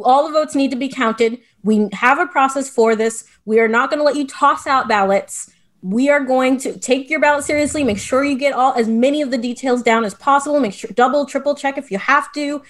all 0.00 0.24
the 0.24 0.32
votes 0.32 0.54
need 0.54 0.70
to 0.70 0.76
be 0.76 0.88
counted. 0.88 1.40
We 1.64 1.88
have 1.94 2.20
a 2.20 2.26
process 2.28 2.70
for 2.70 2.94
this. 2.94 3.24
We 3.44 3.58
are 3.58 3.66
not 3.66 3.90
going 3.90 3.98
to 3.98 4.04
let 4.04 4.14
you 4.14 4.24
toss 4.24 4.68
out 4.68 4.86
ballots. 4.86 5.50
We 5.82 6.10
are 6.10 6.20
going 6.20 6.58
to 6.58 6.78
take 6.78 7.10
your 7.10 7.18
ballot 7.18 7.42
seriously. 7.42 7.82
Make 7.82 7.98
sure 7.98 8.22
you 8.22 8.38
get 8.38 8.52
all 8.52 8.72
as 8.74 8.86
many 8.86 9.20
of 9.22 9.32
the 9.32 9.38
details 9.38 9.82
down 9.82 10.04
as 10.04 10.14
possible. 10.14 10.60
Make 10.60 10.74
sure 10.74 10.90
double, 10.94 11.26
triple 11.26 11.56
check 11.56 11.76
if 11.76 11.90
you 11.90 11.98
have 11.98 12.32
to 12.34 12.62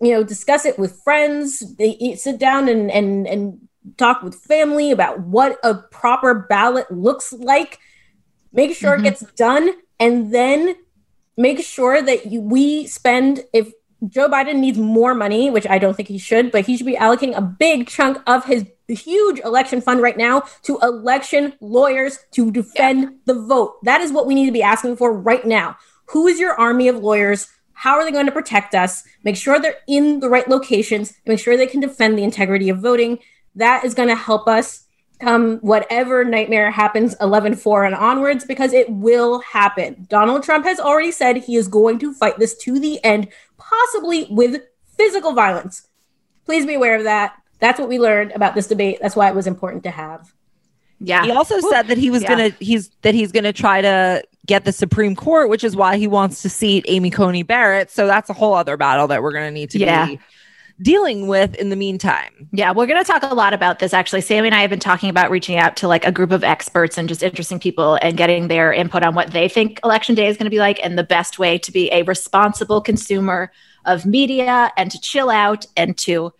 you 0.00 0.12
know, 0.12 0.22
discuss 0.24 0.64
it 0.64 0.78
with 0.78 1.00
friends, 1.02 1.60
they 1.76 2.16
sit 2.18 2.38
down 2.38 2.68
and 2.68 2.90
and 2.90 3.26
and 3.26 3.68
talk 3.96 4.22
with 4.22 4.34
family 4.34 4.90
about 4.90 5.20
what 5.20 5.58
a 5.62 5.74
proper 5.74 6.34
ballot 6.34 6.90
looks 6.90 7.32
like. 7.32 7.78
Make 8.52 8.74
sure 8.74 8.96
mm-hmm. 8.96 9.06
it 9.06 9.10
gets 9.10 9.32
done, 9.32 9.70
and 10.00 10.32
then 10.32 10.76
make 11.36 11.62
sure 11.64 12.00
that 12.00 12.26
you, 12.26 12.40
we 12.40 12.86
spend 12.86 13.44
if 13.52 13.72
Joe 14.08 14.28
Biden 14.28 14.56
needs 14.56 14.78
more 14.78 15.14
money, 15.14 15.50
which 15.50 15.66
I 15.66 15.78
don't 15.78 15.94
think 15.96 16.08
he 16.08 16.18
should, 16.18 16.52
but 16.52 16.66
he 16.66 16.76
should 16.76 16.86
be 16.86 16.96
allocating 16.96 17.36
a 17.36 17.40
big 17.40 17.88
chunk 17.88 18.18
of 18.26 18.44
his 18.44 18.66
huge 18.88 19.40
election 19.40 19.80
fund 19.80 20.00
right 20.00 20.16
now 20.16 20.42
to 20.62 20.78
election 20.82 21.54
lawyers 21.60 22.18
to 22.32 22.50
defend 22.50 23.02
yeah. 23.02 23.08
the 23.24 23.34
vote. 23.34 23.82
That 23.84 24.00
is 24.00 24.12
what 24.12 24.26
we 24.26 24.34
need 24.34 24.46
to 24.46 24.52
be 24.52 24.62
asking 24.62 24.96
for 24.96 25.12
right 25.12 25.44
now. 25.44 25.76
Who 26.10 26.26
is 26.26 26.38
your 26.38 26.54
army 26.54 26.88
of 26.88 26.96
lawyers? 26.96 27.48
How 27.78 27.96
are 27.96 28.04
they 28.04 28.10
going 28.10 28.24
to 28.24 28.32
protect 28.32 28.74
us? 28.74 29.04
Make 29.22 29.36
sure 29.36 29.60
they're 29.60 29.76
in 29.86 30.20
the 30.20 30.30
right 30.30 30.48
locations, 30.48 31.12
make 31.26 31.38
sure 31.38 31.56
they 31.58 31.66
can 31.66 31.80
defend 31.80 32.18
the 32.18 32.24
integrity 32.24 32.70
of 32.70 32.78
voting. 32.78 33.18
That 33.54 33.84
is 33.84 33.92
going 33.92 34.08
to 34.08 34.16
help 34.16 34.48
us 34.48 34.86
come 35.20 35.58
whatever 35.58 36.24
nightmare 36.24 36.70
happens 36.70 37.14
11-4 37.16 37.86
and 37.86 37.94
onwards 37.94 38.46
because 38.46 38.72
it 38.72 38.88
will 38.90 39.40
happen. 39.40 40.06
Donald 40.08 40.42
Trump 40.42 40.64
has 40.64 40.80
already 40.80 41.12
said 41.12 41.36
he 41.36 41.56
is 41.56 41.68
going 41.68 41.98
to 41.98 42.14
fight 42.14 42.38
this 42.38 42.56
to 42.58 42.78
the 42.78 43.02
end, 43.04 43.28
possibly 43.58 44.26
with 44.30 44.62
physical 44.96 45.34
violence. 45.34 45.86
Please 46.46 46.64
be 46.64 46.74
aware 46.74 46.96
of 46.96 47.04
that. 47.04 47.34
That's 47.58 47.78
what 47.78 47.90
we 47.90 47.98
learned 47.98 48.32
about 48.32 48.54
this 48.54 48.68
debate. 48.68 49.00
That's 49.02 49.16
why 49.16 49.28
it 49.28 49.34
was 49.34 49.46
important 49.46 49.82
to 49.84 49.90
have. 49.90 50.32
Yeah. 50.98 51.24
He 51.24 51.30
also 51.30 51.60
said 51.60 51.88
that 51.88 51.98
he 51.98 52.08
was 52.08 52.22
yeah. 52.22 52.28
gonna 52.28 52.48
he's 52.58 52.88
that 53.02 53.14
he's 53.14 53.32
gonna 53.32 53.52
try 53.52 53.82
to 53.82 54.22
get 54.46 54.64
the 54.64 54.72
Supreme 54.72 55.16
Court, 55.16 55.48
which 55.48 55.64
is 55.64 55.76
why 55.76 55.96
he 55.96 56.06
wants 56.06 56.42
to 56.42 56.48
seat 56.48 56.84
Amy 56.88 57.10
Coney 57.10 57.42
Barrett. 57.42 57.90
So 57.90 58.06
that's 58.06 58.30
a 58.30 58.32
whole 58.32 58.54
other 58.54 58.76
battle 58.76 59.08
that 59.08 59.22
we're 59.22 59.32
gonna 59.32 59.50
need 59.50 59.70
to 59.70 59.78
yeah. 59.78 60.06
be 60.06 60.20
dealing 60.82 61.26
with 61.26 61.54
in 61.54 61.70
the 61.70 61.76
meantime. 61.76 62.48
Yeah, 62.52 62.72
we're 62.72 62.86
going 62.86 63.02
to 63.02 63.10
talk 63.10 63.22
a 63.22 63.34
lot 63.34 63.54
about 63.54 63.78
this 63.78 63.94
actually. 63.94 64.20
Sami 64.20 64.48
and 64.48 64.54
I 64.54 64.60
have 64.60 64.70
been 64.70 64.78
talking 64.78 65.08
about 65.08 65.30
reaching 65.30 65.56
out 65.56 65.76
to 65.78 65.88
like 65.88 66.04
a 66.04 66.12
group 66.12 66.32
of 66.32 66.44
experts 66.44 66.98
and 66.98 67.08
just 67.08 67.22
interesting 67.22 67.58
people 67.58 67.98
and 68.02 68.16
getting 68.16 68.48
their 68.48 68.72
input 68.72 69.02
on 69.02 69.14
what 69.14 69.32
they 69.32 69.48
think 69.48 69.80
election 69.84 70.14
day 70.14 70.26
is 70.26 70.36
going 70.36 70.44
to 70.44 70.50
be 70.50 70.58
like 70.58 70.78
and 70.82 70.98
the 70.98 71.04
best 71.04 71.38
way 71.38 71.56
to 71.58 71.72
be 71.72 71.90
a 71.92 72.02
responsible 72.02 72.80
consumer 72.80 73.50
of 73.86 74.04
media 74.04 74.70
and 74.76 74.90
to 74.90 75.00
chill 75.00 75.30
out 75.30 75.64
and 75.76 75.96
to 75.96 76.32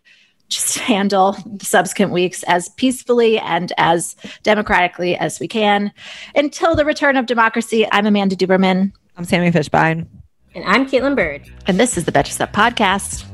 just 0.49 0.79
handle 0.93 1.37
the 1.47 1.65
subsequent 1.65 2.13
weeks 2.13 2.43
as 2.45 2.69
peacefully 2.71 3.39
and 3.39 3.73
as 3.79 4.17
democratically 4.43 5.17
as 5.17 5.41
we 5.41 5.49
can. 5.49 5.93
Until 6.35 6.75
the 6.75 6.85
return 6.85 7.17
of 7.17 7.27
democracy, 7.27 7.87
I'm 7.93 8.07
Amanda 8.07 8.37
Duberman. 8.37 8.93
I'm 9.17 9.25
Sami 9.25 9.51
Fishbein. 9.51 10.07
And 10.55 10.65
I'm 10.65 10.87
Kaitlin 10.87 11.17
Byrd. 11.17 11.43
And 11.67 11.79
this 11.79 11.99
is 11.99 12.05
the 12.05 12.13
Betches 12.13 12.33
Sup 12.33 12.53
Podcast. 12.53 13.25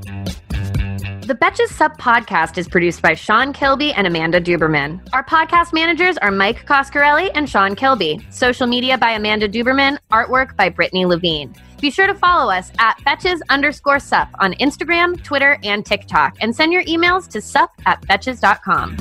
The 1.26 1.36
Betches 1.36 1.68
Sup 1.68 1.96
podcast 1.98 2.58
is 2.58 2.66
produced 2.66 3.00
by 3.00 3.14
Sean 3.14 3.52
Kilby 3.52 3.92
and 3.92 4.08
Amanda 4.08 4.40
Duberman. 4.40 5.00
Our 5.12 5.24
podcast 5.24 5.72
managers 5.72 6.18
are 6.18 6.32
Mike 6.32 6.66
Coscarelli 6.66 7.30
and 7.36 7.48
Sean 7.48 7.76
Kilby. 7.76 8.26
Social 8.30 8.66
media 8.66 8.98
by 8.98 9.12
Amanda 9.12 9.48
Duberman. 9.48 9.98
Artwork 10.10 10.56
by 10.56 10.68
Brittany 10.68 11.06
Levine. 11.06 11.54
Be 11.82 11.90
sure 11.90 12.06
to 12.06 12.14
follow 12.14 12.52
us 12.52 12.70
at 12.78 12.96
betches 13.00 13.40
underscore 13.50 13.98
sup 13.98 14.28
on 14.38 14.54
Instagram, 14.54 15.20
Twitter, 15.24 15.58
and 15.64 15.84
TikTok, 15.84 16.36
and 16.40 16.54
send 16.54 16.72
your 16.72 16.84
emails 16.84 17.28
to 17.30 17.40
sup 17.40 17.72
at 17.86 18.00
betches.com. 18.02 18.96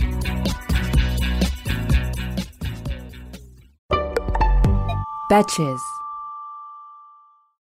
Betches. 5.30 5.80